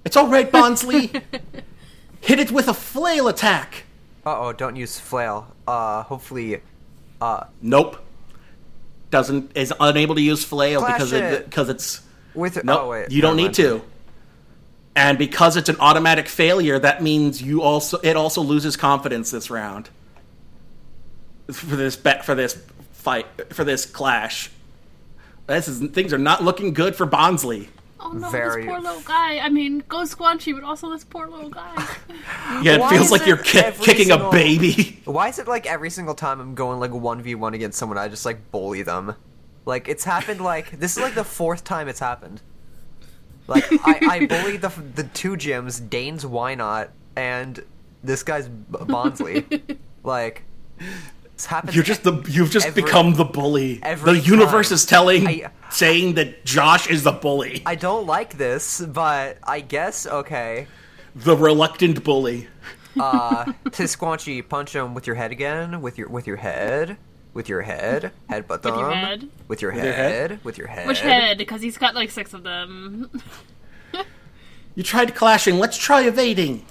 It's 0.05 0.15
all 0.15 0.27
right, 0.27 0.49
Bonsly. 0.51 1.21
hit 2.21 2.39
it 2.39 2.51
with 2.51 2.67
a 2.67 2.73
flail 2.73 3.27
attack. 3.27 3.83
Uh 4.25 4.39
oh, 4.39 4.53
don't 4.53 4.75
use 4.75 4.99
flail. 4.99 5.53
Uh, 5.67 6.03
hopefully. 6.03 6.61
Uh, 7.19 7.43
Nope. 7.61 7.97
Doesn't 9.11 9.55
is 9.55 9.71
unable 9.79 10.15
to 10.15 10.21
use 10.21 10.43
flail 10.43 10.79
Clash 10.79 10.93
because 10.95 11.13
it. 11.13 11.45
because 11.45 11.69
it's 11.69 12.01
with. 12.33 12.63
nope. 12.63 12.79
oh 12.81 12.89
wait. 12.89 13.11
you 13.11 13.21
don't 13.21 13.35
need 13.35 13.53
to. 13.55 13.83
And 14.95 15.17
because 15.17 15.55
it's 15.55 15.69
an 15.69 15.77
automatic 15.79 16.27
failure, 16.27 16.79
that 16.79 17.03
means 17.03 17.41
you 17.41 17.61
also 17.61 17.99
it 17.99 18.15
also 18.17 18.41
loses 18.41 18.75
confidence 18.75 19.29
this 19.29 19.49
round. 19.49 19.89
For 21.51 21.75
this 21.75 21.95
bet 21.95 22.25
for 22.25 22.33
this 22.33 22.61
fight 22.93 23.27
for 23.53 23.63
this 23.63 23.85
clash. 23.85 24.49
This 25.47 25.67
is 25.67 25.91
things 25.91 26.13
are 26.13 26.17
not 26.17 26.43
looking 26.43 26.73
good 26.73 26.95
for 26.95 27.05
Bonsly. 27.05 27.67
Oh 28.03 28.11
no, 28.13 28.29
Very- 28.29 28.63
this 28.63 28.71
poor 28.71 28.79
little 28.81 29.01
guy. 29.01 29.39
I 29.39 29.49
mean, 29.49 29.83
go 29.87 29.99
Squanchy, 30.03 30.53
but 30.53 30.63
also 30.63 30.89
this 30.89 31.03
poor 31.03 31.27
little 31.27 31.49
guy. 31.49 31.87
Yeah, 32.63 32.73
it 32.75 32.79
Why 32.81 32.89
feels 32.89 33.11
like 33.11 33.21
it 33.21 33.27
you're 33.27 33.37
ki- 33.37 33.61
kicking 33.81 34.07
single- 34.07 34.29
a 34.29 34.31
baby. 34.31 35.01
Why 35.05 35.29
is 35.29 35.39
it 35.39 35.47
like 35.47 35.65
every 35.65 35.89
single 35.89 36.13
time 36.15 36.39
I'm 36.39 36.53
going 36.55 36.79
like 36.79 36.91
one 36.91 37.21
v 37.21 37.35
one 37.35 37.53
against 37.53 37.77
someone, 37.79 37.97
I 37.97 38.07
just 38.07 38.25
like 38.25 38.51
bully 38.51 38.81
them? 38.83 39.15
Like 39.65 39.87
it's 39.87 40.03
happened 40.03 40.41
like 40.41 40.79
this 40.79 40.97
is 40.97 41.03
like 41.03 41.13
the 41.15 41.23
fourth 41.23 41.63
time 41.63 41.87
it's 41.87 41.99
happened. 41.99 42.41
Like 43.47 43.65
I, 43.85 43.99
I 44.01 44.25
bullied 44.29 44.61
the 44.61 44.69
the 44.95 45.03
two 45.03 45.33
gyms, 45.35 45.87
Dane's 45.89 46.25
Why 46.25 46.55
Not, 46.55 46.89
and 47.15 47.63
this 48.03 48.23
guy's 48.23 48.47
B- 48.47 48.77
Bonsly. 48.79 49.77
like 50.03 50.43
it's 51.41 51.47
happened. 51.47 51.73
You're 51.75 51.83
just 51.83 52.03
the 52.03 52.13
you've 52.29 52.51
just 52.51 52.67
Every- 52.67 52.83
become 52.83 53.15
the 53.15 53.25
bully. 53.25 53.79
every 53.81 54.13
The 54.13 54.19
universe 54.19 54.69
time. 54.69 54.75
is 54.75 54.85
telling 54.85 55.27
I- 55.27 55.51
saying 55.71 56.13
that 56.15 56.45
Josh 56.45 56.87
is 56.87 57.03
the 57.03 57.11
bully. 57.11 57.63
I 57.65 57.73
don't 57.75 58.05
like 58.05 58.37
this, 58.37 58.79
but 58.81 59.37
I 59.43 59.61
guess 59.61 60.05
okay. 60.05 60.67
the 61.15 61.35
reluctant 61.35 62.03
bully. 62.03 62.47
Uh, 62.99 63.45
to 63.71 63.83
Squanchy, 63.83 64.47
punch 64.47 64.75
him 64.75 64.93
with 64.93 65.07
your 65.07 65.15
head 65.15 65.31
again, 65.31 65.81
with 65.81 65.97
your 65.97 66.09
with 66.09 66.27
your 66.27 66.37
head, 66.37 66.97
with 67.33 67.49
your 67.49 67.61
head, 67.63 68.11
headbutt 68.29 68.61
them, 68.61 68.77
your 68.77 68.91
head? 68.93 69.29
with 69.47 69.61
your 69.63 69.73
your 69.73 69.81
head, 69.81 70.31
head? 70.31 70.43
with 70.43 70.57
your 70.59 70.67
head. 70.67 70.87
Which 70.87 70.99
head? 70.99 71.37
Because 71.39 71.61
he's 71.61 71.77
got 71.79 71.95
like 71.95 72.11
six 72.11 72.33
of 72.35 72.43
them. 72.43 73.09
You 74.73 74.83
tried 74.83 75.15
clashing. 75.15 75.59
Let's 75.59 75.77
try 75.77 76.03
evading. 76.03 76.65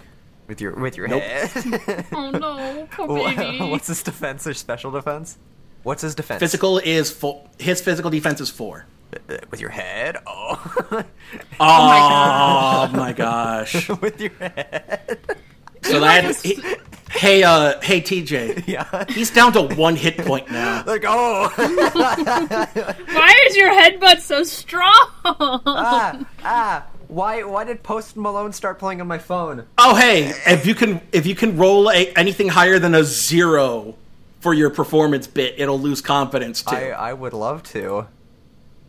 With 0.51 0.61
your 0.61 0.75
with 0.75 0.97
your 0.97 1.07
Nope. 1.07 1.23
head. 1.23 2.07
Oh 2.13 2.31
no, 2.33 2.89
poor 2.91 3.07
baby. 3.37 3.59
What's 3.71 3.87
his 3.87 4.03
defense 4.03 4.49
or 4.49 4.53
special 4.55 4.91
defense? 4.91 5.39
What's 5.85 6.03
his 6.03 6.17
defense? 6.17 6.41
Physical 6.41 6.79
is 6.79 7.09
four. 7.09 7.49
His 7.61 7.81
physical 7.81 8.11
defense 8.11 8.41
is 8.41 8.51
four. 8.51 8.85
Uh, 9.29 9.37
With 9.53 9.61
your 9.61 9.71
head. 9.71 10.17
Oh. 10.27 11.05
Oh 11.61 12.91
my 12.93 13.13
gosh! 13.17 13.89
with 14.01 14.21
your 14.21 14.33
head. 14.41 15.21
So 15.83 16.01
that 16.01 16.35
he- 16.43 16.61
hey 17.13 17.45
uh 17.45 17.81
hey 17.81 18.01
TJ, 18.01 18.65
Yeah. 18.67 19.05
he's 19.09 19.31
down 19.31 19.53
to 19.53 19.63
one 19.77 19.95
hit 19.95 20.19
point 20.19 20.51
now. 20.51 20.83
Like 20.85 21.05
oh. 21.07 21.49
Why 21.57 23.35
is 23.47 23.57
your 23.57 23.71
headbutt 23.71 24.21
so 24.21 24.43
strong? 24.43 25.07
ah 25.25 26.19
ah. 26.45 26.87
Why 27.11 27.43
why 27.43 27.65
did 27.65 27.83
Post 27.83 28.17
Malone 28.17 28.53
start 28.53 28.79
playing 28.79 29.01
on 29.01 29.09
my 29.09 29.19
phone? 29.19 29.67
Oh 29.77 29.97
hey, 29.97 30.33
if 30.47 30.65
you 30.65 30.77
can 30.77 31.01
if 31.11 31.27
you 31.27 31.35
can 31.35 31.57
roll 31.57 31.91
a, 31.91 32.13
anything 32.15 32.49
higher 32.49 32.79
than 32.79 32.95
a 32.95 33.03
zero 33.03 33.97
for 34.39 34.55
your 34.55 34.71
performance 34.71 35.27
bit, 35.27 35.57
it'll 35.59 35.79
lose 35.79 36.01
confidence 36.01 36.63
too. 36.63 36.77
I 36.77 36.91
I 36.91 37.13
would 37.13 37.33
love 37.33 37.65
to. 37.75 38.07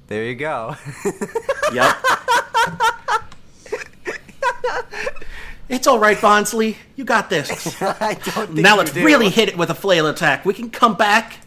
There 0.07 0.23
you 0.25 0.35
go. 0.35 0.75
Yep. 1.73 1.95
it's 5.69 5.87
all 5.87 5.99
right, 5.99 6.17
Bonsly. 6.17 6.75
You 6.97 7.05
got 7.05 7.29
this. 7.29 7.81
I 7.81 8.15
don't 8.15 8.47
think 8.47 8.55
now 8.55 8.73
you 8.73 8.79
let's 8.79 8.91
do. 8.91 9.05
really 9.05 9.29
hit 9.29 9.47
it 9.47 9.57
with 9.57 9.69
a 9.69 9.73
flail 9.75 10.07
attack. 10.07 10.45
We 10.45 10.53
can 10.53 10.69
come 10.69 10.95
back. 10.95 11.37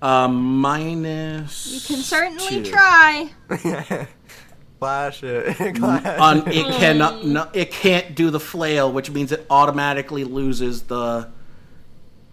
Uh, 0.00 0.28
minus. 0.28 1.66
You 1.66 1.80
can 1.80 2.04
certainly 2.04 2.62
two. 2.62 2.70
try. 2.70 3.30
Flash 4.82 5.22
it. 5.22 5.76
Flash. 5.76 6.18
On 6.20 6.38
it 6.50 6.66
cannot. 6.80 7.24
No, 7.24 7.48
it 7.52 7.70
can't 7.70 8.16
do 8.16 8.30
the 8.30 8.40
flail, 8.40 8.92
which 8.92 9.12
means 9.12 9.30
it 9.30 9.46
automatically 9.48 10.24
loses 10.24 10.82
the 10.82 11.28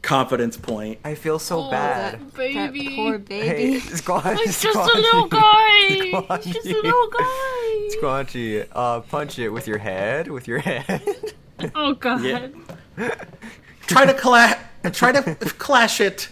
confidence 0.02 0.58
point. 0.58 0.98
I 1.04 1.14
feel 1.14 1.38
so 1.38 1.66
Oh, 1.68 1.70
bad. 1.70 2.14
that 2.14 2.20
That 2.32 2.36
baby. 2.74 2.96
poor 2.96 3.20
baby. 3.20 3.48
Hey, 3.48 3.80
Squanchy. 3.80 4.38
It's 4.40 4.64
just 4.64 4.76
a 4.76 4.98
little 4.98 5.28
guy. 5.28 5.46
It's 6.38 6.46
just 6.48 6.66
a 6.66 6.74
little 6.82 7.10
guy. 7.10 7.90
Squanchy, 8.02 8.68
uh, 8.72 9.02
punch 9.02 9.38
it 9.38 9.50
with 9.50 9.68
your 9.68 9.78
head, 9.78 10.28
with 10.32 10.48
your 10.48 10.58
head. 10.60 11.04
Oh 11.76 11.94
god. 11.94 12.24
Yeah. 12.24 12.48
Try 13.82 14.06
to 14.08 14.14
clash. 14.16 14.58
Try 14.94 15.12
to 15.12 15.36
clash 15.36 16.02
it. 16.02 16.30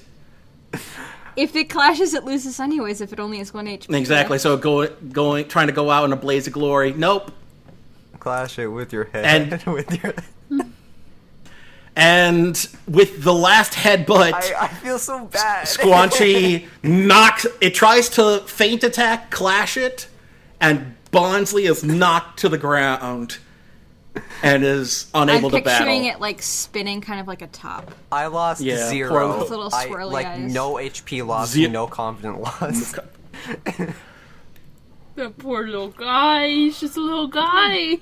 If 1.38 1.56
it 1.56 1.70
clashes, 1.70 2.16
it 2.16 2.26
loses 2.26 2.60
anyways. 2.60 3.00
If 3.00 3.14
it 3.14 3.20
only 3.20 3.38
has 3.38 3.54
one 3.54 3.68
HP. 3.68 3.96
Exactly. 3.96 4.40
So 4.40 4.58
go, 4.58 4.88
going, 4.88 5.48
trying 5.48 5.68
to 5.68 5.74
go 5.74 5.92
out 5.92 6.04
in 6.06 6.12
a 6.12 6.16
blaze 6.16 6.48
of 6.48 6.54
glory. 6.54 6.94
Nope. 6.94 7.32
Clash 8.20 8.58
it 8.58 8.68
with 8.68 8.92
your 8.92 9.06
head. 9.06 9.54
And- 9.54 9.64
with 9.74 10.04
your. 10.04 10.14
And 12.00 12.56
with 12.88 13.24
the 13.24 13.34
last 13.34 13.74
headbutt, 13.74 14.32
I, 14.32 14.66
I 14.66 14.68
feel 14.68 15.00
so 15.00 15.26
bad. 15.26 15.66
Squanchy 15.66 16.68
knocks. 16.84 17.48
It 17.60 17.74
tries 17.74 18.08
to 18.10 18.44
feint 18.46 18.84
attack, 18.84 19.32
clash 19.32 19.78
it, 19.78 20.08
and 20.62 20.96
Bonsly 21.12 21.68
is 21.68 21.84
knocked 21.84 22.38
to 22.42 22.50
the 22.50 22.58
ground 22.60 23.40
and 24.43 24.63
is 24.63 25.09
I'm 25.13 25.24
unable 25.30 25.49
to 25.51 25.61
battle. 25.61 25.86
picturing 25.86 26.05
it 26.05 26.20
like 26.20 26.41
spinning, 26.41 27.01
kind 27.01 27.20
of 27.20 27.28
like 27.28 27.41
a 27.41 27.47
top. 27.47 27.91
I 28.11 28.28
lost 28.28 28.61
Yeah, 28.61 28.89
zero. 28.89 29.09
poor- 29.09 29.39
With 29.39 29.49
little 29.49 29.74
I, 29.74 29.88
swirly 29.88 30.11
like 30.11 30.26
eyes. 30.28 30.53
no 30.53 30.74
HP 30.76 31.26
loss, 31.26 31.51
Ze- 31.51 31.68
no 31.68 31.88
confident 31.88 32.41
loss. 32.41 32.95
That 35.15 35.36
poor 35.39 35.65
little 35.65 35.88
guy. 35.89 36.47
He's 36.47 36.80
just 36.80 36.95
a 36.95 37.01
little 37.01 37.28
guy. 37.28 37.97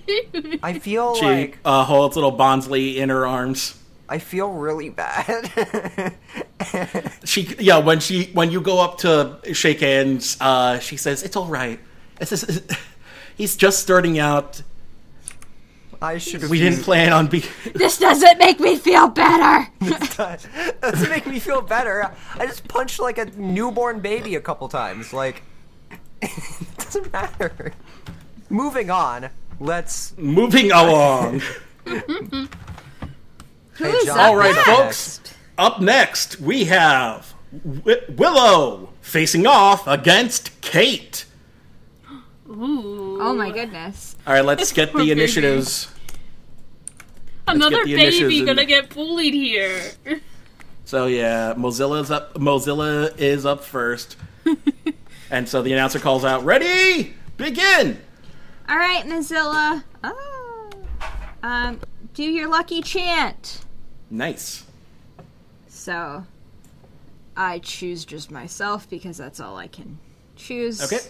I 0.61 0.80
feel 0.80 1.16
She 1.16 1.26
like 1.26 1.59
uh, 1.63 1.86
holds 1.86 2.16
little 2.18 2.36
Bonsly 2.38 2.95
in 2.97 3.07
her 3.09 3.26
arms. 3.26 3.80
I 4.09 4.20
feel 4.20 4.51
really 4.51 4.89
bad. 4.89 6.13
She 7.24 7.55
yeah, 7.59 7.78
when 7.80 7.99
she 7.99 8.26
when 8.34 8.49
you 8.51 8.59
go 8.59 8.80
up 8.82 8.97
to 8.99 9.38
shake 9.53 9.80
hands, 9.82 10.36
uh, 10.41 10.80
she 10.80 10.97
says, 10.97 11.22
"It's 11.24 11.36
all 11.36 11.45
right. 11.47 11.80
It's 12.20 12.30
just, 12.32 12.61
he's 13.38 13.55
just 13.55 13.80
starting 13.80 14.18
out. 14.20 14.61
I 16.06 16.18
should 16.18 16.41
have. 16.41 16.49
We 16.49 16.60
didn't 16.60 16.84
plan 16.84 17.14
on 17.14 17.28
be." 17.28 17.43
This 17.74 17.97
doesn't 17.97 18.38
make 18.38 18.60
me 18.60 18.78
feel 18.78 19.08
better. 19.08 19.68
this 19.82 20.16
Doesn't 20.82 21.10
make 21.10 21.26
me 21.28 21.39
feel 21.39 21.62
better. 21.62 22.12
I 22.38 22.45
just 22.45 22.68
punched 22.68 22.99
like 22.99 23.18
a 23.18 23.26
newborn 23.26 23.99
baby 23.99 24.36
a 24.36 24.41
couple 24.41 24.68
times. 24.70 25.14
Like, 25.14 25.43
it 26.22 26.78
doesn't 26.78 27.12
matter. 27.12 27.74
Moving 28.49 28.89
on. 28.89 29.30
Let's. 29.60 30.18
Moving 30.18 30.72
along. 30.72 31.41
Who's 31.86 32.47
John, 34.06 34.20
up 34.20 34.28
All 34.28 34.36
right, 34.38 34.56
next? 34.56 34.68
folks. 34.68 35.22
Up 35.58 35.82
next, 35.82 36.39
we 36.39 36.66
have 36.66 37.34
Wi- 37.51 38.03
Willow 38.10 38.89
facing 39.01 39.47
off 39.47 39.88
against 39.88 40.60
Kate. 40.62 41.26
Ooh. 42.49 43.18
Oh 43.22 43.34
my 43.34 43.51
goodness. 43.51 44.16
All 44.28 44.34
right, 44.34 44.45
let's 44.45 44.72
get 44.72 44.91
the 44.91 44.99
baby. 44.99 45.12
initiatives. 45.12 45.89
Another 47.48 47.86
get 47.86 47.98
baby 47.98 48.46
gonna 48.46 48.66
get 48.66 48.89
bullied 48.89 49.34
here. 49.34 49.91
So 50.84 51.08
yeah, 51.08 51.54
Mozilla's 51.56 52.12
up. 52.12 52.34
Mozilla 52.36 53.18
is 53.18 53.46
up 53.46 53.64
first, 53.64 54.18
and 55.32 55.48
so 55.48 55.62
the 55.62 55.74
announcer 55.74 56.00
calls 56.00 56.24
out, 56.26 56.43
"Ready, 56.46 57.14
begin." 57.38 58.00
All 58.68 58.78
right, 58.78 59.04
Mozilla. 59.06 59.84
Oh. 60.04 60.72
Um, 61.43 61.80
do 62.16 62.24
your 62.24 62.50
lucky 62.50 62.82
chant. 62.82 63.62
Nice. 64.10 64.64
So, 65.68 66.26
I 67.38 67.60
choose 67.60 68.06
just 68.06 68.32
myself 68.32 68.89
because 68.89 69.18
that's 69.18 69.39
all 69.39 69.56
I 69.58 69.68
can 69.68 70.00
choose. 70.36 70.82
Okay. 70.82 71.06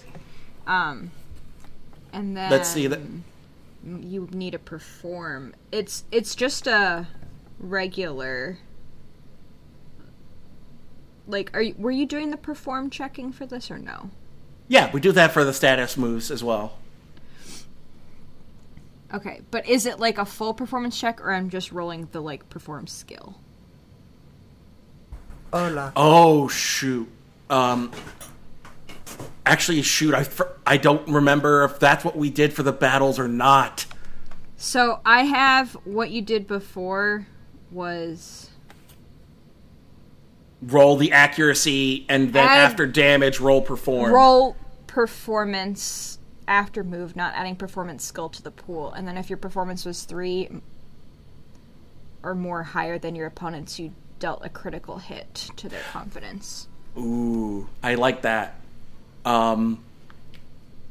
Um, 0.67 1.11
and 2.11 2.35
then 2.35 2.51
Let's 2.51 2.67
see 2.69 2.87
that. 2.87 2.99
You 3.85 4.27
need 4.31 4.51
to 4.51 4.59
perform. 4.59 5.53
It's 5.71 6.03
it's 6.11 6.35
just 6.35 6.67
a 6.67 7.07
regular. 7.59 8.59
Like, 11.27 11.51
are 11.55 11.61
you, 11.61 11.75
were 11.77 11.91
you 11.91 12.05
doing 12.05 12.29
the 12.29 12.37
perform 12.37 12.89
checking 12.89 13.31
for 13.31 13.45
this 13.45 13.71
or 13.71 13.79
no? 13.79 14.11
Yeah, 14.67 14.91
we 14.91 14.99
do 14.99 15.11
that 15.11 15.31
for 15.31 15.43
the 15.43 15.53
status 15.53 15.97
moves 15.97 16.29
as 16.29 16.43
well. 16.43 16.77
Okay, 19.13 19.41
but 19.49 19.67
is 19.67 19.85
it 19.85 19.99
like 19.99 20.17
a 20.17 20.25
full 20.25 20.53
performance 20.53 20.99
check, 20.99 21.21
or 21.21 21.31
I'm 21.31 21.49
just 21.49 21.71
rolling 21.71 22.07
the 22.11 22.21
like 22.21 22.49
perform 22.49 22.87
skill? 22.87 23.35
Hola. 25.53 25.93
Oh 25.95 26.47
shoot. 26.47 27.07
Um. 27.49 27.91
Actually, 29.45 29.81
shoot. 29.83 30.13
I 30.15 30.25
I 30.65 30.77
don't 30.77 31.07
remember 31.07 31.63
if 31.63 31.79
that's 31.79 32.03
what 32.03 32.15
we 32.17 32.29
did 32.29 32.53
for 32.53 32.63
the 32.63 32.71
battles 32.71 33.19
or 33.19 33.27
not. 33.27 33.85
So 34.57 34.99
I 35.05 35.23
have 35.23 35.73
what 35.83 36.09
you 36.09 36.21
did 36.21 36.47
before 36.47 37.27
was 37.71 38.49
Roll 40.61 40.95
the 40.95 41.11
accuracy, 41.11 42.05
and 42.09 42.33
then 42.33 42.47
Add- 42.47 42.71
after 42.71 42.87
damage, 42.87 43.39
roll 43.39 43.61
perform. 43.61 44.11
roll 44.11 44.55
performance 44.87 46.17
after 46.47 46.83
move, 46.83 47.15
not 47.15 47.33
adding 47.35 47.55
performance 47.55 48.03
skill 48.03 48.29
to 48.29 48.41
the 48.41 48.51
pool. 48.51 48.91
And 48.93 49.07
then 49.07 49.17
if 49.17 49.29
your 49.29 49.37
performance 49.37 49.85
was 49.85 50.03
three 50.03 50.49
or 52.23 52.33
more 52.33 52.63
higher 52.63 52.97
than 52.97 53.13
your 53.15 53.27
opponents, 53.27 53.77
you 53.79 53.93
dealt 54.17 54.43
a 54.43 54.49
critical 54.49 54.97
hit 54.97 55.51
to 55.57 55.69
their 55.69 55.81
confidence. 55.91 56.67
Ooh, 56.97 57.67
I 57.83 57.95
like 57.95 58.21
that. 58.23 58.55
Um. 59.25 59.83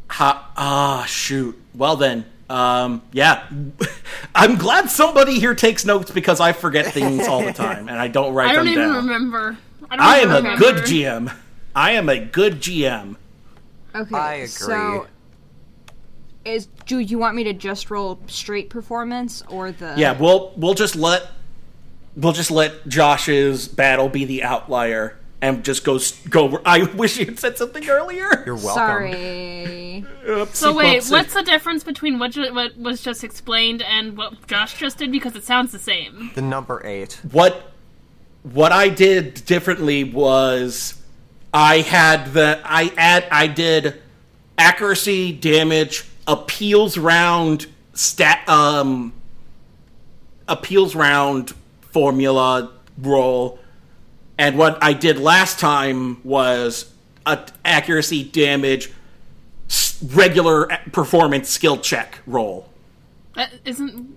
Ha. 0.09 0.53
Ah, 0.57 1.05
shoot. 1.07 1.59
Well 1.74 1.97
then. 1.97 2.26
Um. 2.51 3.03
Yeah. 3.12 3.49
I'm 4.35 4.57
glad 4.57 4.91
somebody 4.91 5.39
here 5.41 5.55
takes 5.55 5.85
notes 5.85 6.11
because 6.11 6.41
I 6.41 6.53
forget 6.53 6.93
things 6.93 7.26
all 7.26 7.43
the 7.43 7.53
time 7.64 7.89
and 7.89 7.99
I 7.99 8.09
don't 8.09 8.35
write 8.35 8.51
I 8.51 8.53
don't 8.55 8.64
them 8.66 8.72
even 8.74 8.89
down. 8.89 8.97
remember. 8.97 9.57
I, 9.91 9.97
don't 9.97 10.07
I 10.07 10.16
am 10.18 10.30
even 10.30 10.53
a 10.53 10.57
good 10.57 10.76
GM. 10.76 11.35
I 11.74 11.93
am 11.93 12.09
a 12.09 12.18
good 12.18 12.55
GM. 12.61 13.16
Okay, 13.95 14.14
I 14.16 14.35
agree. 14.35 14.47
so 14.49 15.07
is 16.45 16.66
do 16.85 16.99
you 16.99 17.18
want 17.18 17.35
me 17.37 17.45
to 17.45 17.53
just 17.53 17.91
roll 17.91 18.18
straight 18.26 18.68
performance 18.68 19.43
or 19.49 19.72
the 19.72 19.95
Yeah, 19.97 20.18
we'll 20.18 20.53
we'll 20.57 20.74
just 20.74 20.97
let 20.97 21.28
we'll 22.16 22.32
just 22.32 22.51
let 22.51 22.87
Josh's 22.89 23.68
battle 23.68 24.09
be 24.09 24.24
the 24.24 24.43
outlier 24.43 25.16
and 25.45 25.62
just 25.62 25.84
go 25.84 25.99
go. 26.30 26.61
I 26.64 26.84
wish 26.97 27.18
you 27.18 27.26
had 27.26 27.38
said 27.38 27.59
something 27.59 27.86
earlier. 27.88 28.42
You're 28.47 28.55
welcome. 28.55 28.72
Sorry. 28.74 30.05
Oopsie 30.26 30.55
So 30.55 30.74
wait, 30.74 31.03
poopsie. 31.03 31.11
what's 31.12 31.34
the 31.34 31.42
difference 31.42 31.84
between 31.84 32.18
what 32.18 32.30
ju- 32.32 32.53
what 32.55 32.78
was 32.78 33.03
just 33.03 33.22
explained 33.22 33.82
and 33.82 34.16
what 34.16 34.47
Josh 34.47 34.78
just 34.78 34.97
did? 34.99 35.12
Because 35.12 35.36
it 35.36 35.45
sounds 35.45 35.70
the 35.70 35.78
same. 35.78 36.30
The 36.34 36.40
number 36.42 36.80
eight. 36.86 37.20
what 37.30 37.72
what 38.42 38.72
I 38.72 38.88
did 38.88 39.45
differently 39.45 40.03
was 40.05 40.95
I 41.53 41.78
had 41.80 42.32
the 42.32 42.61
I 42.64 42.90
add 42.97 43.26
I 43.30 43.47
did 43.47 44.01
accuracy, 44.57 45.30
damage, 45.32 46.05
appeals 46.26 46.97
round 46.97 47.66
stat 47.92 48.49
um 48.49 49.12
appeals 50.49 50.95
round 50.95 51.55
formula 51.92 52.70
roll 52.99 53.59
and 54.39 54.59
what 54.59 54.82
I 54.82 54.93
did 54.93 55.18
last 55.18 55.59
time 55.59 56.20
was 56.24 56.93
a 57.26 57.39
accuracy, 57.64 58.24
damage, 58.24 58.91
regular 60.12 60.66
performance 60.93 61.49
skill 61.49 61.78
check 61.78 62.18
roll. 62.26 62.68
That 63.35 63.51
isn't 63.64 64.16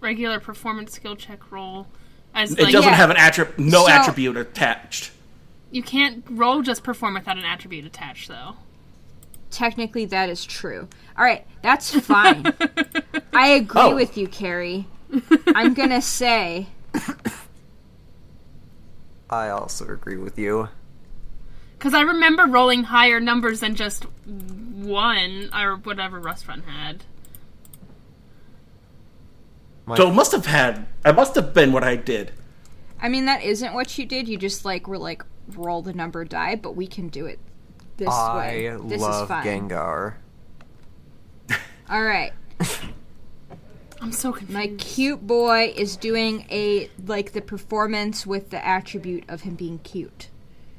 regular 0.00 0.40
performance 0.40 0.92
skill 0.92 1.16
check 1.16 1.50
roll. 1.50 1.86
As 2.34 2.52
It 2.52 2.62
like, 2.64 2.72
doesn't 2.72 2.90
Yeah. 2.90 2.96
have 2.96 3.10
an 3.10 3.16
attribute, 3.16 3.58
no 3.58 3.86
So- 3.86 3.90
attribute 3.90 4.36
attached. 4.36 5.10
you 5.70 5.82
can't 5.82 6.24
roll 6.30 6.62
just 6.62 6.82
perform 6.84 7.14
without 7.14 7.36
an 7.38 7.44
attribute 7.44 7.84
attached, 7.84 8.28
though. 8.28 8.56
Technically, 9.50 10.04
that 10.06 10.28
is 10.28 10.44
true. 10.44 10.88
All 11.18 11.24
right, 11.24 11.44
that's 11.62 11.98
fine. 12.00 12.52
I 13.32 13.48
agree 13.48 13.80
Oh. 13.80 13.94
with 13.94 14.16
you, 14.16 14.28
Carrie. 14.28 14.86
I'm 15.54 15.72
gonna 15.74 16.02
say 16.02 16.66
I 19.30 19.48
also 19.48 19.86
agree 19.88 20.16
with 20.16 20.38
you. 20.38 20.68
Because 21.78 21.94
I 21.94 22.00
remember 22.00 22.46
rolling 22.46 22.84
higher 22.84 23.20
numbers 23.20 23.60
than 23.60 23.74
just 23.74 24.04
one 24.24 25.50
or 25.54 25.76
whatever 25.76 26.20
Rustrun 26.20 26.64
had. 26.64 27.04
My, 29.86 29.96
So 29.96 30.08
it 30.10 30.14
must 30.14 30.32
have 30.32 30.46
had. 30.46 30.86
It 31.04 31.14
must 31.14 31.34
have 31.34 31.54
been 31.54 31.72
what 31.72 31.84
I 31.84 31.96
did. 31.96 32.32
I 33.00 33.08
mean, 33.08 33.26
that 33.26 33.42
isn't 33.42 33.74
what 33.74 33.96
you 33.96 34.06
did. 34.06 34.28
You 34.28 34.36
just 34.36 34.64
like 34.64 34.88
were 34.88 34.98
like 34.98 35.22
roll 35.54 35.82
the 35.82 35.92
number 35.92 36.24
die, 36.24 36.56
but 36.56 36.74
we 36.74 36.86
can 36.86 37.08
do 37.08 37.26
it 37.26 37.38
this 37.96 38.08
way. 38.08 38.68
I 38.70 38.76
This 38.76 39.00
love 39.00 39.22
is 39.22 39.28
fine. 39.28 39.44
Gengar. 39.68 40.14
All 41.90 42.02
right, 42.02 42.32
I'm 44.00 44.12
so 44.12 44.32
confused. 44.32 44.52
my 44.52 44.68
cute 44.78 45.26
boy 45.26 45.72
is 45.76 45.96
doing 45.96 46.46
a 46.50 46.90
like 47.06 47.32
the 47.32 47.40
performance 47.40 48.26
with 48.26 48.50
the 48.50 48.64
attribute 48.64 49.24
of 49.28 49.42
him 49.42 49.54
being 49.54 49.78
cute. 49.80 50.28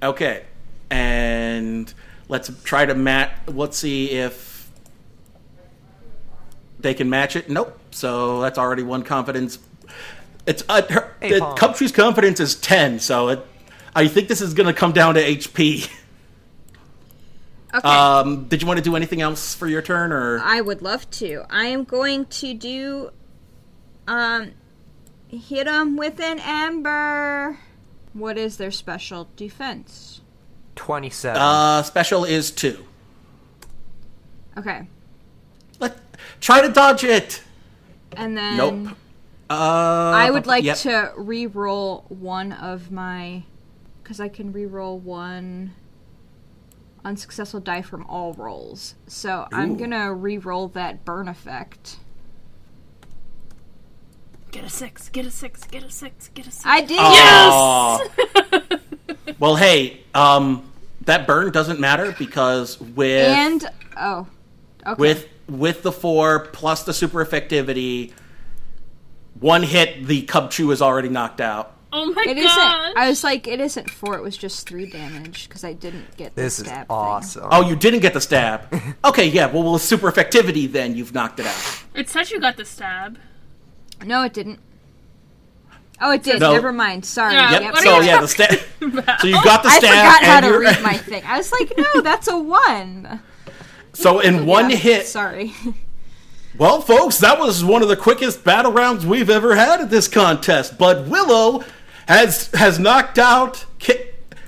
Okay, 0.02 0.46
and 0.90 1.94
let's 2.30 2.50
try 2.64 2.86
to 2.86 2.96
match. 2.96 3.32
Let's 3.48 3.78
see 3.78 4.12
if 4.12 4.72
they 6.80 6.94
can 6.94 7.10
match 7.10 7.36
it. 7.36 7.50
Nope. 7.50 7.78
So 7.92 8.40
that's 8.42 8.58
already 8.58 8.84
one 8.84 9.04
confidence. 9.04 9.60
It's 10.46 10.64
uh, 10.70 10.82
her, 10.90 11.16
Hey, 11.20 11.34
the 11.34 11.40
Paul. 11.40 11.56
Cuptree's 11.56 11.92
confidence 11.92 12.40
is 12.40 12.56
ten. 12.56 13.00
So 13.00 13.30
it, 13.30 13.46
I 13.96 14.08
think 14.08 14.30
this 14.30 14.42
is 14.42 14.54
going 14.54 14.68
to 14.68 14.74
come 14.74 14.94
down 14.94 15.16
to 15.16 15.22
HP. 15.22 15.92
Okay, 17.74 17.88
Um, 17.88 18.46
did 18.48 18.62
you 18.62 18.68
want 18.68 18.78
to 18.80 18.84
do 18.84 18.96
anything 18.96 19.22
else 19.22 19.54
for 19.54 19.68
your 19.68 19.82
turn, 19.82 20.12
or 20.12 20.40
I 20.44 20.60
would 20.62 20.82
love 20.82 21.10
to. 21.12 21.44
I 21.50 21.66
am 21.66 21.84
going 21.84 22.26
to 22.26 22.54
do 22.54 23.12
um 24.08 24.52
hit 25.28 25.68
him 25.68 25.96
with 25.96 26.20
an 26.20 26.40
Ember. 26.40 27.60
What 28.14 28.38
is 28.40 28.58
their 28.58 28.72
special 28.72 29.30
defense? 29.36 30.22
Twenty-seven. 30.76 31.40
uh, 31.40 31.84
special 31.84 32.24
is 32.26 32.50
two? 32.52 32.86
Okay, 34.58 34.88
Let 35.80 35.98
try 36.42 36.62
to 36.62 36.70
dodge 36.70 37.04
it. 37.04 37.44
and 38.14 38.36
then 38.36 38.58
Nope. 38.58 38.96
Uh, 39.50 40.12
I 40.16 40.30
would 40.32 40.48
like 40.48 40.64
yep. 40.64 40.78
to 40.78 41.12
re-roll 41.18 42.06
one 42.10 42.52
of 42.52 42.92
my, 42.92 43.44
because 44.04 44.20
I 44.20 44.28
can 44.28 44.52
re-roll 44.52 45.00
one 45.00 45.74
unsuccessful 47.06 47.60
die 47.60 47.82
from 47.82 48.06
all 48.06 48.34
rolls. 48.34 48.96
So 49.08 49.48
I'm 49.52 49.78
gonna 49.78 50.14
re-roll 50.14 50.68
that 50.70 51.06
burn 51.06 51.28
effect. 51.28 51.98
Get 54.52 54.64
a 54.64 54.70
six. 54.70 55.10
Get 55.10 55.26
a 55.26 55.32
six. 55.32 55.64
Get 55.66 55.84
a 55.84 55.92
six. 55.92 56.30
Get 56.30 56.48
a 56.48 56.52
six. 56.52 56.66
I 56.66 56.82
did. 56.82 56.98
Yes. 56.98 58.80
well, 59.40 59.56
hey, 59.56 60.02
um, 60.16 60.72
that 61.02 61.28
burn 61.28 61.52
doesn't 61.52 61.80
matter 61.80 62.16
because 62.18 62.80
with 62.80 63.28
And 63.28 63.66
oh, 63.98 64.28
okay. 64.86 65.00
with 65.00 65.28
with 65.48 65.84
the 65.84 65.92
four 65.92 66.46
plus 66.48 66.84
the 66.84 66.94
super 66.94 67.24
effectivity, 67.24 68.14
one 69.40 69.64
hit 69.64 70.06
the 70.06 70.26
Cubchoo 70.26 70.72
is 70.72 70.82
already 70.82 71.10
knocked 71.10 71.42
out. 71.42 71.76
Oh 71.92 72.14
my 72.14 72.22
it 72.24 72.36
god. 72.36 72.38
isn't. 72.38 72.98
I 72.98 73.08
was 73.10 73.24
like, 73.24 73.48
it 73.48 73.60
isn't 73.60 73.90
four. 73.90 74.16
It 74.18 74.22
was 74.24 74.38
just 74.38 74.68
three 74.68 74.90
damage 74.90 75.48
because 75.48 75.64
I 75.64 75.74
didn't 75.74 76.16
get 76.18 76.36
the 76.36 76.42
This 76.44 76.60
is 76.60 76.66
stab 76.68 76.88
thing. 76.88 76.96
awesome. 76.96 77.48
Oh, 77.52 77.68
you 77.68 77.76
didn't 77.76 78.02
get 78.02 78.14
the 78.14 78.22
stab. 78.22 78.62
Okay, 79.06 79.28
yeah. 79.28 79.48
Well, 79.48 79.74
with 79.74 79.82
super 79.82 80.12
effectivity, 80.12 80.72
then 80.72 80.96
you've 80.96 81.14
knocked 81.14 81.40
it 81.40 81.46
out. 81.46 81.84
It 81.96 82.10
says 82.10 82.32
you 82.32 82.40
got 82.40 82.58
the 82.58 82.66
stab. 82.66 83.18
No, 84.06 84.24
it 84.24 84.34
didn't. 84.34 84.60
Oh, 86.02 86.12
it 86.12 86.24
did. 86.24 86.40
No. 86.40 86.54
Never 86.54 86.72
mind. 86.72 87.06
Sorry. 87.06 87.34
Yeah, 87.34 87.52
Yep. 87.52 87.62
Yep. 87.62 87.72
what 87.74 87.82
are 87.82 87.86
so 87.86 88.00
you 88.02 88.06
yeah, 88.08 88.22
the 88.22 88.28
stab. 88.28 88.60
so 89.20 89.28
you 89.28 89.44
got 89.44 89.64
the 89.64 89.70
I 89.70 89.80
stab. 89.80 89.90
forgot 89.90 90.24
how 90.24 90.36
and 90.38 90.46
to 90.46 90.52
you're- 90.52 90.66
read 90.66 90.82
my 90.84 90.94
thing. 90.98 91.24
I 91.26 91.38
was 91.38 91.52
like, 91.52 91.72
no, 91.78 92.02
that's 92.02 92.28
a 92.28 92.38
one. 92.38 93.20
So 93.94 94.20
in 94.20 94.46
one 94.46 94.70
Yeah, 94.70 94.76
hit, 94.78 95.08
Sorry. 95.08 95.54
Well, 96.58 96.82
folks, 96.82 97.18
that 97.20 97.40
was 97.40 97.64
one 97.64 97.82
of 97.82 97.88
the 97.90 97.96
quickest 97.96 98.44
battle 98.44 98.72
rounds 98.72 99.06
we've 99.06 99.30
ever 99.30 99.56
had 99.56 99.80
at 99.82 99.90
this 99.90 100.08
contest. 100.10 100.78
But 100.78 101.08
Willow 101.08 101.64
has 102.10 102.50
has 102.56 102.80
knocked 102.80 103.18
out 103.18 103.66
Ka- 103.80 103.94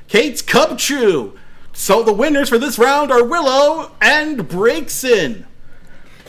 Kate's 0.07 0.41
Cubchoo. 0.41 1.37
So 1.71 2.03
the 2.03 2.11
winners 2.11 2.49
for 2.49 2.57
this 2.57 2.77
round 2.77 3.11
are 3.11 3.23
Willow 3.23 3.91
and 4.01 4.39
Braixen. 4.39 5.45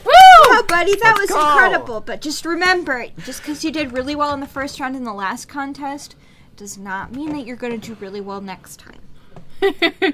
Woo! 0.05 0.11
Oh, 0.15 0.65
buddy, 0.67 0.95
that 0.95 1.17
was 1.17 1.29
go. 1.29 1.39
incredible. 1.39 2.01
But 2.01 2.21
just 2.21 2.45
remember, 2.45 3.07
just 3.25 3.41
because 3.41 3.65
you 3.65 3.71
did 3.71 3.91
really 3.93 4.15
well 4.15 4.33
in 4.33 4.39
the 4.41 4.47
first 4.47 4.79
round 4.79 4.95
in 4.95 5.03
the 5.03 5.13
last 5.13 5.49
contest 5.49 6.15
does 6.55 6.77
not 6.77 7.11
mean 7.13 7.31
that 7.33 7.45
you're 7.45 7.55
going 7.57 7.79
to 7.79 7.87
do 7.87 7.97
really 7.99 8.21
well 8.21 8.39
next 8.39 8.79
time. 8.79 10.13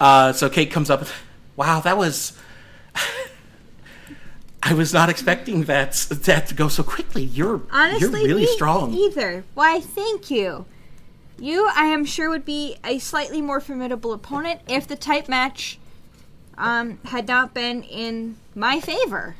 Uh, 0.00 0.32
so 0.32 0.48
Kate 0.48 0.70
comes 0.70 0.88
up. 0.88 1.04
Wow, 1.56 1.80
that 1.80 1.98
was. 1.98 2.38
I 4.62 4.74
was 4.74 4.92
not 4.92 5.08
expecting 5.08 5.64
that 5.64 5.92
that 6.10 6.48
to 6.48 6.54
go 6.54 6.68
so 6.68 6.82
quickly. 6.82 7.22
You're 7.22 7.62
Honestly, 7.70 8.20
you're 8.20 8.28
really 8.28 8.46
strong. 8.46 8.92
Either. 8.92 9.44
Why, 9.54 9.80
thank 9.80 10.30
you. 10.30 10.66
You, 11.38 11.70
I 11.74 11.84
am 11.84 12.04
sure, 12.04 12.28
would 12.28 12.44
be 12.44 12.76
a 12.84 12.98
slightly 12.98 13.40
more 13.40 13.60
formidable 13.60 14.12
opponent 14.12 14.60
if 14.68 14.88
the 14.88 14.96
type 14.96 15.28
match 15.28 15.78
um, 16.56 16.98
had 17.04 17.28
not 17.28 17.54
been 17.54 17.84
in 17.84 18.36
my 18.56 18.80
favor. 18.80 19.36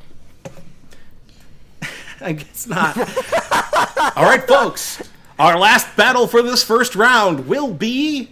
I 2.21 2.33
guess 2.33 2.67
not. 2.67 2.97
All 4.17 4.23
right, 4.23 4.47
folks. 4.47 5.03
Our 5.37 5.57
last 5.57 5.95
battle 5.95 6.27
for 6.27 6.41
this 6.41 6.63
first 6.63 6.95
round 6.95 7.47
will 7.47 7.73
be 7.73 8.29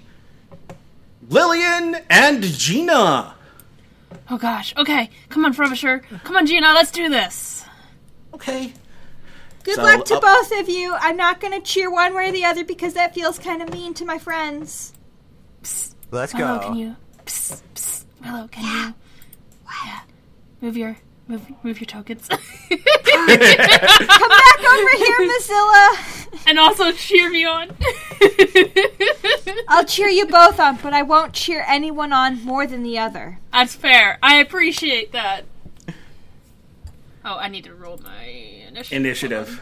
Lillian 1.30 1.98
and 2.10 2.44
Gina. 2.44 3.36
Oh 4.30 4.38
gosh. 4.38 4.74
Okay. 4.78 5.10
Come 5.30 5.46
on, 5.46 5.54
Frobisher. 5.54 6.00
Come 6.24 6.36
on, 6.36 6.46
Gina. 6.46 6.74
Let's 6.74 6.92
do 6.92 7.10
this. 7.10 7.66
Okay. 8.34 8.74
Good 9.64 9.76
So, 9.76 9.84
luck 9.84 10.06
to 10.06 10.16
uh, 10.16 10.20
both 10.22 10.60
of 10.60 10.70
you. 10.70 10.96
I'm 11.00 11.18
not 11.18 11.40
going 11.42 11.54
to 11.54 11.60
cheer 11.60 11.92
one 11.92 12.14
way 12.16 12.30
or 12.30 12.32
the 12.32 12.46
other 12.46 12.64
because 12.64 12.94
that 12.94 13.14
feels 13.14 13.38
kind 13.38 13.62
of 13.62 13.72
mean 13.72 13.94
to 13.96 14.06
my 14.06 14.18
friends. 14.18 14.94
Let's 16.12 16.34
Willow, 16.34 16.60
go. 16.60 16.68
can 16.68 16.76
you? 16.76 16.96
Psst, 17.26 17.62
psst. 17.76 18.06
Willow, 18.24 18.48
can 18.48 18.64
you? 18.64 18.94
Yeah. 19.86 20.00
Move 20.62 20.78
your 20.78 20.98
move 21.28 21.52
move 21.64 21.80
your 21.80 21.86
tokens, 21.86 22.28
Come 22.30 22.38
back 22.70 24.60
over 24.60 24.90
here, 24.98 25.20
Mozilla. 25.20 26.48
and 26.48 26.60
also 26.60 26.92
cheer 26.92 27.30
me 27.30 27.46
on. 27.46 27.72
I'll 29.68 29.86
cheer 29.86 30.08
you 30.08 30.26
both 30.28 30.60
on, 30.60 30.78
but 30.78 30.94
I 30.94 31.02
won't 31.02 31.34
cheer 31.34 31.64
anyone 31.68 32.14
on 32.14 32.44
more 32.44 32.66
than 32.68 32.84
the 32.84 32.98
other. 33.00 33.40
That's 33.52 33.76
fair. 33.76 34.18
I 34.24 34.38
appreciate 34.38 35.12
that. 35.12 35.46
Oh, 37.26 37.36
I 37.38 37.50
need 37.50 37.66
to 37.66 37.74
roll 37.74 37.98
my 38.04 38.24
initiative. 38.68 38.94
Initiative. 38.98 39.62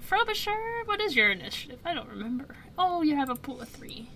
Frobisher, 0.00 0.82
what 0.84 1.00
is 1.00 1.16
your 1.16 1.30
initiative? 1.30 1.78
I 1.84 1.94
don't 1.94 2.08
remember. 2.08 2.56
Oh, 2.78 3.02
you 3.02 3.16
have 3.16 3.30
a 3.30 3.34
pool 3.34 3.62
of 3.62 3.68
three. 3.70 4.08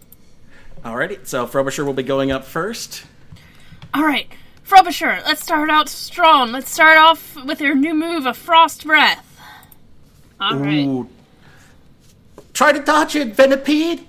Alrighty. 0.84 1.26
So 1.26 1.46
Frobisher 1.46 1.84
will 1.84 1.94
be 1.94 2.02
going 2.02 2.30
up 2.30 2.44
first. 2.44 3.04
All 3.94 4.04
right, 4.04 4.28
Frobisher, 4.68 5.22
let's 5.24 5.42
start 5.42 5.70
out 5.70 5.88
strong. 5.88 6.52
Let's 6.52 6.70
start 6.70 6.98
off 6.98 7.42
with 7.42 7.58
your 7.62 7.74
new 7.74 7.94
move 7.94 8.26
a 8.26 8.34
Frost 8.34 8.84
Breath. 8.84 9.24
All 10.38 10.56
right. 10.56 10.84
Ooh. 10.86 11.08
Try 12.52 12.72
to 12.72 12.80
dodge 12.80 13.16
it, 13.16 13.34
Venipede. 13.34 14.04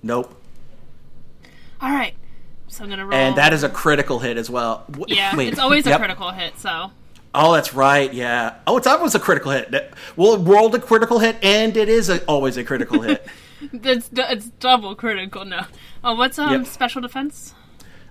Nope. 0.00 0.32
All 1.80 1.90
right. 1.90 2.14
So 2.68 2.84
I'm 2.84 2.90
gonna 2.90 3.04
roll. 3.04 3.14
And 3.18 3.36
that 3.36 3.52
is 3.52 3.64
a 3.64 3.68
critical 3.68 4.20
hit 4.20 4.36
as 4.36 4.48
well. 4.48 4.84
Yeah. 5.08 5.34
wait, 5.34 5.48
It's 5.48 5.58
always 5.58 5.86
yep. 5.86 5.96
a 5.96 5.98
critical 5.98 6.30
hit. 6.30 6.56
So 6.60 6.92
Oh, 7.34 7.52
that's 7.52 7.74
right. 7.74 8.14
Yeah. 8.14 8.54
Oh, 8.68 8.76
it's 8.76 8.86
always 8.86 9.16
a 9.16 9.20
critical 9.20 9.50
hit. 9.50 9.92
Well, 10.14 10.34
it 10.34 10.46
rolled 10.48 10.76
a 10.76 10.78
critical 10.78 11.18
hit, 11.18 11.36
and 11.42 11.76
it 11.76 11.88
is 11.88 12.08
a, 12.10 12.24
always 12.26 12.56
a 12.56 12.62
critical 12.62 13.00
hit. 13.00 13.26
it's 13.72 14.08
it's 14.12 14.46
double 14.60 14.94
critical 14.94 15.44
now. 15.44 15.66
Oh, 16.04 16.14
what's 16.14 16.38
um 16.38 16.52
Yep. 16.52 16.66
special 16.66 17.02
defense? 17.02 17.54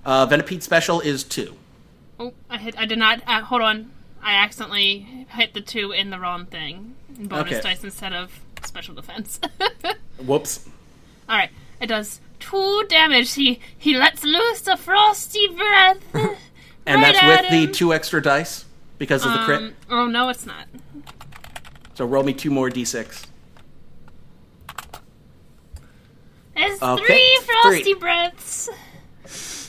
Uh, 0.06 0.26
Venipede 0.28 0.62
special 0.64 1.00
is 1.02 1.24
two. 1.24 1.56
Oh, 2.20 2.34
I 2.50 2.58
hit. 2.58 2.78
I 2.78 2.86
did 2.86 2.98
not. 3.00 3.22
Uh, 3.28 3.42
hold 3.42 3.62
on. 3.62 3.92
I 4.24 4.34
accidentally 4.36 5.26
hit 5.30 5.54
the 5.54 5.62
two 5.62 5.92
in 5.92 6.10
the 6.12 6.20
wrong 6.20 6.46
thing. 6.46 6.96
Bonus 7.18 7.54
Okay. 7.54 7.62
dice 7.62 7.84
instead 7.84 8.14
of 8.14 8.40
special 8.64 8.94
defense. 8.96 9.40
Whoops. 10.24 10.68
All 11.28 11.38
right. 11.38 11.50
It 11.80 11.88
does 11.88 12.20
two 12.40 12.86
damage. 12.90 13.34
He 13.34 13.60
he 13.78 13.96
lets 13.98 14.24
loose 14.24 14.68
a 14.68 14.78
frosty 14.78 15.48
breath. 15.48 15.98
And 16.86 17.00
right 17.02 17.14
that's 17.14 17.24
at 17.24 17.28
with 17.44 17.46
him. 17.52 17.66
the 17.68 17.72
two 17.72 17.94
extra 17.94 18.20
dice 18.24 18.66
because 18.98 19.24
of 19.24 19.32
the 19.34 19.40
crit. 19.40 19.62
Um, 19.62 19.74
oh 19.92 20.08
no, 20.08 20.30
it's 20.30 20.48
not. 20.48 20.66
So 21.94 22.06
roll 22.06 22.24
me 22.24 22.34
two 22.34 22.50
more 22.50 22.70
d6. 22.72 23.28
It's 26.56 26.82
Okay, 26.82 27.06
three 27.06 27.40
frosty 27.46 27.84
three. 27.84 27.94
breaths. 27.96 28.70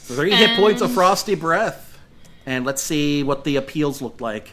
Three 0.05 0.31
hit 0.33 0.57
points 0.57 0.83
of 0.83 0.93
frosty 0.93 1.35
breath. 1.35 1.99
And 2.45 2.65
let's 2.65 2.83
see 2.83 3.23
what 3.23 3.45
the 3.45 3.57
appeals 3.57 4.03
look 4.03 4.21
like. 4.21 4.53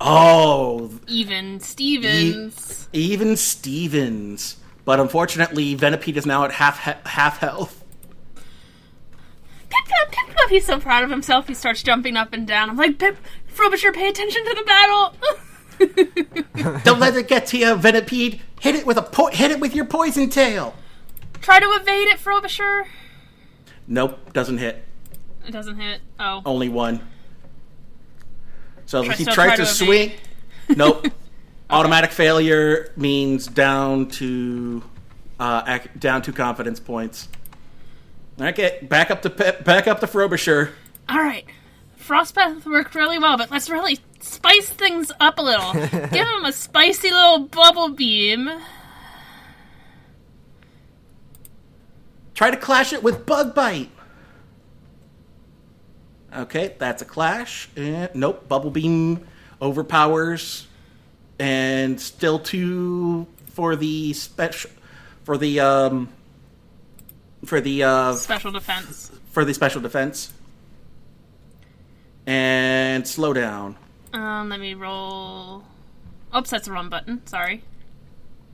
Oh, 0.00 0.98
Even 1.06 1.60
Stevens. 1.60 2.88
even 2.92 3.36
Stevens. 3.36 4.56
But 4.84 4.98
unfortunately, 4.98 5.76
Venipede 5.76 6.16
is 6.16 6.24
now 6.24 6.44
at 6.44 6.52
half 6.52 6.78
half 6.78 7.38
health. 7.38 7.84
Pip 8.34 9.84
Pip 9.84 10.10
Pip 10.10 10.36
Pip. 10.36 10.48
He's 10.48 10.64
so 10.64 10.80
proud 10.80 11.04
of 11.04 11.10
himself. 11.10 11.48
He 11.48 11.54
starts 11.54 11.82
jumping 11.82 12.16
up 12.16 12.32
and 12.32 12.46
down. 12.46 12.70
I'm 12.70 12.76
like, 12.76 12.98
Pip, 12.98 13.18
Frobisher, 13.46 13.92
pay 13.92 14.08
attention 14.08 14.42
to 14.46 14.54
the 14.54 14.64
battle. 14.64 15.14
Don't 16.84 17.00
let 17.00 17.16
it 17.16 17.28
get 17.28 17.46
to 17.46 17.58
you, 17.58 17.66
Venipede. 17.76 18.40
Hit 18.60 18.74
it 18.74 18.86
with 18.86 18.96
a 18.96 19.02
po- 19.02 19.28
hit 19.30 19.50
it 19.50 19.60
with 19.60 19.74
your 19.74 19.84
poison 19.86 20.28
tail. 20.28 20.74
Try 21.40 21.58
to 21.60 21.66
evade 21.66 22.08
it, 22.08 22.18
Frobisher. 22.18 22.86
Nope, 23.86 24.32
doesn't 24.32 24.58
hit. 24.58 24.84
It 25.46 25.52
doesn't 25.52 25.78
hit. 25.78 26.00
Oh. 26.18 26.42
Only 26.44 26.68
one. 26.68 27.00
So 28.86 29.04
Try- 29.04 29.14
he 29.14 29.24
tries 29.24 29.34
try 29.34 29.56
to, 29.56 29.62
to 29.62 29.66
swing. 29.66 30.12
Nope. 30.68 31.06
Automatic 31.70 32.10
failure 32.10 32.92
means 32.96 33.46
down 33.46 34.08
to 34.08 34.82
uh, 35.38 35.62
ac- 35.66 35.88
down 35.98 36.20
to 36.22 36.32
confidence 36.32 36.80
points. 36.80 37.28
Okay, 38.40 38.78
back 38.82 39.10
up 39.10 39.22
to 39.22 39.30
Pe- 39.30 39.62
back 39.62 39.86
up 39.86 40.00
to 40.00 40.06
Frobisher. 40.06 40.72
All 41.08 41.18
right. 41.18 41.44
Frostbreath 42.00 42.64
worked 42.64 42.94
really 42.94 43.18
well, 43.18 43.36
but 43.36 43.50
let's 43.50 43.68
really 43.70 43.98
spice 44.20 44.68
things 44.70 45.12
up 45.20 45.38
a 45.38 45.42
little. 45.42 45.72
Give 46.08 46.26
him 46.26 46.44
a 46.44 46.52
spicy 46.52 47.10
little 47.10 47.40
bubble 47.40 47.90
beam. 47.90 48.50
Try 52.34 52.50
to 52.50 52.56
clash 52.56 52.92
it 52.92 53.02
with 53.02 53.26
Bug 53.26 53.54
Bite. 53.54 53.90
Okay, 56.34 56.74
that's 56.78 57.02
a 57.02 57.04
clash. 57.04 57.68
And, 57.76 58.08
nope, 58.14 58.48
Bubble 58.48 58.70
Beam 58.70 59.26
overpowers, 59.60 60.66
and 61.38 62.00
still 62.00 62.38
two 62.38 63.26
for 63.46 63.76
the 63.76 64.12
special 64.14 64.70
for 65.24 65.36
the 65.36 65.60
um 65.60 66.08
for 67.44 67.60
the 67.60 67.82
uh 67.82 68.14
Special 68.14 68.52
defense. 68.52 69.10
for 69.32 69.44
the 69.44 69.52
special 69.52 69.80
defense. 69.80 70.32
And 72.30 73.08
slow 73.08 73.32
down. 73.32 73.74
Um, 74.12 74.50
let 74.50 74.60
me 74.60 74.74
roll. 74.74 75.64
Oops, 76.32 76.48
that's 76.48 76.66
the 76.66 76.72
wrong 76.72 76.88
button. 76.88 77.26
Sorry. 77.26 77.64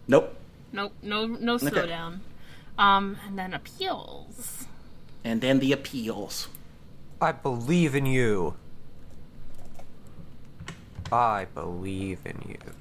Nope. 0.08 0.34
Nope, 0.72 0.94
no, 1.02 1.26
no 1.26 1.58
slowdown. 1.58 2.20
Um, 2.78 3.18
and 3.26 3.38
then 3.38 3.52
appeals. 3.52 4.64
And 5.22 5.42
then 5.42 5.58
the 5.58 5.72
appeals. 5.72 6.48
I 7.20 7.32
believe 7.32 7.94
in 7.94 8.06
you. 8.06 8.54
I 11.12 11.46
believe 11.54 12.20
in 12.24 12.48
you. 12.48 12.72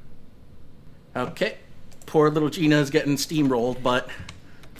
Okay. 1.13 1.57
Poor 2.05 2.29
little 2.29 2.49
Gina 2.49 2.77
is 2.77 2.89
getting 2.89 3.17
steamrolled, 3.17 3.83
but 3.83 4.07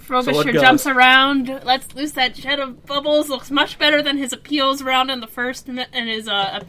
Frobisher 0.06 0.51
goes. 0.51 0.62
jumps 0.62 0.88
around, 0.88 1.47
lets 1.64 1.93
loose 1.95 2.12
that 2.12 2.36
jet 2.36 2.60
of 2.60 2.86
bubbles. 2.86 3.28
Looks 3.30 3.49
much 3.49 3.80
better 3.80 4.01
than 4.01 4.18
his 4.18 4.32
appeals 4.32 4.84
round 4.84 5.10
in 5.10 5.20
the 5.20 5.28
first 5.28 5.68
and 5.68 6.10
his 6.10 6.28
uh, 6.28 6.64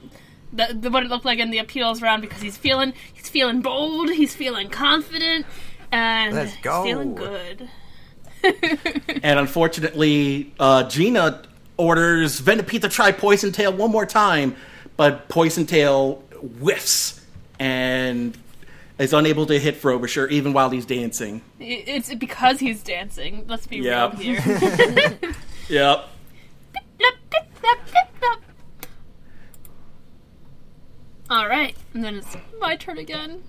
the, 0.53 0.76
the 0.78 0.91
what 0.91 1.03
it 1.03 1.09
looked 1.11 1.24
like 1.24 1.39
in 1.39 1.51
the 1.51 1.59
appeals 1.59 2.01
round 2.01 2.22
because 2.22 2.41
he's 2.41 2.57
feeling 2.57 2.95
he's 3.12 3.28
feeling 3.28 3.61
bold, 3.61 4.11
he's 4.11 4.34
feeling 4.34 4.70
confident, 4.70 5.47
and 5.93 6.34
Let's 6.34 6.55
he's 6.55 6.62
feeling 6.62 7.14
good. 7.14 7.68
and 9.22 9.39
unfortunately, 9.39 10.55
uh, 10.59 10.84
Gina 10.84 11.43
orders 11.76 12.41
Venipede 12.41 12.82
to 12.82 12.89
try 12.89 13.12
Poison 13.12 13.53
Tail 13.53 13.72
one 13.72 13.91
more 13.91 14.07
time, 14.07 14.57
but 14.97 15.28
Poison 15.28 15.66
Tail 15.66 16.22
whiffs 16.59 17.20
and 17.59 18.37
is 18.99 19.12
unable 19.12 19.47
to 19.47 19.59
hit 19.59 19.76
Frobisher 19.76 20.26
even 20.28 20.53
while 20.53 20.70
he's 20.70 20.86
dancing. 20.86 21.42
It's 21.61 22.14
because 22.14 22.61
he's 22.61 22.82
dancing. 22.82 23.44
Let's 23.47 23.66
be 23.66 23.76
Yeah. 23.78 24.11
real 24.18 24.36
here. 24.38 25.18
Yep. 25.68 26.07
All 31.28 31.49
right, 31.49 31.76
and 31.92 32.05
then 32.05 32.14
it's 32.16 32.36
my 32.61 32.76
turn 32.76 32.99
again. 32.99 33.42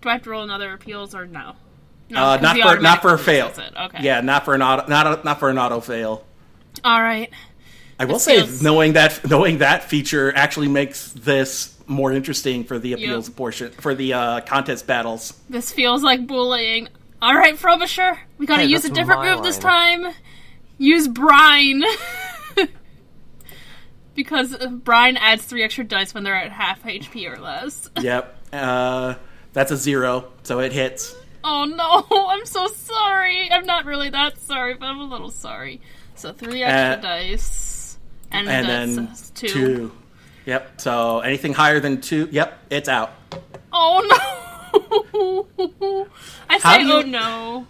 Do 0.00 0.08
I 0.08 0.12
have 0.12 0.22
to 0.22 0.30
roll 0.30 0.44
another 0.44 0.72
appeals 0.72 1.14
or 1.14 1.26
no? 1.26 1.54
No, 2.08 2.22
Uh, 2.22 2.38
'cause 2.38 2.42
not 2.42 2.56
for 2.76 2.80
not 2.80 3.02
for 3.02 3.14
a 3.14 3.18
fail. 3.18 3.48
it. 3.48 3.72
Okay. 3.78 3.98
Yeah, 4.02 4.20
not 4.20 4.44
for 4.44 4.54
an 4.54 4.62
auto, 4.62 4.86
not 4.88 5.06
a, 5.06 5.24
not 5.24 5.38
for 5.40 5.50
an 5.50 5.58
auto 5.58 5.80
fail. 5.80 6.24
All 6.84 7.02
right. 7.02 7.30
I 7.98 8.04
will 8.04 8.14
This 8.14 8.24
say, 8.24 8.36
feels- 8.36 8.62
knowing 8.62 8.92
that 8.94 9.28
knowing 9.28 9.58
that 9.58 9.84
feature 9.84 10.32
actually 10.36 10.68
makes 10.68 11.12
this 11.12 11.74
more 11.90 12.12
interesting 12.12 12.64
for 12.64 12.78
the 12.78 12.92
appeals 12.94 13.28
Yep. 13.28 13.36
portion 13.36 13.70
for 13.72 13.94
the 13.94 14.12
uh, 14.14 14.40
contest 14.42 14.86
battles. 14.86 15.34
This 15.50 15.72
feels 15.72 16.02
like 16.02 16.26
bullying. 16.26 16.88
All 17.20 17.34
right, 17.34 17.58
Frobisher, 17.58 18.18
we 18.38 18.46
gotta 18.46 18.62
Hey, 18.62 18.68
use 18.68 18.84
a 18.86 18.90
different 18.90 19.20
my 19.20 19.34
move 19.34 19.44
this 19.44 19.58
time. 19.58 20.06
Use 20.78 21.06
brine. 21.08 21.82
because 24.14 24.54
uh, 24.54 24.68
brine 24.68 25.16
adds 25.16 25.44
three 25.44 25.62
extra 25.62 25.84
dice 25.84 26.14
when 26.14 26.24
they're 26.24 26.34
at 26.34 26.52
half 26.52 26.82
HP 26.82 27.30
or 27.30 27.38
less. 27.40 27.90
Yep. 28.00 28.36
Uh, 28.52 29.14
that's 29.52 29.70
a 29.70 29.76
zero, 29.76 30.32
so 30.42 30.60
it 30.60 30.72
hits. 30.72 31.14
Oh 31.44 31.64
no, 31.64 32.06
I'm 32.30 32.46
so 32.46 32.66
sorry. 32.68 33.50
I'm 33.50 33.66
not 33.66 33.84
really 33.84 34.10
that 34.10 34.38
sorry, 34.38 34.74
but 34.74 34.86
I'm 34.86 34.98
a 35.00 35.04
little 35.04 35.30
sorry. 35.30 35.80
So 36.14 36.32
three 36.32 36.62
extra 36.62 36.92
Uh, 37.10 37.14
dice. 37.14 37.98
And, 38.32 38.48
and 38.48 38.94
that's 38.96 39.30
then 39.30 39.34
two. 39.34 39.48
two. 39.48 39.92
Yep. 40.46 40.80
So 40.80 41.20
anything 41.20 41.52
higher 41.54 41.80
than 41.80 42.00
two, 42.00 42.28
yep, 42.30 42.58
it's 42.70 42.88
out. 42.88 43.12
Oh 43.72 45.46
no! 45.54 46.06
I 46.48 46.58
How 46.58 46.76
say 46.78 46.82
you- 46.84 46.92
oh 46.92 47.02
no. 47.02 47.66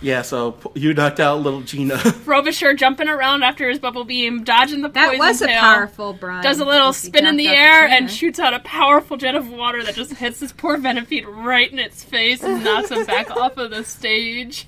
Yeah. 0.00 0.22
So 0.22 0.56
you 0.76 0.94
knocked 0.94 1.18
out 1.18 1.40
little 1.40 1.60
Gina. 1.62 1.98
Frobisher 1.98 2.72
jumping 2.74 3.08
around 3.08 3.42
after 3.42 3.68
his 3.68 3.80
bubble 3.80 4.04
beam, 4.04 4.44
dodging 4.44 4.80
the 4.82 4.88
That 4.90 5.08
poison 5.08 5.18
was 5.18 5.42
a 5.42 5.46
tail. 5.48 5.60
powerful 5.60 6.12
brine. 6.12 6.42
does 6.42 6.60
a 6.60 6.64
little 6.64 6.92
spin 6.92 7.26
in 7.26 7.36
the 7.36 7.48
air 7.48 7.88
the 7.88 7.94
and 7.94 8.08
shoots 8.10 8.38
out 8.38 8.54
a 8.54 8.60
powerful 8.60 9.16
jet 9.16 9.34
of 9.34 9.50
water 9.50 9.82
that 9.82 9.96
just 9.96 10.14
hits 10.14 10.38
this 10.38 10.52
poor 10.52 10.78
Venipede 10.78 11.24
right 11.26 11.70
in 11.70 11.80
its 11.80 12.04
face 12.04 12.44
and 12.44 12.62
knocks 12.62 12.90
him 12.92 13.04
back 13.06 13.30
off 13.36 13.56
of 13.56 13.70
the 13.70 13.82
stage. 13.82 14.66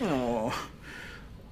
Oh. 0.00 0.68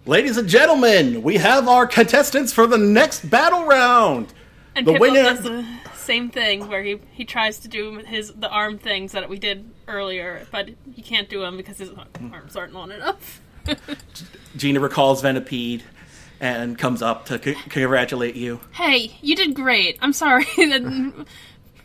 Ladies 0.05 0.37
and 0.37 0.49
gentlemen, 0.49 1.23
we 1.23 1.37
have 1.37 1.69
our 1.69 1.87
contestants 1.87 2.53
for 2.53 2.67
the 2.67 2.79
next 2.79 3.29
battle 3.31 3.65
round. 3.67 4.33
And 4.77 4.87
The 4.87 4.93
Piplup 4.93 5.01
winner- 5.01 5.23
does 5.23 5.43
the 5.43 5.65
same 5.97 6.31
thing 6.31 6.69
where 6.69 6.83
he, 6.85 7.01
he 7.11 7.25
tries 7.25 7.59
to 7.61 7.69
do 7.69 7.97
his 7.99 8.33
the 8.35 8.49
arm 8.49 8.79
things 8.79 9.13
that 9.13 9.29
we 9.29 9.39
did 9.39 9.69
earlier, 9.89 10.47
but 10.53 10.69
he 10.95 11.03
can't 11.03 11.29
do 11.29 11.41
them 11.41 11.57
because 11.57 11.79
his 11.79 11.91
arms 12.33 12.55
aren't 12.55 12.73
long 12.75 12.93
enough. 12.93 13.41
Gina 14.57 14.79
recalls 14.79 15.23
Venipede 15.23 15.83
and 16.41 16.79
comes 16.79 17.03
up 17.03 17.27
to 17.27 17.43
c- 17.43 17.55
congratulate 17.69 18.37
you. 18.37 18.61
Hey, 18.73 19.17
you 19.23 19.35
did 19.35 19.55
great. 19.55 19.99
I'm 20.01 20.13
sorry 20.13 20.45
that 20.57 21.27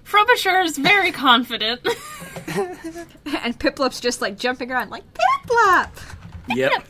Frobisher 0.04 0.60
is 0.62 0.78
very 0.78 1.12
confident. 1.12 1.80
and 2.48 3.58
Piplup's 3.58 4.00
just 4.02 4.22
like 4.22 4.38
jumping 4.38 4.72
around 4.72 4.90
like 4.92 5.04
Piplup. 5.14 5.90
Yep. 6.50 6.86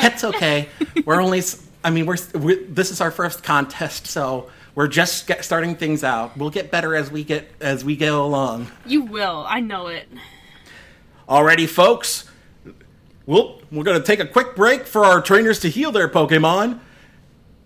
That's 0.00 0.24
okay. 0.24 0.68
We're 1.04 1.20
only. 1.20 1.38
s- 1.40 1.66
I 1.84 1.90
mean, 1.90 2.06
we're, 2.06 2.16
we 2.34 2.64
This 2.64 2.90
is 2.90 3.00
our 3.00 3.10
first 3.10 3.42
contest, 3.42 4.06
so 4.06 4.50
we're 4.74 4.88
just 4.88 5.26
get, 5.26 5.44
starting 5.44 5.76
things 5.76 6.04
out. 6.04 6.36
We'll 6.36 6.50
get 6.50 6.70
better 6.70 6.94
as 6.94 7.10
we 7.10 7.24
get 7.24 7.50
as 7.60 7.84
we 7.84 7.96
go 7.96 8.24
along. 8.24 8.70
you 8.86 9.02
will. 9.02 9.44
I 9.48 9.60
know 9.60 9.88
it. 9.88 10.08
Alrighty, 11.28 11.68
folks. 11.68 12.28
We'll, 13.26 13.60
we're 13.70 13.84
going 13.84 14.00
to 14.00 14.06
take 14.06 14.18
a 14.20 14.26
quick 14.26 14.56
break 14.56 14.86
for 14.86 15.04
our 15.04 15.20
trainers 15.20 15.60
to 15.60 15.68
heal 15.70 15.92
their 15.92 16.08
Pokemon, 16.08 16.80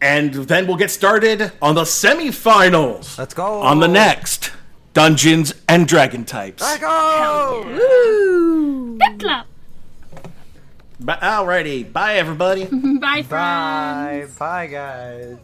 and 0.03 0.35
then 0.35 0.67
we'll 0.67 0.77
get 0.77 0.91
started 0.91 1.51
on 1.63 1.75
the 1.75 1.83
semifinals. 1.83 3.17
Let's 3.19 3.33
go. 3.33 3.63
On 3.63 3.81
the 3.81 3.89
next 3.89 4.53
Dungeons 4.93 5.55
and 5.69 5.89
Dragon 5.89 6.25
types. 6.25 6.63
Let's 6.63 6.81
go. 6.81 7.65
Ooh. 7.67 8.99
Piplup. 8.99 9.45
Ba- 10.99 11.19
Alrighty, 11.21 11.93
bye 11.93 12.15
everybody. 12.17 12.65
Bye, 13.01 13.23
Bye. 13.23 13.23
friends. 13.23 14.39
Bye, 14.39 14.67
guys. 14.67 15.37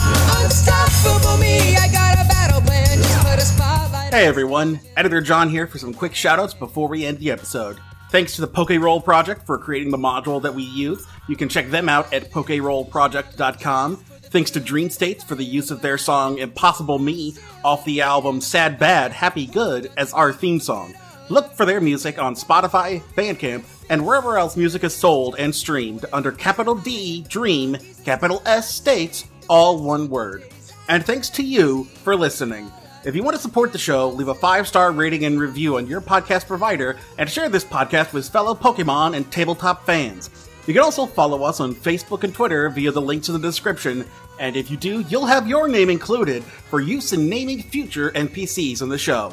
Unstoppable 0.00 1.36
me, 1.38 1.76
I 1.76 1.88
got 1.92 2.14
a 2.14 2.28
battle 2.28 2.60
plan. 2.60 2.96
Just 2.98 3.18
put 3.26 3.38
a 3.38 3.42
spotlight 3.42 4.12
Hey 4.14 4.26
everyone, 4.26 4.80
Editor 4.96 5.20
John 5.20 5.48
here 5.50 5.66
for 5.66 5.78
some 5.78 5.92
quick 5.92 6.12
shoutouts 6.12 6.56
before 6.58 6.88
we 6.88 7.04
end 7.04 7.18
the 7.18 7.30
episode. 7.30 7.78
Thanks 8.10 8.34
to 8.36 8.40
the 8.40 8.48
PokéRole 8.48 9.04
Project 9.04 9.44
for 9.46 9.58
creating 9.58 9.90
the 9.90 9.98
module 9.98 10.40
that 10.42 10.54
we 10.54 10.62
use. 10.62 11.04
You 11.28 11.36
can 11.36 11.48
check 11.48 11.68
them 11.70 11.88
out 11.88 12.12
at 12.12 12.30
PokeRoleProject.com. 12.30 14.04
Thanks 14.30 14.50
to 14.50 14.60
Dream 14.60 14.90
States 14.90 15.24
for 15.24 15.34
the 15.36 15.44
use 15.44 15.70
of 15.70 15.80
their 15.80 15.96
song 15.96 16.36
Impossible 16.36 16.98
Me 16.98 17.34
off 17.64 17.84
the 17.86 18.02
album 18.02 18.42
Sad 18.42 18.78
Bad, 18.78 19.10
Happy 19.10 19.46
Good 19.46 19.90
as 19.96 20.12
our 20.12 20.34
theme 20.34 20.60
song. 20.60 20.94
Look 21.30 21.54
for 21.54 21.64
their 21.64 21.80
music 21.80 22.18
on 22.18 22.34
Spotify, 22.34 23.02
Bandcamp, 23.14 23.64
and 23.88 24.06
wherever 24.06 24.36
else 24.36 24.54
music 24.54 24.84
is 24.84 24.94
sold 24.94 25.36
and 25.38 25.54
streamed 25.54 26.04
under 26.12 26.30
capital 26.30 26.74
D 26.74 27.24
Dream, 27.28 27.78
capital 28.04 28.42
S 28.44 28.70
States, 28.70 29.24
all 29.48 29.82
one 29.82 30.10
word. 30.10 30.44
And 30.90 31.06
thanks 31.06 31.30
to 31.30 31.42
you 31.42 31.84
for 31.84 32.14
listening. 32.14 32.70
If 33.06 33.16
you 33.16 33.22
want 33.22 33.36
to 33.36 33.42
support 33.42 33.72
the 33.72 33.78
show, 33.78 34.10
leave 34.10 34.28
a 34.28 34.34
five 34.34 34.68
star 34.68 34.92
rating 34.92 35.24
and 35.24 35.40
review 35.40 35.78
on 35.78 35.86
your 35.86 36.02
podcast 36.02 36.46
provider 36.46 36.98
and 37.16 37.30
share 37.30 37.48
this 37.48 37.64
podcast 37.64 38.12
with 38.12 38.28
fellow 38.28 38.54
Pokemon 38.54 39.16
and 39.16 39.30
tabletop 39.32 39.86
fans. 39.86 40.47
You 40.68 40.74
can 40.74 40.82
also 40.82 41.06
follow 41.06 41.44
us 41.44 41.60
on 41.60 41.74
Facebook 41.74 42.24
and 42.24 42.34
Twitter 42.34 42.68
via 42.68 42.92
the 42.92 43.00
links 43.00 43.28
in 43.28 43.32
the 43.32 43.40
description, 43.40 44.04
and 44.38 44.54
if 44.54 44.70
you 44.70 44.76
do, 44.76 45.00
you'll 45.08 45.24
have 45.24 45.48
your 45.48 45.66
name 45.66 45.88
included 45.88 46.44
for 46.44 46.82
use 46.82 47.14
in 47.14 47.26
naming 47.26 47.62
future 47.62 48.10
NPCs 48.10 48.82
on 48.82 48.90
the 48.90 48.98
show. 48.98 49.32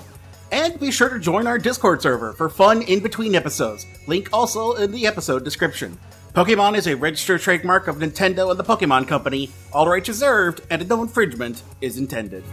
And 0.53 0.79
be 0.79 0.91
sure 0.91 1.09
to 1.09 1.19
join 1.19 1.45
our 1.45 1.59
Discord 1.59 2.01
server 2.01 2.31
for 2.31 2.47
fun 2.47 2.83
in 2.83 3.01
between 3.01 3.35
episodes. 3.35 3.85
Link 4.07 4.29
also 4.31 4.75
in 4.75 4.93
the 4.93 5.05
episode 5.05 5.43
description. 5.43 5.99
Pokemon 6.33 6.77
is 6.77 6.87
a 6.87 6.95
registered 6.95 7.41
trademark 7.41 7.89
of 7.89 7.97
Nintendo 7.97 8.49
and 8.49 8.57
the 8.57 8.63
Pokemon 8.63 9.05
Company. 9.05 9.49
All 9.73 9.89
rights 9.89 10.07
reserved, 10.07 10.61
and 10.69 10.87
no 10.87 11.01
infringement 11.01 11.63
is 11.81 11.97
intended. 11.97 12.45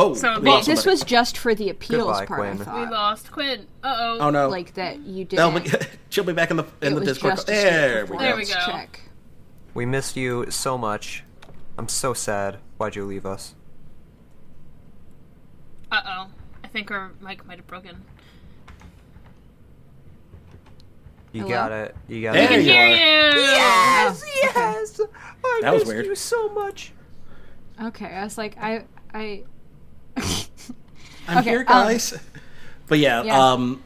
Whoa! 0.00 0.14
So 0.14 0.34
we 0.36 0.40
the- 0.44 0.50
lost 0.50 0.66
This 0.66 0.80
somebody. 0.82 0.94
was 0.94 1.04
just 1.04 1.38
for 1.38 1.54
the 1.54 1.68
appeals 1.70 2.04
Goodbye, 2.18 2.26
part. 2.26 2.40
I 2.40 2.56
Quinn. 2.64 2.74
We 2.74 2.90
lost 2.90 3.30
Quinn. 3.32 3.66
Uh 3.82 3.96
oh. 3.98 4.18
Oh 4.20 4.30
no! 4.30 4.48
Like 4.48 4.74
that 4.74 5.00
you 5.00 5.24
They'll 5.24 5.52
didn't. 5.52 5.72
be- 5.80 5.86
she'll 6.10 6.24
be 6.24 6.32
back 6.32 6.50
in 6.50 6.56
the 6.56 6.64
in 6.82 6.88
it 6.88 6.90
the 6.90 6.94
was 7.00 7.04
Discord. 7.08 7.36
just 7.36 7.48
a 7.48 7.52
There 7.52 8.00
we 8.02 8.06
straight 8.06 8.18
go. 8.18 8.18
There 8.24 8.36
we 8.36 8.42
performance 8.44 8.66
go. 8.66 8.72
Check. 8.72 9.00
We 9.74 9.86
missed 9.86 10.16
you 10.16 10.46
so 10.50 10.76
much. 10.78 11.24
I'm 11.78 11.88
so 11.88 12.12
sad. 12.14 12.58
Why'd 12.78 12.96
you 12.96 13.04
leave 13.04 13.24
us? 13.26 13.54
Uh 15.92 16.00
oh. 16.06 16.26
I 16.64 16.68
think 16.68 16.90
our 16.90 17.12
mic 17.20 17.44
might 17.46 17.58
have 17.58 17.66
broken. 17.66 18.04
You 21.32 21.42
Hello? 21.42 21.52
got 21.54 21.72
it. 21.72 21.96
You 22.08 22.22
got 22.22 22.32
There 22.34 22.44
I 22.44 22.46
can 22.48 22.60
it. 22.60 22.64
you 22.64 22.72
hear 22.72 22.82
are. 22.82 22.88
you. 22.88 23.40
Yes, 23.42 24.24
yes. 24.42 25.00
I 25.44 25.58
That 25.62 25.72
was 25.72 25.82
missed 25.82 25.86
weird. 25.92 26.06
you 26.06 26.14
so 26.16 26.48
much. 26.50 26.92
Okay, 27.82 28.06
I 28.06 28.24
was 28.24 28.36
like, 28.36 28.56
I, 28.58 28.84
I. 29.14 29.44
I'm 31.28 31.38
Okay, 31.38 31.50
here, 31.50 31.60
um, 31.60 31.66
guys. 31.66 32.14
but 32.88 32.98
yeah, 32.98 33.22
yeah. 33.22 33.52
um, 33.52 33.82